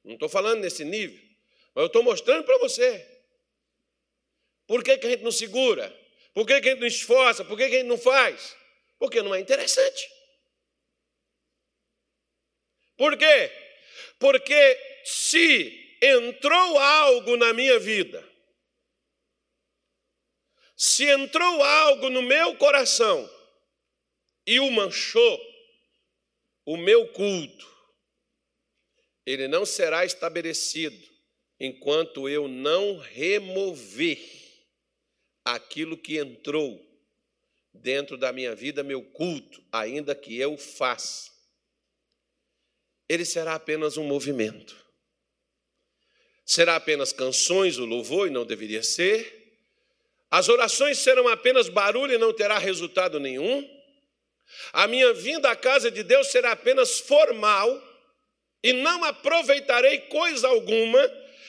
Não 0.03 0.13
estou 0.13 0.29
falando 0.29 0.61
nesse 0.61 0.83
nível, 0.83 1.19
mas 1.75 1.83
eu 1.83 1.87
estou 1.87 2.03
mostrando 2.03 2.43
para 2.43 2.57
você. 2.57 3.05
Por 4.65 4.83
que, 4.83 4.97
que 4.97 5.07
a 5.07 5.09
gente 5.09 5.23
não 5.23 5.31
segura? 5.31 5.95
Por 6.33 6.45
que, 6.45 6.61
que 6.61 6.69
a 6.69 6.71
gente 6.71 6.81
não 6.81 6.87
esforça? 6.87 7.43
Por 7.43 7.57
que, 7.57 7.67
que 7.67 7.75
a 7.75 7.79
gente 7.79 7.87
não 7.87 7.97
faz? 7.97 8.55
Porque 8.97 9.21
não 9.21 9.33
é 9.33 9.39
interessante. 9.39 10.09
Por 12.95 13.17
quê? 13.17 13.51
Porque 14.19 15.01
se 15.03 15.97
entrou 16.01 16.77
algo 16.77 17.37
na 17.37 17.53
minha 17.53 17.79
vida, 17.79 18.27
se 20.75 21.05
entrou 21.05 21.63
algo 21.63 22.09
no 22.09 22.21
meu 22.21 22.55
coração 22.55 23.29
e 24.45 24.59
o 24.59 24.69
manchou, 24.71 25.48
o 26.69 26.77
meu 26.77 27.07
culto, 27.07 27.67
ele 29.25 29.47
não 29.47 29.65
será 29.65 30.05
estabelecido 30.05 31.03
enquanto 31.59 32.29
eu 32.29 32.47
não 32.47 32.99
remover 32.99 34.19
aquilo 35.43 35.97
que 35.97 36.19
entrou 36.19 36.79
dentro 37.73 38.19
da 38.19 38.31
minha 38.31 38.53
vida, 38.53 38.83
meu 38.83 39.01
culto, 39.01 39.63
ainda 39.71 40.13
que 40.13 40.37
eu 40.37 40.59
faça. 40.59 41.31
Ele 43.09 43.25
será 43.25 43.55
apenas 43.55 43.97
um 43.97 44.03
movimento. 44.03 44.77
Será 46.45 46.75
apenas 46.75 47.11
canções, 47.11 47.79
o 47.79 47.85
louvor, 47.85 48.27
e 48.27 48.31
não 48.31 48.45
deveria 48.45 48.83
ser. 48.83 49.57
As 50.29 50.49
orações 50.49 50.99
serão 50.99 51.27
apenas 51.29 51.67
barulho 51.67 52.13
e 52.13 52.19
não 52.19 52.31
terá 52.31 52.59
resultado 52.59 53.19
nenhum. 53.19 53.78
A 54.73 54.87
minha 54.87 55.13
vinda 55.13 55.49
à 55.49 55.55
casa 55.55 55.89
de 55.89 56.03
Deus 56.03 56.27
será 56.27 56.51
apenas 56.51 56.99
formal 56.99 57.81
e 58.63 58.73
não 58.73 59.03
aproveitarei 59.03 59.99
coisa 60.01 60.47
alguma 60.47 60.99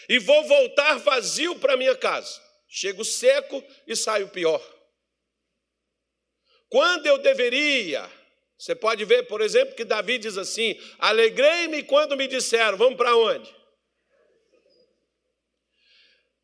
e 0.08 0.18
vou 0.18 0.44
voltar 0.44 0.98
vazio 0.98 1.58
para 1.58 1.76
minha 1.76 1.96
casa. 1.96 2.40
Chego 2.68 3.04
seco 3.04 3.64
e 3.86 3.96
saio 3.96 4.28
pior. 4.28 4.62
Quando 6.68 7.06
eu 7.06 7.18
deveria, 7.18 8.08
você 8.56 8.74
pode 8.76 9.04
ver, 9.04 9.24
por 9.24 9.40
exemplo, 9.40 9.74
que 9.74 9.84
Davi 9.84 10.18
diz 10.18 10.38
assim: 10.38 10.78
Alegrei-me 10.98 11.82
quando 11.82 12.16
me 12.16 12.28
disseram, 12.28 12.78
vamos 12.78 12.96
para 12.96 13.16
onde? 13.16 13.52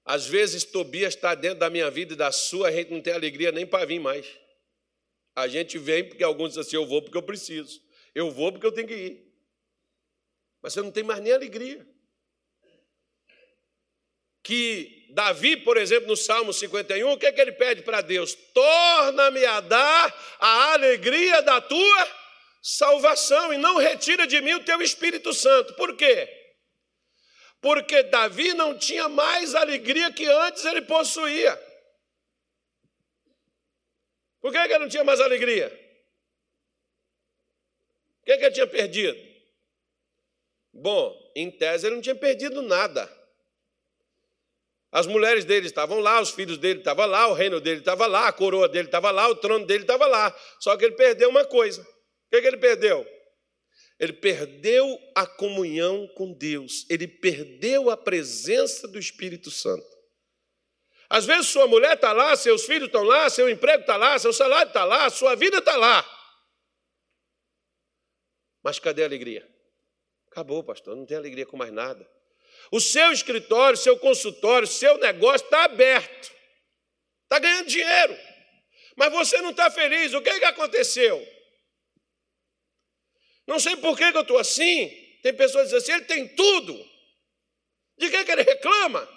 Às 0.05 0.27
vezes 0.27 0.65
Tobias 0.65 1.15
está 1.15 1.35
dentro 1.35 1.59
da 1.59 1.69
minha 1.69 1.91
vida 1.91 2.15
e 2.15 2.17
da 2.17 2.31
sua, 2.31 2.69
a 2.69 2.73
gente 2.73 2.93
não 2.93 3.01
tem 3.01 3.13
alegria 3.13 3.53
nem 3.53 3.67
para 3.67 3.85
vir 3.85 4.01
mais. 4.01 4.27
A 5.37 5.47
gente 5.47 5.77
vem 5.77 6.09
porque 6.09 6.25
alguns 6.25 6.49
dizem 6.49 6.63
assim: 6.63 6.77
eu 6.77 6.87
vou 6.87 7.03
porque 7.03 7.17
eu 7.17 7.23
preciso, 7.23 7.81
eu 8.15 8.31
vou 8.31 8.51
porque 8.51 8.67
eu 8.67 8.73
tenho 8.73 8.89
que 8.89 8.95
ir. 8.95 9.27
Mas 10.63 10.73
você 10.73 10.81
não 10.81 10.91
tem 10.91 11.05
mais 11.05 11.21
nem 11.21 11.33
alegria. 11.33 11.87
Que 14.43 15.07
Davi, 15.11 15.57
por 15.59 15.77
exemplo, 15.77 16.09
no 16.09 16.17
Salmo 16.17 16.53
51, 16.53 17.13
o 17.13 17.19
que, 17.19 17.27
é 17.27 17.33
que 17.33 17.41
ele 17.41 17.53
pede 17.53 17.83
para 17.83 18.01
Deus? 18.01 18.35
Torna-me 18.55 19.45
a 19.45 19.61
dar 19.61 20.37
a 20.41 20.73
alegria 20.73 21.43
da 21.43 21.61
tua 21.61 22.09
salvação 22.63 23.53
e 23.53 23.59
não 23.59 23.77
retira 23.77 24.27
de 24.27 24.41
mim 24.41 24.55
o 24.55 24.65
teu 24.65 24.81
Espírito 24.81 25.35
Santo. 25.35 25.75
Por 25.75 25.97
quê? 25.97 26.29
Porque 27.61 28.05
Davi 28.05 28.55
não 28.55 28.77
tinha 28.79 29.09
mais 29.09 29.55
alegria 29.55 30.13
que 30.13 30.27
antes 30.27 30.65
ele 30.65 30.83
possuía. 30.83 31.66
Por 34.41 34.53
que, 34.53 34.59
ele 34.59 34.79
não 34.79 34.89
tinha 34.89 35.05
mais 35.05 35.21
alegria? 35.21 35.69
O 38.23 38.27
que, 38.27 38.37
que 38.37 38.45
ele 38.45 38.55
tinha 38.55 38.67
perdido? 38.67 39.19
Bom, 40.73 41.33
em 41.35 41.51
tese 41.51 41.87
ele 41.87 41.97
não 41.97 42.03
tinha 42.03 42.15
perdido 42.15 42.61
nada. 42.63 43.11
As 44.93 45.07
mulheres 45.07 45.45
dele 45.45 45.67
estavam 45.67 46.01
lá, 46.01 46.21
os 46.21 46.31
filhos 46.31 46.59
dele 46.59 46.79
estavam 46.79 47.07
lá, 47.07 47.29
o 47.29 47.35
reino 47.35 47.61
dele 47.61 47.81
estava 47.81 48.07
lá, 48.07 48.29
a 48.29 48.33
coroa 48.33 48.69
dele 48.69 48.89
estava 48.89 49.11
lá, 49.11 49.29
o 49.29 49.37
trono 49.37 49.67
dele 49.67 49.85
estava 49.85 50.07
lá. 50.07 50.35
Só 50.61 50.77
que 50.77 50.85
ele 50.85 50.95
perdeu 50.95 51.29
uma 51.29 51.45
coisa. 51.45 51.83
O 51.83 52.31
que, 52.31 52.41
que 52.41 52.47
ele 52.47 52.57
perdeu? 52.57 53.07
Ele 53.99 54.13
perdeu 54.13 54.99
a 55.15 55.27
comunhão 55.27 56.07
com 56.15 56.33
Deus, 56.33 56.85
ele 56.91 57.09
perdeu 57.09 57.89
a 57.89 57.97
presença 57.97 58.87
do 58.87 58.99
Espírito 58.99 59.51
Santo. 59.51 59.96
Às 61.09 61.25
vezes 61.25 61.49
sua 61.49 61.67
mulher 61.67 61.95
está 61.95 62.13
lá, 62.13 62.35
seus 62.37 62.65
filhos 62.65 62.87
estão 62.87 63.03
lá, 63.03 63.31
seu 63.31 63.49
emprego 63.49 63.83
está 63.83 63.97
lá, 63.97 64.19
seu 64.19 64.33
salário 64.33 64.69
está 64.69 64.85
lá, 64.85 65.09
sua 65.09 65.35
vida 65.37 65.59
está 65.59 65.77
lá. 65.77 66.05
Mas 68.63 68.79
cadê 68.79 69.03
a 69.03 69.07
alegria? 69.07 69.49
Acabou, 70.29 70.63
pastor, 70.65 70.97
não 70.97 71.07
tem 71.07 71.17
alegria 71.17 71.47
com 71.47 71.57
mais 71.57 71.73
nada. 71.73 72.09
O 72.73 72.81
seu 72.81 73.13
escritório, 73.13 73.79
seu 73.79 73.97
consultório, 73.99 74.67
seu 74.67 74.99
negócio 74.99 75.45
está 75.45 75.65
aberto, 75.65 76.33
está 77.23 77.39
ganhando 77.39 77.69
dinheiro, 77.69 78.19
mas 78.97 79.13
você 79.13 79.41
não 79.41 79.51
está 79.51 79.71
feliz. 79.71 80.13
O 80.15 80.21
que, 80.21 80.39
que 80.39 80.45
aconteceu? 80.45 81.25
Não 83.47 83.61
sei 83.61 83.77
por 83.77 83.97
que, 83.97 84.11
que 84.11 84.19
eu 84.19 84.23
estou 84.23 84.39
assim. 84.39 84.89
Tem 85.23 85.35
pessoas 85.35 85.71
que 85.71 85.79
dizem 85.79 85.95
assim: 85.95 86.05
ele 86.05 86.05
tem 86.05 86.35
tudo. 86.35 86.75
De 87.97 88.11
que, 88.11 88.25
que 88.25 88.33
ele 88.33 88.43
reclama? 88.43 89.16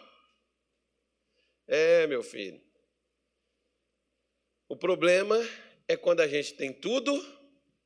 É, 1.72 2.08
meu 2.08 2.24
filho. 2.24 2.60
O 4.68 4.76
problema 4.76 5.38
é 5.88 5.96
quando 5.96 6.22
a 6.22 6.28
gente 6.28 6.56
tem 6.56 6.74
tudo, 6.74 7.14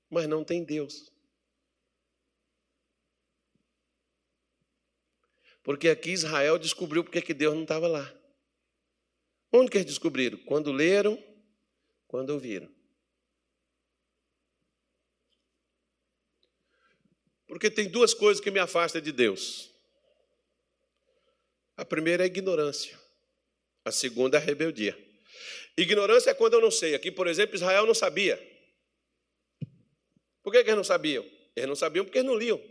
mas 0.10 0.26
não 0.26 0.42
tem 0.42 0.64
Deus. 0.64 1.12
Porque 5.62 5.90
aqui 5.90 6.12
Israel 6.12 6.58
descobriu 6.58 7.04
porque 7.04 7.22
que 7.22 7.34
Deus 7.34 7.54
não 7.54 7.64
estava 7.64 7.86
lá. 7.90 8.10
Onde 9.52 9.70
que 9.70 9.78
eles 9.78 9.88
descobriram? 9.88 10.38
Quando 10.46 10.72
leram, 10.72 11.22
quando 12.08 12.30
ouviram. 12.30 12.74
Porque 17.46 17.70
tem 17.70 17.90
duas 17.90 18.14
coisas 18.14 18.42
que 18.42 18.50
me 18.50 18.60
afastam 18.60 19.02
de 19.02 19.12
Deus. 19.12 19.70
A 21.76 21.84
primeira 21.84 22.24
é 22.24 22.26
a 22.26 22.28
ignorância. 22.28 23.03
A 23.86 23.92
segunda 23.92 24.38
é 24.38 24.42
a 24.42 24.44
rebeldia. 24.44 24.98
Ignorância 25.78 26.30
é 26.30 26.34
quando 26.34 26.54
eu 26.54 26.62
não 26.62 26.72
sei. 26.72 26.96
Aqui, 26.96 27.12
por 27.12 27.28
exemplo, 27.28 27.56
Israel 27.56 27.86
não 27.86 27.94
sabia. 27.94 28.38
Por 30.42 30.52
que, 30.52 30.64
que 30.64 30.70
eles 30.70 30.78
não 30.78 30.84
sabiam? 30.84 31.26
Eles 31.56 31.70
não 31.70 31.76
sabiam 31.76 32.06
porque 32.06 32.20
eles 32.20 32.30
não 32.30 32.38
liam. 32.38 32.62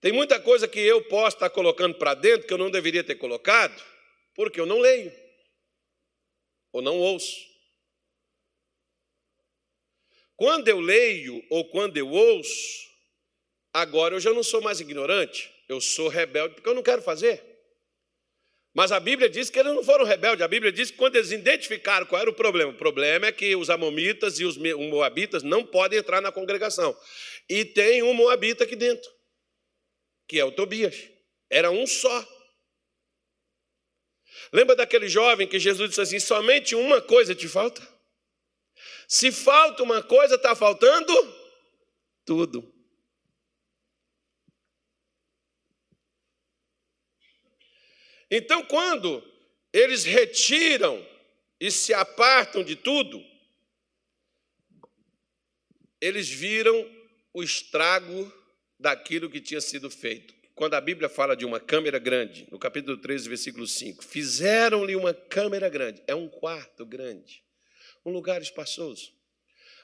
Tem 0.00 0.12
muita 0.12 0.38
coisa 0.38 0.68
que 0.68 0.78
eu 0.78 1.02
posso 1.08 1.36
estar 1.36 1.48
colocando 1.48 1.96
para 1.96 2.12
dentro 2.12 2.46
que 2.46 2.52
eu 2.52 2.58
não 2.58 2.70
deveria 2.70 3.02
ter 3.02 3.14
colocado, 3.14 3.82
porque 4.34 4.60
eu 4.60 4.66
não 4.66 4.78
leio, 4.78 5.10
ou 6.70 6.82
não 6.82 6.98
ouço. 6.98 7.54
Quando 10.36 10.68
eu 10.68 10.78
leio 10.78 11.42
ou 11.48 11.70
quando 11.70 11.96
eu 11.96 12.10
ouço, 12.10 12.86
agora 13.74 14.14
eu 14.14 14.20
já 14.20 14.32
não 14.32 14.42
sou 14.42 14.62
mais 14.62 14.80
ignorante, 14.80 15.52
eu 15.68 15.80
sou 15.80 16.08
rebelde 16.08 16.54
porque 16.54 16.68
eu 16.68 16.74
não 16.74 16.82
quero 16.82 17.02
fazer. 17.02 17.44
Mas 18.72 18.90
a 18.90 18.98
Bíblia 18.98 19.28
diz 19.28 19.50
que 19.50 19.58
eles 19.58 19.72
não 19.72 19.84
foram 19.84 20.04
rebeldes. 20.04 20.42
A 20.42 20.48
Bíblia 20.48 20.72
diz 20.72 20.90
que 20.90 20.96
quando 20.96 21.14
eles 21.14 21.30
identificaram 21.30 22.06
qual 22.06 22.20
era 22.20 22.30
o 22.30 22.34
problema, 22.34 22.72
o 22.72 22.76
problema 22.76 23.26
é 23.26 23.32
que 23.32 23.54
os 23.54 23.70
amomitas 23.70 24.40
e 24.40 24.44
os 24.44 24.56
moabitas 24.56 25.42
não 25.42 25.64
podem 25.64 25.98
entrar 25.98 26.20
na 26.20 26.32
congregação. 26.32 26.96
E 27.48 27.64
tem 27.64 28.02
um 28.02 28.14
moabita 28.14 28.64
aqui 28.64 28.74
dentro 28.74 29.14
que 30.26 30.38
é 30.38 30.44
o 30.44 30.52
Tobias. 30.52 30.96
Era 31.50 31.70
um 31.70 31.86
só. 31.86 32.26
Lembra 34.52 34.76
daquele 34.76 35.08
jovem 35.08 35.46
que 35.46 35.58
Jesus 35.58 35.90
disse 35.90 36.00
assim: 36.00 36.20
somente 36.20 36.74
uma 36.74 37.00
coisa 37.00 37.34
te 37.34 37.48
falta? 37.48 37.86
Se 39.06 39.30
falta 39.30 39.82
uma 39.82 40.02
coisa, 40.02 40.36
está 40.36 40.54
faltando 40.54 41.12
tudo. 42.24 42.73
Então, 48.36 48.64
quando 48.64 49.22
eles 49.72 50.02
retiram 50.02 51.06
e 51.60 51.70
se 51.70 51.94
apartam 51.94 52.64
de 52.64 52.74
tudo, 52.74 53.24
eles 56.00 56.28
viram 56.28 56.84
o 57.32 57.44
estrago 57.44 58.32
daquilo 58.76 59.30
que 59.30 59.40
tinha 59.40 59.60
sido 59.60 59.88
feito. 59.88 60.34
Quando 60.52 60.74
a 60.74 60.80
Bíblia 60.80 61.08
fala 61.08 61.36
de 61.36 61.44
uma 61.44 61.60
câmera 61.60 62.00
grande, 62.00 62.48
no 62.50 62.58
capítulo 62.58 62.96
13, 62.96 63.28
versículo 63.28 63.68
5, 63.68 64.04
fizeram-lhe 64.04 64.96
uma 64.96 65.14
câmera 65.14 65.68
grande, 65.68 66.02
é 66.08 66.14
um 66.14 66.28
quarto 66.28 66.84
grande, 66.84 67.44
um 68.04 68.10
lugar 68.10 68.42
espaçoso, 68.42 69.12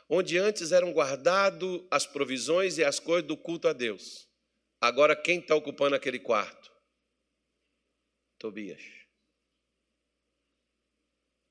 onde 0.09 0.37
antes 0.39 0.73
eram 0.73 0.93
guardadas 0.93 1.83
as 1.89 2.05
provisões 2.05 2.79
e 2.79 2.85
as 2.85 2.99
coisas 2.99 3.29
do 3.29 3.37
culto 3.37 3.69
a 3.69 3.73
Deus. 3.73 4.27
Agora, 4.81 5.15
quem 5.15 5.39
está 5.39 5.55
ocupando 5.55 5.95
aquele 5.95 6.19
quarto? 6.19 6.70
Tobias. 8.41 8.83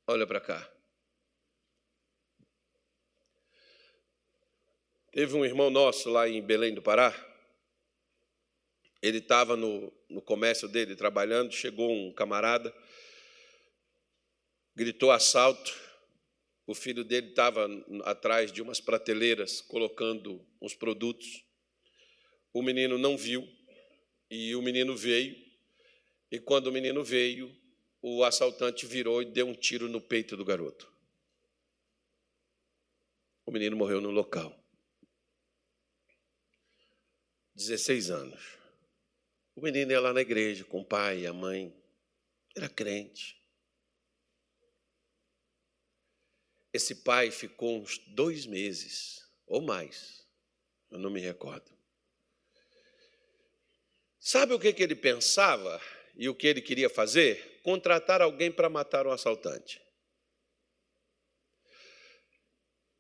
Olha 0.08 0.26
para 0.26 0.42
cá. 0.42 0.74
Teve 5.12 5.36
um 5.36 5.46
irmão 5.46 5.70
nosso 5.70 6.10
lá 6.10 6.28
em 6.28 6.42
Belém 6.42 6.74
do 6.74 6.82
Pará, 6.82 7.14
ele 9.04 9.20
estava 9.20 9.56
no, 9.56 9.94
no 10.10 10.20
comércio 10.20 10.68
dele 10.68 10.96
trabalhando, 10.96 11.54
chegou 11.54 11.92
um 11.92 12.12
camarada, 12.12 12.74
gritou 14.76 15.12
assalto. 15.12 15.72
O 16.66 16.74
filho 16.74 17.04
dele 17.04 17.30
estava 17.30 17.68
atrás 18.04 18.52
de 18.52 18.64
umas 18.64 18.80
prateleiras 18.80 19.62
colocando 19.62 20.44
uns 20.60 20.74
produtos. 20.74 21.46
O 22.52 22.64
menino 22.64 22.98
não 22.98 23.16
viu 23.16 23.48
e 24.30 24.56
o 24.56 24.62
menino 24.62 24.98
veio. 24.98 25.49
E 26.32 26.40
quando 26.40 26.68
o 26.68 26.72
menino 26.72 27.04
veio, 27.04 27.56
o 28.02 28.24
assaltante 28.24 28.86
virou 28.86 29.22
e 29.22 29.26
deu 29.26 29.48
um 29.48 29.56
tiro 29.56 29.90
no 29.90 30.00
peito 30.00 30.38
do 30.38 30.46
garoto. 30.46 30.92
O 33.46 33.52
menino 33.52 33.76
morreu 33.76 34.00
no 34.00 34.12
local. 34.12 34.56
16 37.56 38.10
anos. 38.12 38.58
O 39.56 39.62
menino 39.62 39.92
ia 39.92 40.00
lá 40.00 40.14
na 40.14 40.22
igreja 40.22 40.64
com 40.64 40.82
o 40.82 40.86
pai 40.86 41.22
e 41.22 41.28
a 41.28 41.34
mãe. 41.34 41.76
Era 42.56 42.70
crente. 42.70 43.42
Esse 46.72 46.96
pai 46.96 47.32
ficou 47.32 47.80
uns 47.80 47.98
dois 47.98 48.46
meses 48.46 49.28
ou 49.48 49.62
mais, 49.62 50.24
eu 50.92 51.00
não 51.00 51.10
me 51.10 51.20
recordo. 51.20 51.72
Sabe 54.20 54.54
o 54.54 54.60
que, 54.60 54.72
que 54.72 54.84
ele 54.84 54.96
pensava 54.96 55.82
e 56.16 56.28
o 56.30 56.36
que 56.36 56.48
ele 56.48 56.62
queria 56.62 56.90
fazer? 56.90 57.60
Contratar 57.64 58.22
alguém 58.22 58.52
para 58.52 58.70
matar 58.70 59.06
um 59.08 59.12
assaltante. 59.12 59.82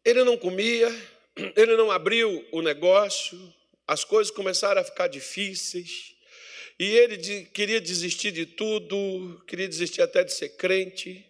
Ele 0.03 0.23
não 0.23 0.37
comia, 0.37 0.89
ele 1.55 1.75
não 1.75 1.91
abriu 1.91 2.47
o 2.51 2.61
negócio, 2.61 3.37
as 3.87 4.03
coisas 4.03 4.31
começaram 4.31 4.81
a 4.81 4.83
ficar 4.83 5.07
difíceis. 5.07 6.15
E 6.79 6.85
ele 6.85 7.17
de, 7.17 7.45
queria 7.45 7.81
desistir 7.81 8.31
de 8.31 8.45
tudo, 8.45 9.43
queria 9.45 9.67
desistir 9.67 10.01
até 10.01 10.23
de 10.23 10.31
ser 10.33 10.49
crente. 10.55 11.25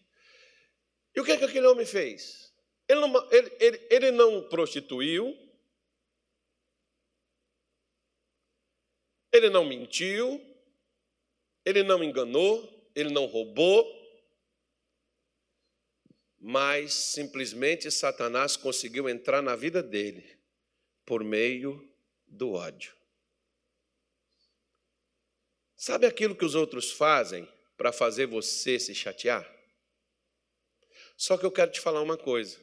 E 1.16 1.20
o 1.20 1.24
que, 1.24 1.32
é 1.32 1.38
que 1.38 1.46
aquele 1.46 1.66
homem 1.66 1.86
fez? 1.86 2.54
Ele 2.88 3.00
não, 3.00 3.32
ele, 3.32 3.52
ele, 3.60 3.88
ele 3.90 4.12
não 4.12 4.48
prostituiu, 4.48 5.36
ele 9.32 9.50
não 9.50 9.66
mentiu, 9.66 10.42
ele 11.66 11.84
não 11.84 12.04
enganou, 12.04 12.90
ele 12.96 13.12
não 13.12 13.26
roubou, 13.26 14.00
mas 16.40 16.94
simplesmente 16.94 17.92
Satanás 17.92 18.56
conseguiu 18.56 19.10
entrar 19.10 19.42
na 19.42 19.56
vida 19.56 19.84
dele 19.84 20.40
por 21.06 21.24
meio 21.24 21.88
do 22.28 22.54
ódio. 22.54 22.96
Sabe 25.76 26.06
aquilo 26.06 26.36
que 26.36 26.46
os 26.46 26.56
outros 26.56 26.92
fazem 26.92 27.48
para 27.78 27.92
fazer 27.92 28.26
você 28.26 28.80
se 28.80 28.94
chatear? 28.94 29.50
Só 31.16 31.38
que 31.38 31.46
eu 31.46 31.52
quero 31.52 31.72
te 31.72 31.82
falar 31.82 32.02
uma 32.02 32.18
coisa. 32.18 32.60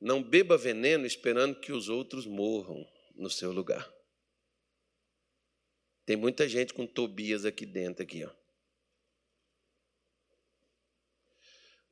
Não 0.00 0.22
beba 0.22 0.56
veneno 0.56 1.06
esperando 1.06 1.60
que 1.60 1.72
os 1.72 1.88
outros 1.88 2.26
morram 2.26 2.86
no 3.14 3.30
seu 3.30 3.52
lugar. 3.52 3.90
Tem 6.04 6.16
muita 6.16 6.48
gente 6.48 6.74
com 6.74 6.86
Tobias 6.86 7.44
aqui 7.44 7.64
dentro, 7.64 8.02
aqui, 8.02 8.24
ó. 8.24 8.30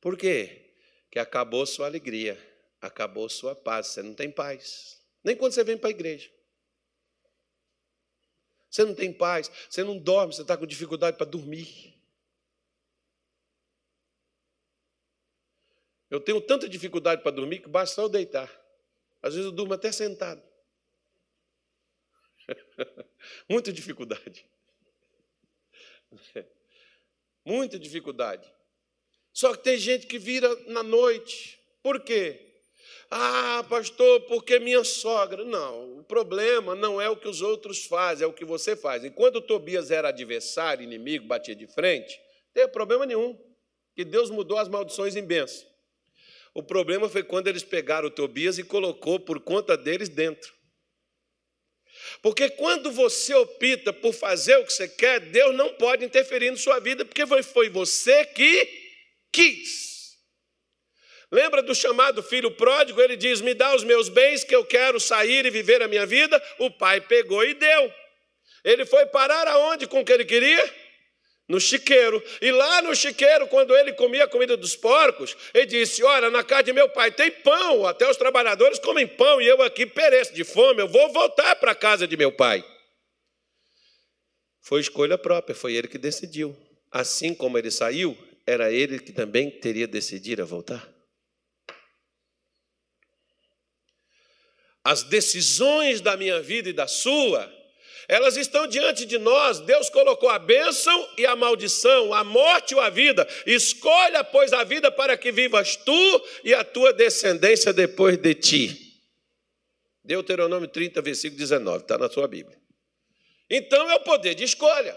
Por 0.00 0.18
quê? 0.18 0.74
Que 1.10 1.18
acabou 1.18 1.64
sua 1.64 1.86
alegria, 1.86 2.36
acabou 2.80 3.28
sua 3.28 3.54
paz. 3.54 3.86
Você 3.88 4.02
não 4.02 4.14
tem 4.14 4.30
paz. 4.30 5.00
Nem 5.22 5.36
quando 5.36 5.52
você 5.52 5.64
vem 5.64 5.78
para 5.78 5.88
a 5.88 5.92
igreja. 5.92 6.30
Você 8.68 8.84
não 8.84 8.94
tem 8.94 9.12
paz, 9.12 9.50
você 9.68 9.84
não 9.84 9.98
dorme, 9.98 10.34
você 10.34 10.42
está 10.42 10.56
com 10.56 10.66
dificuldade 10.66 11.16
para 11.16 11.26
dormir. 11.26 11.92
Eu 16.10 16.20
tenho 16.20 16.40
tanta 16.40 16.68
dificuldade 16.68 17.22
para 17.22 17.30
dormir 17.30 17.60
que 17.60 17.68
basta 17.68 18.00
eu 18.00 18.08
deitar. 18.08 18.50
Às 19.22 19.34
vezes 19.34 19.46
eu 19.46 19.52
durmo 19.52 19.72
até 19.74 19.92
sentado. 19.92 20.42
Muita 23.48 23.72
dificuldade. 23.72 24.46
Muita 27.44 27.78
dificuldade. 27.78 28.52
Só 29.32 29.52
que 29.54 29.62
tem 29.62 29.78
gente 29.78 30.06
que 30.06 30.18
vira 30.18 30.54
na 30.66 30.82
noite. 30.82 31.58
Por 31.82 32.00
quê? 32.00 32.52
Ah, 33.10 33.64
pastor, 33.68 34.22
porque 34.22 34.58
minha 34.58 34.84
sogra. 34.84 35.44
Não, 35.44 35.98
o 35.98 36.04
problema 36.04 36.74
não 36.74 37.00
é 37.00 37.08
o 37.08 37.16
que 37.16 37.28
os 37.28 37.42
outros 37.42 37.84
fazem, 37.84 38.24
é 38.24 38.28
o 38.28 38.32
que 38.32 38.44
você 38.44 38.76
faz. 38.76 39.04
Enquanto 39.04 39.40
Tobias 39.40 39.90
era 39.90 40.08
adversário, 40.08 40.84
inimigo, 40.84 41.26
batia 41.26 41.54
de 41.54 41.66
frente, 41.66 42.18
não 42.46 42.52
tem 42.54 42.68
problema 42.68 43.06
nenhum. 43.06 43.38
Que 43.94 44.04
Deus 44.04 44.30
mudou 44.30 44.58
as 44.58 44.68
maldições 44.68 45.16
em 45.16 45.24
bênção. 45.24 45.66
O 46.54 46.62
problema 46.62 47.08
foi 47.08 47.22
quando 47.22 47.48
eles 47.48 47.62
pegaram 47.62 48.08
o 48.08 48.10
Tobias 48.10 48.58
e 48.58 48.64
colocou 48.64 49.18
por 49.18 49.40
conta 49.40 49.76
deles 49.76 50.08
dentro. 50.08 50.54
Porque 52.20 52.48
quando 52.50 52.90
você 52.90 53.34
opta 53.34 53.92
por 53.92 54.12
fazer 54.12 54.56
o 54.56 54.64
que 54.64 54.72
você 54.72 54.88
quer, 54.88 55.20
Deus 55.20 55.54
não 55.54 55.74
pode 55.74 56.04
interferir 56.04 56.50
na 56.50 56.56
sua 56.56 56.78
vida, 56.78 57.04
porque 57.04 57.24
foi 57.42 57.68
você 57.68 58.24
que 58.26 58.68
quis. 59.32 59.92
Lembra 61.30 61.62
do 61.62 61.74
chamado 61.74 62.22
filho 62.22 62.50
pródigo? 62.50 63.00
Ele 63.00 63.16
diz: 63.16 63.40
Me 63.40 63.54
dá 63.54 63.74
os 63.74 63.82
meus 63.82 64.10
bens, 64.10 64.44
que 64.44 64.54
eu 64.54 64.64
quero 64.66 65.00
sair 65.00 65.46
e 65.46 65.50
viver 65.50 65.82
a 65.82 65.88
minha 65.88 66.04
vida. 66.04 66.40
O 66.58 66.70
pai 66.70 67.00
pegou 67.00 67.42
e 67.42 67.54
deu. 67.54 67.92
Ele 68.62 68.84
foi 68.84 69.06
parar 69.06 69.48
aonde 69.48 69.86
com 69.86 70.00
o 70.00 70.04
que 70.04 70.12
ele 70.12 70.24
queria? 70.24 70.81
No 71.52 71.60
chiqueiro. 71.60 72.22
E 72.40 72.50
lá 72.50 72.80
no 72.80 72.96
chiqueiro, 72.96 73.46
quando 73.46 73.76
ele 73.76 73.92
comia 73.92 74.24
a 74.24 74.28
comida 74.28 74.56
dos 74.56 74.74
porcos, 74.74 75.36
ele 75.52 75.66
disse: 75.66 76.02
Olha, 76.02 76.30
na 76.30 76.42
casa 76.42 76.62
de 76.62 76.72
meu 76.72 76.88
pai 76.88 77.12
tem 77.12 77.30
pão, 77.30 77.86
até 77.86 78.10
os 78.10 78.16
trabalhadores 78.16 78.78
comem 78.78 79.06
pão, 79.06 79.38
e 79.38 79.46
eu 79.46 79.60
aqui 79.60 79.84
pereço 79.84 80.32
de 80.32 80.44
fome, 80.44 80.80
eu 80.80 80.88
vou 80.88 81.12
voltar 81.12 81.54
para 81.56 81.72
a 81.72 81.74
casa 81.74 82.08
de 82.08 82.16
meu 82.16 82.32
pai. 82.32 82.64
Foi 84.62 84.80
escolha 84.80 85.18
própria, 85.18 85.54
foi 85.54 85.74
ele 85.74 85.88
que 85.88 85.98
decidiu. 85.98 86.56
Assim 86.90 87.34
como 87.34 87.58
ele 87.58 87.70
saiu, 87.70 88.16
era 88.46 88.72
ele 88.72 88.98
que 88.98 89.12
também 89.12 89.50
teria 89.50 89.86
decidido 89.86 90.40
a 90.40 90.46
voltar. 90.46 90.90
As 94.82 95.02
decisões 95.02 96.00
da 96.00 96.16
minha 96.16 96.40
vida 96.40 96.70
e 96.70 96.72
da 96.72 96.86
sua 96.86 97.61
elas 98.08 98.36
estão 98.36 98.66
diante 98.66 99.04
de 99.04 99.18
nós. 99.18 99.60
Deus 99.60 99.88
colocou 99.90 100.28
a 100.28 100.38
bênção 100.38 101.08
e 101.16 101.26
a 101.26 101.36
maldição, 101.36 102.12
a 102.12 102.24
morte 102.24 102.74
ou 102.74 102.80
a 102.80 102.90
vida. 102.90 103.26
Escolha, 103.46 104.24
pois, 104.24 104.52
a 104.52 104.64
vida 104.64 104.90
para 104.90 105.16
que 105.16 105.32
vivas 105.32 105.76
tu 105.76 106.24
e 106.44 106.54
a 106.54 106.64
tua 106.64 106.92
descendência 106.92 107.72
depois 107.72 108.16
de 108.16 108.34
ti. 108.34 109.00
Deuteronômio 110.04 110.68
30, 110.68 111.00
versículo 111.00 111.38
19, 111.38 111.82
está 111.82 111.96
na 111.96 112.08
sua 112.08 112.26
Bíblia. 112.26 112.58
Então 113.48 113.90
é 113.90 113.94
o 113.96 114.00
poder 114.00 114.34
de 114.34 114.44
escolha. 114.44 114.96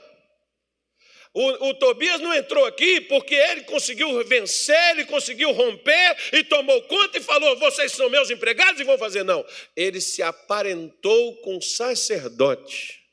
O, 1.35 1.67
o, 1.67 1.73
Tobias 1.73 2.21
não 2.21 2.33
entrou 2.33 2.63
aqui 2.63 3.01
porque 3.01 3.35
ele 3.35 3.63
conseguiu 3.63 4.23
vencer, 4.23 4.91
ele 4.91 5.03
conseguiu 5.03 5.51
romper 5.51 6.17
e 6.31 6.45
tomou 6.45 6.81
conta 6.83 7.17
e 7.17 7.21
falou: 7.21 7.59
vocês 7.59 7.91
são 7.91 8.09
meus 8.09 8.29
empregados 8.29 8.79
e 8.79 8.85
vão 8.85 8.97
fazer. 8.97 9.23
Não. 9.25 9.45
Ele 9.75 9.99
se 9.99 10.23
aparentou 10.23 11.35
com 11.41 11.59
sacerdote. 11.59 13.03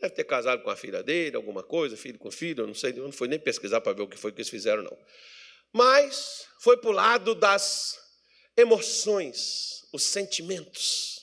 Deve 0.00 0.12
ter 0.12 0.24
casado 0.24 0.64
com 0.64 0.70
a 0.70 0.76
filha 0.76 1.04
dele, 1.04 1.36
alguma 1.36 1.62
coisa, 1.62 1.96
filho 1.96 2.18
com 2.18 2.32
filho, 2.32 2.64
eu 2.64 2.66
não 2.66 2.74
sei, 2.74 2.92
não 2.92 3.12
fui 3.12 3.28
nem 3.28 3.38
pesquisar 3.38 3.80
para 3.80 3.92
ver 3.92 4.02
o 4.02 4.08
que 4.08 4.16
foi 4.16 4.32
que 4.32 4.38
eles 4.38 4.50
fizeram, 4.50 4.82
não. 4.82 4.98
Mas 5.72 6.48
foi 6.58 6.76
para 6.76 6.90
o 6.90 6.92
lado 6.92 7.32
das 7.32 7.96
emoções, 8.56 9.86
os 9.92 10.02
sentimentos. 10.02 11.15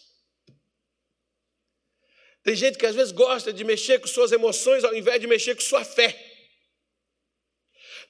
Tem 2.44 2.56
gente 2.56 2.78
que 2.78 2.86
às 2.86 2.96
vezes 2.96 3.12
gosta 3.12 3.54
de 3.54 3.64
mexer 3.64 4.00
com 4.00 4.08
suas 4.08 4.32
emoções 4.32 4.84
ao 4.84 4.94
invés 4.94 5.20
de 5.20 5.28
mexer 5.28 5.56
com 5.56 5.62
sua 5.62 5.84
fé. 5.86 6.32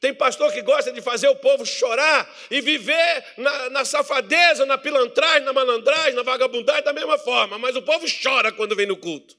Tem 0.02 0.14
pastor 0.14 0.52
que 0.52 0.62
gosta 0.62 0.92
de 0.92 1.02
fazer 1.02 1.30
o 1.30 1.36
povo 1.36 1.66
chorar 1.66 2.30
e 2.52 2.60
viver 2.60 3.26
na, 3.38 3.70
na 3.70 3.86
safadeza, 3.86 4.66
na 4.66 4.78
pilantragem, 4.78 5.44
na 5.44 5.54
malandragem, 5.54 6.14
na 6.14 6.24
vagabundagem 6.24 6.84
da 6.84 6.92
mesma 6.92 7.18
forma, 7.18 7.58
mas 7.58 7.76
o 7.76 7.82
povo 7.82 8.06
chora 8.22 8.52
quando 8.52 8.76
vem 8.76 8.86
no 8.86 8.98
culto. 8.98 9.34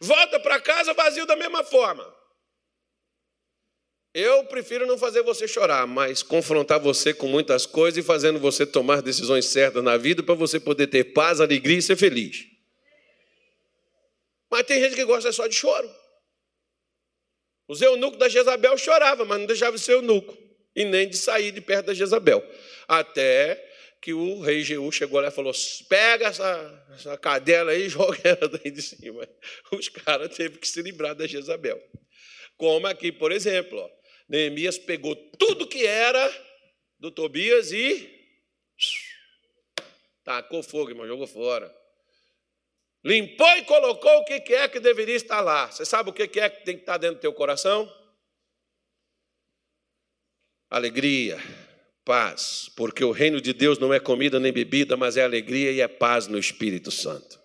Volta 0.00 0.40
para 0.40 0.60
casa 0.60 0.92
vazio 0.92 1.24
da 1.24 1.36
mesma 1.36 1.62
forma. 1.62 2.04
Eu 4.12 4.44
prefiro 4.46 4.86
não 4.86 4.98
fazer 4.98 5.22
você 5.22 5.46
chorar, 5.46 5.86
mas 5.86 6.20
confrontar 6.20 6.80
você 6.80 7.14
com 7.14 7.28
muitas 7.28 7.64
coisas 7.64 8.02
e 8.02 8.06
fazendo 8.06 8.40
você 8.40 8.66
tomar 8.66 9.02
decisões 9.02 9.44
certas 9.46 9.84
na 9.84 9.96
vida 9.96 10.20
para 10.20 10.34
você 10.34 10.58
poder 10.58 10.88
ter 10.88 11.12
paz, 11.12 11.40
alegria 11.40 11.78
e 11.78 11.82
ser 11.82 11.96
feliz. 11.96 12.49
Mas 14.50 14.66
tem 14.66 14.80
gente 14.80 14.94
que 14.94 15.04
gosta 15.04 15.30
só 15.32 15.46
de 15.46 15.54
choro. 15.54 15.88
Os 17.68 17.80
eunucos 17.80 18.18
da 18.18 18.28
Jezabel 18.28 18.76
choravam, 18.76 19.24
mas 19.24 19.38
não 19.38 19.46
deixava 19.46 19.76
de 19.76 19.82
ser 19.82 19.92
eunuco 19.92 20.36
e 20.74 20.84
nem 20.84 21.08
de 21.08 21.16
sair 21.16 21.52
de 21.52 21.60
perto 21.60 21.86
da 21.86 21.94
Jezabel. 21.94 22.44
Até 22.88 23.70
que 24.02 24.12
o 24.12 24.40
rei 24.40 24.62
Jeú 24.62 24.90
chegou 24.90 25.20
lá 25.20 25.28
e 25.28 25.32
falou: 25.32 25.52
pega 25.88 26.26
essa, 26.26 26.86
essa 26.92 27.16
cadela 27.16 27.70
aí 27.70 27.82
e 27.82 27.88
joga 27.90 28.18
ela 28.24 28.48
daí 28.48 28.72
de 28.72 28.82
cima. 28.82 29.28
Os 29.70 29.88
caras 29.88 30.34
teve 30.36 30.58
que 30.58 30.66
se 30.66 30.82
livrar 30.82 31.14
da 31.14 31.26
Jezabel. 31.26 31.80
Como 32.56 32.86
aqui, 32.86 33.12
por 33.12 33.30
exemplo, 33.30 33.78
ó, 33.78 33.88
Neemias 34.28 34.78
pegou 34.78 35.14
tudo 35.14 35.66
que 35.66 35.86
era 35.86 36.28
do 36.98 37.10
Tobias 37.10 37.72
e 37.72 38.18
tacou 40.24 40.62
fogo, 40.62 40.90
irmão, 40.90 41.06
jogou 41.06 41.26
fora. 41.26 41.79
Limpou 43.02 43.48
e 43.56 43.64
colocou 43.64 44.18
o 44.18 44.24
que 44.24 44.54
é 44.54 44.68
que 44.68 44.78
deveria 44.78 45.16
estar 45.16 45.40
lá. 45.40 45.70
Você 45.70 45.84
sabe 45.84 46.10
o 46.10 46.12
que 46.12 46.22
é 46.22 46.50
que 46.50 46.64
tem 46.64 46.76
que 46.76 46.82
estar 46.82 46.98
dentro 46.98 47.16
do 47.16 47.20
teu 47.20 47.32
coração? 47.32 47.90
Alegria, 50.68 51.38
paz, 52.04 52.70
porque 52.76 53.02
o 53.02 53.10
reino 53.10 53.40
de 53.40 53.52
Deus 53.52 53.78
não 53.78 53.92
é 53.92 53.98
comida 53.98 54.38
nem 54.38 54.52
bebida, 54.52 54.96
mas 54.96 55.16
é 55.16 55.24
alegria 55.24 55.72
e 55.72 55.80
é 55.80 55.88
paz 55.88 56.26
no 56.26 56.38
Espírito 56.38 56.90
Santo. 56.90 57.39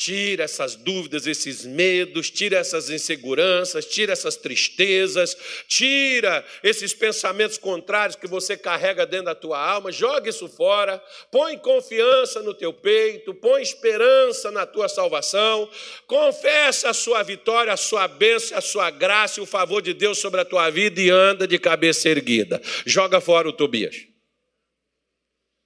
Tira 0.00 0.44
essas 0.44 0.76
dúvidas, 0.76 1.26
esses 1.26 1.66
medos, 1.66 2.30
tira 2.30 2.56
essas 2.56 2.88
inseguranças, 2.88 3.84
tira 3.84 4.14
essas 4.14 4.34
tristezas, 4.34 5.36
tira 5.68 6.42
esses 6.62 6.94
pensamentos 6.94 7.58
contrários 7.58 8.16
que 8.16 8.26
você 8.26 8.56
carrega 8.56 9.04
dentro 9.04 9.26
da 9.26 9.34
tua 9.34 9.62
alma, 9.62 9.92
joga 9.92 10.30
isso 10.30 10.48
fora, 10.48 10.98
põe 11.30 11.58
confiança 11.58 12.40
no 12.40 12.54
teu 12.54 12.72
peito, 12.72 13.34
põe 13.34 13.60
esperança 13.60 14.50
na 14.50 14.64
tua 14.64 14.88
salvação, 14.88 15.68
confessa 16.06 16.88
a 16.88 16.94
sua 16.94 17.22
vitória, 17.22 17.70
a 17.70 17.76
sua 17.76 18.08
bênção, 18.08 18.56
a 18.56 18.62
sua 18.62 18.90
graça 18.90 19.38
e 19.38 19.42
o 19.42 19.46
favor 19.46 19.82
de 19.82 19.92
Deus 19.92 20.16
sobre 20.16 20.40
a 20.40 20.46
tua 20.46 20.70
vida 20.70 20.98
e 20.98 21.10
anda 21.10 21.46
de 21.46 21.58
cabeça 21.58 22.08
erguida. 22.08 22.58
Joga 22.86 23.20
fora 23.20 23.50
o 23.50 23.52
Tobias. 23.52 23.96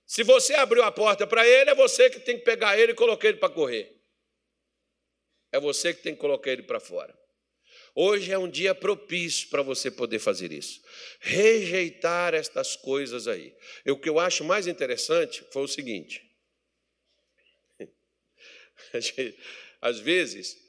Se 0.05 0.25
você 0.25 0.55
abriu 0.55 0.83
a 0.83 0.91
porta 0.91 1.25
para 1.25 1.47
ele, 1.47 1.71
é 1.71 1.75
você 1.77 2.11
que 2.11 2.19
tem 2.19 2.37
que 2.37 2.45
pegar 2.45 2.77
ele 2.77 2.91
e 2.91 2.97
colocar 2.97 3.29
ele 3.29 3.39
para 3.39 3.49
correr. 3.49 3.95
É 5.55 5.61
você 5.61 5.95
que 5.95 6.03
tem 6.03 6.17
que 6.17 6.21
colocar 6.21 6.51
ele 6.51 6.65
para 6.65 6.81
fora. 6.81 7.17
Hoje 7.95 8.33
é 8.33 8.37
um 8.37 8.51
dia 8.51 8.75
propício 8.75 9.49
para 9.51 9.63
você 9.63 9.89
poder 9.89 10.19
fazer 10.19 10.51
isso. 10.51 10.83
Rejeitar 11.21 12.35
estas 12.35 12.75
coisas 12.75 13.29
aí. 13.29 13.57
E 13.87 13.93
o 13.93 13.97
que 13.97 14.09
eu 14.09 14.19
acho 14.19 14.43
mais 14.43 14.67
interessante 14.67 15.45
foi 15.53 15.63
o 15.63 15.69
seguinte: 15.69 16.29
às 19.81 20.01
vezes, 20.01 20.61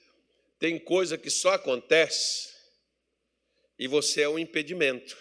tem 0.60 0.78
coisa 0.78 1.18
que 1.18 1.32
só 1.32 1.54
acontece 1.54 2.54
e 3.80 3.88
você 3.88 4.22
é 4.22 4.30
um 4.30 4.38
impedimento. 4.38 5.18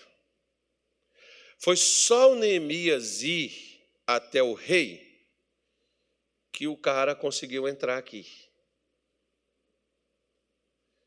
Foi 1.56 1.78
só 1.78 2.32
o 2.32 2.34
Neemias 2.34 3.22
ir 3.22 3.80
até 4.06 4.42
o 4.42 4.52
rei 4.52 5.26
que 6.52 6.68
o 6.68 6.76
cara 6.76 7.14
conseguiu 7.14 7.66
entrar 7.66 7.96
aqui. 7.96 8.43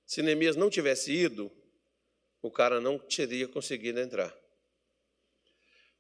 Se 0.08 0.22
Neemias 0.22 0.56
não 0.56 0.70
tivesse 0.70 1.12
ido, 1.12 1.52
o 2.42 2.50
cara 2.50 2.80
não 2.80 2.98
teria 2.98 3.46
conseguido 3.46 4.00
entrar. 4.00 4.34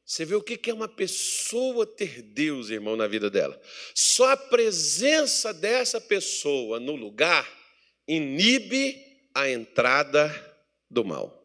Você 0.05 0.23
vê 0.23 0.33
o 0.33 0.41
que 0.41 0.69
é 0.69 0.73
uma 0.73 0.87
pessoa 0.87 1.85
ter 1.85 2.21
Deus, 2.21 2.69
irmão, 2.69 2.95
na 2.95 3.05
vida 3.05 3.29
dela. 3.29 3.61
Só 3.93 4.31
a 4.31 4.37
presença 4.37 5.53
dessa 5.53 5.99
pessoa 5.99 6.79
no 6.79 6.95
lugar 6.95 7.45
inibe 8.07 9.29
a 9.35 9.49
entrada 9.49 10.31
do 10.89 11.03
mal. 11.03 11.37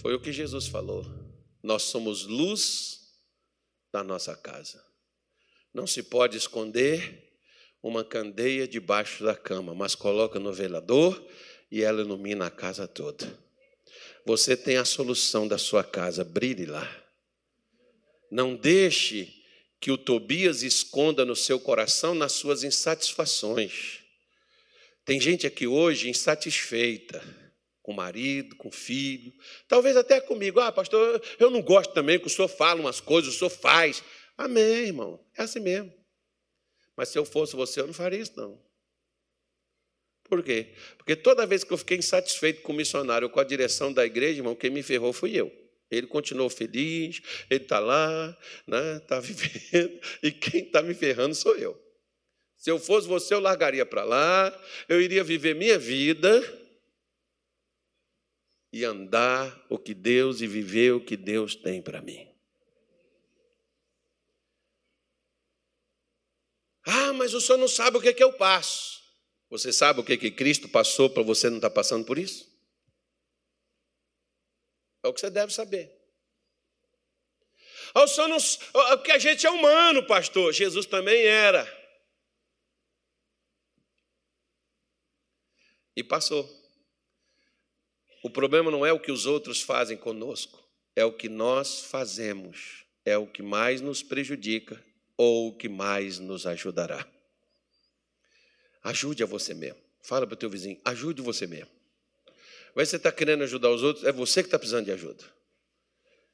Foi 0.00 0.14
o 0.14 0.20
que 0.20 0.32
Jesus 0.32 0.66
falou. 0.66 1.04
Nós 1.62 1.82
somos 1.82 2.24
luz 2.24 3.12
da 3.92 4.02
nossa 4.02 4.34
casa. 4.34 4.82
Não 5.74 5.86
se 5.86 6.02
pode 6.02 6.38
esconder 6.38 7.27
uma 7.82 8.04
candeia 8.04 8.66
debaixo 8.66 9.24
da 9.24 9.34
cama, 9.34 9.74
mas 9.74 9.94
coloca 9.94 10.38
no 10.38 10.52
velador 10.52 11.22
e 11.70 11.82
ela 11.82 12.00
ilumina 12.00 12.46
a 12.46 12.50
casa 12.50 12.88
toda. 12.88 13.26
Você 14.24 14.56
tem 14.56 14.76
a 14.76 14.84
solução 14.84 15.46
da 15.46 15.58
sua 15.58 15.84
casa, 15.84 16.24
brilhe 16.24 16.66
lá. 16.66 16.88
Não 18.30 18.54
deixe 18.54 19.32
que 19.80 19.90
o 19.90 19.98
Tobias 19.98 20.62
esconda 20.62 21.24
no 21.24 21.36
seu 21.36 21.58
coração 21.58 22.14
nas 22.14 22.32
suas 22.32 22.64
insatisfações. 22.64 24.00
Tem 25.04 25.20
gente 25.20 25.46
aqui 25.46 25.66
hoje 25.66 26.10
insatisfeita 26.10 27.22
com 27.82 27.92
o 27.92 27.96
marido, 27.96 28.54
com 28.56 28.68
o 28.68 28.72
filho, 28.72 29.32
talvez 29.66 29.96
até 29.96 30.20
comigo. 30.20 30.60
Ah, 30.60 30.70
pastor, 30.70 31.22
eu 31.38 31.50
não 31.50 31.62
gosto 31.62 31.94
também 31.94 32.18
que 32.18 32.26
o 32.26 32.30
senhor 32.30 32.48
fala 32.48 32.80
umas 32.80 33.00
coisas, 33.00 33.34
o 33.34 33.38
senhor 33.38 33.48
faz. 33.48 34.02
Amém, 34.36 34.88
irmão, 34.88 35.18
é 35.36 35.42
assim 35.42 35.60
mesmo. 35.60 35.97
Mas 36.98 37.10
se 37.10 37.18
eu 37.18 37.24
fosse 37.24 37.54
você, 37.54 37.80
eu 37.80 37.86
não 37.86 37.94
faria 37.94 38.18
isso, 38.18 38.32
não. 38.36 38.60
Por 40.24 40.42
quê? 40.42 40.74
Porque 40.96 41.14
toda 41.14 41.46
vez 41.46 41.62
que 41.62 41.72
eu 41.72 41.78
fiquei 41.78 41.96
insatisfeito 41.96 42.60
com 42.62 42.72
o 42.72 42.74
missionário, 42.74 43.30
com 43.30 43.38
a 43.38 43.44
direção 43.44 43.92
da 43.92 44.04
igreja, 44.04 44.40
irmão, 44.40 44.56
quem 44.56 44.68
me 44.68 44.82
ferrou 44.82 45.12
fui 45.12 45.36
eu. 45.36 45.48
Ele 45.88 46.08
continuou 46.08 46.50
feliz, 46.50 47.22
ele 47.48 47.62
está 47.62 47.78
lá, 47.78 48.36
está 48.40 48.64
né, 48.66 48.98
tá 48.98 49.20
vivendo, 49.22 50.00
e 50.24 50.32
quem 50.32 50.64
está 50.64 50.82
me 50.82 50.92
ferrando 50.92 51.36
sou 51.36 51.56
eu. 51.56 51.80
Se 52.56 52.68
eu 52.68 52.80
fosse 52.80 53.06
você, 53.06 53.32
eu 53.32 53.38
largaria 53.38 53.86
para 53.86 54.02
lá, 54.02 54.64
eu 54.88 55.00
iria 55.00 55.22
viver 55.22 55.54
minha 55.54 55.78
vida 55.78 56.42
e 58.72 58.84
andar 58.84 59.64
o 59.70 59.78
que 59.78 59.94
Deus 59.94 60.40
e 60.40 60.48
viver 60.48 60.94
o 60.94 61.00
que 61.00 61.16
Deus 61.16 61.54
tem 61.54 61.80
para 61.80 62.02
mim. 62.02 62.27
Ah, 66.90 67.12
mas 67.12 67.34
o 67.34 67.40
senhor 67.40 67.58
não 67.58 67.68
sabe 67.68 67.98
o 67.98 68.00
que, 68.00 68.08
é 68.08 68.14
que 68.14 68.24
eu 68.24 68.32
passo. 68.32 69.02
Você 69.50 69.74
sabe 69.74 70.00
o 70.00 70.04
que, 70.04 70.16
que 70.16 70.30
Cristo 70.30 70.70
passou 70.70 71.10
para 71.10 71.22
você 71.22 71.50
não 71.50 71.58
estar 71.58 71.68
tá 71.68 71.74
passando 71.74 72.06
por 72.06 72.18
isso? 72.18 72.50
É 75.04 75.08
o 75.08 75.12
que 75.12 75.20
você 75.20 75.28
deve 75.28 75.52
saber. 75.52 75.94
Oh, 77.94 78.06
só 78.08 78.26
não, 78.26 78.38
oh, 78.38 78.96
porque 78.96 79.12
a 79.12 79.18
gente 79.18 79.46
é 79.46 79.50
humano, 79.50 80.06
pastor. 80.06 80.50
Jesus 80.54 80.86
também 80.86 81.26
era. 81.26 81.66
E 85.94 86.02
passou. 86.02 86.48
O 88.22 88.30
problema 88.30 88.70
não 88.70 88.84
é 88.84 88.94
o 88.94 89.00
que 89.00 89.12
os 89.12 89.26
outros 89.26 89.60
fazem 89.60 89.96
conosco, 89.96 90.66
é 90.96 91.04
o 91.04 91.12
que 91.12 91.28
nós 91.28 91.82
fazemos, 91.82 92.86
é 93.04 93.18
o 93.18 93.26
que 93.26 93.42
mais 93.42 93.82
nos 93.82 94.02
prejudica 94.02 94.87
ou 95.18 95.48
o 95.48 95.56
que 95.56 95.68
mais 95.68 96.18
nos 96.18 96.46
ajudará. 96.46 97.06
Ajude 98.82 99.22
a 99.22 99.26
você 99.26 99.52
mesmo. 99.52 99.78
Fala 100.00 100.26
para 100.26 100.34
o 100.34 100.36
teu 100.36 100.48
vizinho, 100.48 100.80
ajude 100.84 101.20
você 101.20 101.46
mesmo. 101.46 101.68
Mas 102.74 102.88
você 102.88 102.96
está 102.96 103.10
querendo 103.10 103.42
ajudar 103.42 103.68
os 103.70 103.82
outros, 103.82 104.06
é 104.06 104.12
você 104.12 104.42
que 104.42 104.46
está 104.46 104.58
precisando 104.58 104.84
de 104.86 104.92
ajuda. 104.92 105.24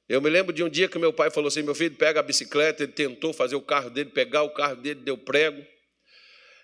Eu 0.06 0.20
me 0.20 0.28
lembro 0.28 0.52
de 0.52 0.62
um 0.62 0.68
dia 0.68 0.86
que 0.86 0.98
meu 0.98 1.12
pai 1.12 1.30
falou 1.30 1.48
assim: 1.48 1.62
meu 1.62 1.74
filho, 1.74 1.96
pega 1.96 2.20
a 2.20 2.22
bicicleta. 2.22 2.82
Ele 2.82 2.92
tentou 2.92 3.32
fazer 3.32 3.56
o 3.56 3.62
carro 3.62 3.88
dele, 3.88 4.10
pegar 4.10 4.42
o 4.42 4.50
carro 4.50 4.76
dele, 4.76 5.00
deu 5.00 5.16
prego. 5.16 5.64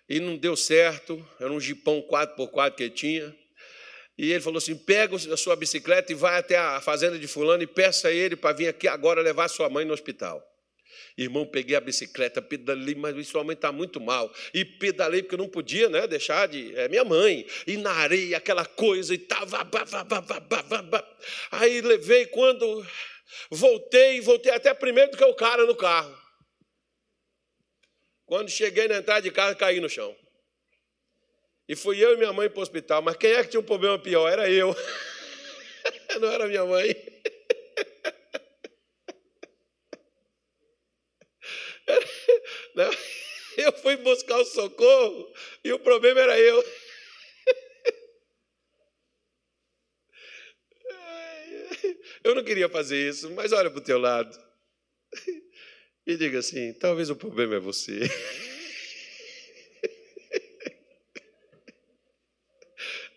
E 0.06 0.20
não 0.20 0.36
deu 0.36 0.54
certo. 0.54 1.26
Era 1.40 1.50
um 1.50 1.58
jipão 1.58 2.02
4x4 2.02 2.74
que 2.74 2.82
ele 2.82 2.90
tinha. 2.90 3.34
E 4.18 4.30
ele 4.30 4.42
falou 4.42 4.58
assim: 4.58 4.76
pega 4.76 5.16
a 5.16 5.36
sua 5.38 5.56
bicicleta 5.56 6.12
e 6.12 6.14
vai 6.14 6.38
até 6.38 6.58
a 6.58 6.82
fazenda 6.82 7.18
de 7.18 7.26
Fulano 7.26 7.62
e 7.62 7.66
peça 7.66 8.08
a 8.08 8.12
ele 8.12 8.36
para 8.36 8.54
vir 8.54 8.68
aqui 8.68 8.86
agora 8.86 9.22
levar 9.22 9.48
sua 9.48 9.70
mãe 9.70 9.86
no 9.86 9.94
hospital. 9.94 10.46
Irmão, 11.16 11.46
peguei 11.46 11.76
a 11.76 11.80
bicicleta, 11.80 12.40
pedalei, 12.40 12.94
mas 12.94 13.28
sua 13.28 13.44
mãe 13.44 13.54
está 13.54 13.70
muito 13.70 14.00
mal. 14.00 14.32
E 14.54 14.64
pedalei 14.64 15.22
porque 15.22 15.34
eu 15.34 15.38
não 15.38 15.48
podia 15.48 15.88
né, 15.88 16.06
deixar 16.06 16.48
de. 16.48 16.74
É 16.76 16.88
minha 16.88 17.04
mãe. 17.04 17.46
E 17.66 17.76
na 17.76 17.92
areia, 17.92 18.36
aquela 18.36 18.64
coisa, 18.64 19.14
e 19.14 19.18
tava. 19.18 19.68
Aí 21.52 21.80
levei 21.80 22.26
quando 22.26 22.86
voltei, 23.50 24.20
voltei 24.20 24.52
até 24.52 24.72
primeiro 24.74 25.10
do 25.10 25.16
que 25.16 25.24
o 25.24 25.34
cara 25.34 25.64
no 25.66 25.76
carro. 25.76 26.18
Quando 28.26 28.48
cheguei 28.48 28.86
na 28.86 28.98
entrada 28.98 29.22
de 29.22 29.30
casa, 29.30 29.54
caí 29.56 29.80
no 29.80 29.88
chão. 29.88 30.16
E 31.68 31.76
fui 31.76 32.02
eu 32.02 32.14
e 32.14 32.16
minha 32.16 32.32
mãe 32.32 32.48
para 32.48 32.58
o 32.58 32.62
hospital. 32.62 33.02
Mas 33.02 33.16
quem 33.16 33.32
é 33.32 33.42
que 33.42 33.50
tinha 33.50 33.60
um 33.60 33.64
problema 33.64 33.98
pior? 33.98 34.28
Era 34.28 34.50
eu. 34.50 34.74
Não 36.20 36.28
era 36.28 36.46
minha 36.46 36.64
mãe. 36.64 37.09
Não, 42.74 42.90
eu 43.56 43.72
fui 43.72 43.96
buscar 43.96 44.38
o 44.38 44.44
socorro 44.44 45.32
e 45.64 45.72
o 45.72 45.78
problema 45.78 46.20
era 46.20 46.38
eu. 46.38 46.64
Eu 52.22 52.34
não 52.34 52.44
queria 52.44 52.68
fazer 52.68 53.08
isso, 53.08 53.30
mas 53.30 53.52
olha 53.52 53.70
para 53.70 53.78
o 53.78 53.84
teu 53.84 53.98
lado 53.98 54.38
e 56.06 56.16
diga 56.16 56.38
assim: 56.40 56.72
talvez 56.74 57.10
o 57.10 57.16
problema 57.16 57.56
é 57.56 57.60
você. 57.60 58.00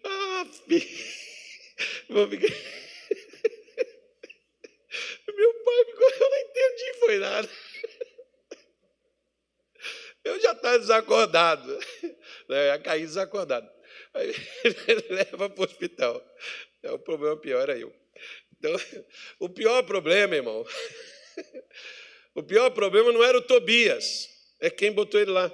Ah, 0.05 0.45
vou 2.09 2.29
ficar. 2.29 2.47
Meu 5.35 5.53
pai, 5.53 5.85
eu 5.97 6.29
não 6.29 6.37
entendi, 6.37 6.93
foi 6.99 7.17
nada 7.19 7.49
eu 10.23 10.39
já 10.39 10.51
estava 10.53 10.79
desacordado, 10.79 11.79
né? 12.49 12.67
ia 12.67 12.79
cair 12.79 13.05
desacordado. 13.05 13.69
Aí 14.13 14.33
ele 14.87 15.05
leva 15.09 15.49
para 15.49 15.61
o 15.61 15.65
hospital. 15.65 16.23
É, 16.81 16.91
o 16.91 16.99
problema 16.99 17.37
pior 17.37 17.61
era 17.61 17.77
eu. 17.77 17.93
Então, 18.57 18.73
o 19.39 19.49
pior 19.49 19.83
problema, 19.83 20.35
irmão, 20.35 20.65
o 22.35 22.43
pior 22.43 22.69
problema 22.71 23.11
não 23.11 23.23
era 23.23 23.37
o 23.37 23.41
Tobias, 23.41 24.29
é 24.59 24.69
quem 24.69 24.91
botou 24.91 25.19
ele 25.19 25.31
lá. 25.31 25.51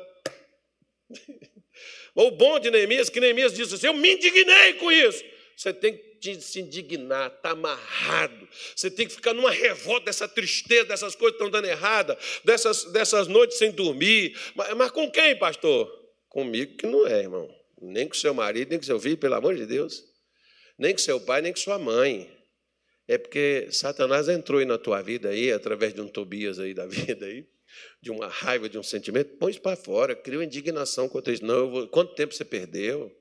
O 2.14 2.32
bom 2.32 2.60
de 2.60 2.70
Neemias, 2.70 3.10
que 3.10 3.20
Neemias 3.20 3.54
disse 3.54 3.76
assim: 3.76 3.88
Eu 3.88 3.94
me 3.94 4.14
indignei 4.14 4.74
com 4.76 4.92
isso. 4.92 5.24
Você 5.56 5.74
tem 5.74 5.98
que 5.98 6.09
de 6.20 6.42
se 6.42 6.60
indignar, 6.60 7.28
está 7.28 7.52
amarrado. 7.52 8.48
Você 8.76 8.92
tem 8.92 9.08
que 9.08 9.14
ficar 9.14 9.34
numa 9.34 9.52
revolta 9.52 10.06
dessa 10.06 10.28
tristeza, 10.28 10.86
dessas 10.86 11.16
coisas 11.16 11.38
que 11.38 11.44
estão 11.44 11.50
dando 11.50 11.70
errada, 11.70 12.18
dessas, 12.44 12.86
dessas 12.86 13.28
noites 13.28 13.58
sem 13.58 13.72
dormir. 13.72 14.38
Mas, 14.56 14.74
mas 14.74 14.92
com 14.92 15.10
quem, 15.10 15.38
pastor? 15.38 15.90
Comigo 16.28 16.78
que 16.78 16.86
não 16.86 17.08
é, 17.08 17.22
irmão. 17.22 17.50
Nem 17.82 18.08
com 18.08 18.14
seu 18.14 18.34
marido, 18.34 18.70
nem 18.70 18.80
com 18.80 18.86
seu 18.86 19.00
filho, 19.00 19.18
pelo 19.18 19.36
amor 19.36 19.56
de 19.56 19.66
Deus. 19.66 20.04
Nem 20.78 20.94
com 20.94 21.00
seu 21.00 21.20
pai, 21.20 21.42
nem 21.42 21.52
com 21.52 21.60
sua 21.60 21.80
mãe. 21.80 22.30
É 23.08 23.18
porque 23.18 23.68
Satanás 23.72 24.30
entrou 24.30 24.60
aí 24.60 24.66
na 24.66 24.78
tua 24.78 25.02
vida 25.02 25.30
aí, 25.30 25.52
através 25.52 25.94
de 25.94 26.02
um 26.02 26.08
Tobias 26.08 26.60
aí 26.60 26.74
da 26.74 26.86
vida 26.88 27.26
aí, 27.26 27.48
de 28.02 28.12
uma 28.12 28.28
raiva, 28.28 28.70
de 28.70 28.78
um 28.78 28.84
sentimento, 28.84 29.38
põe 29.38 29.52
isso 29.52 29.62
para 29.62 29.76
fora, 29.76 30.16
cria 30.16 30.38
uma 30.38 30.46
indignação 30.46 31.10
contra 31.10 31.34
isso. 31.34 31.44
Não, 31.44 31.72
vou... 31.72 31.88
quanto 31.88 32.14
tempo 32.14 32.34
você 32.34 32.46
perdeu? 32.46 33.12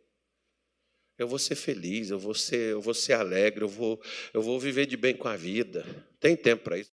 Eu 1.19 1.27
vou 1.27 1.39
ser 1.39 1.57
feliz, 1.57 2.11
eu 2.11 2.19
vou 2.19 2.33
ser, 2.33 2.73
eu 2.73 2.81
vou 2.81 2.95
ser 2.95 3.15
alegre, 3.15 3.65
eu 3.65 3.69
vou, 3.69 4.01
eu 4.33 4.41
vou 4.41 4.59
viver 4.61 4.87
de 4.87 4.97
bem 4.97 5.15
com 5.15 5.27
a 5.27 5.37
vida. 5.37 5.85
Tem 6.21 6.37
tempo 6.37 6.63
para 6.63 6.79
isso. 6.79 6.87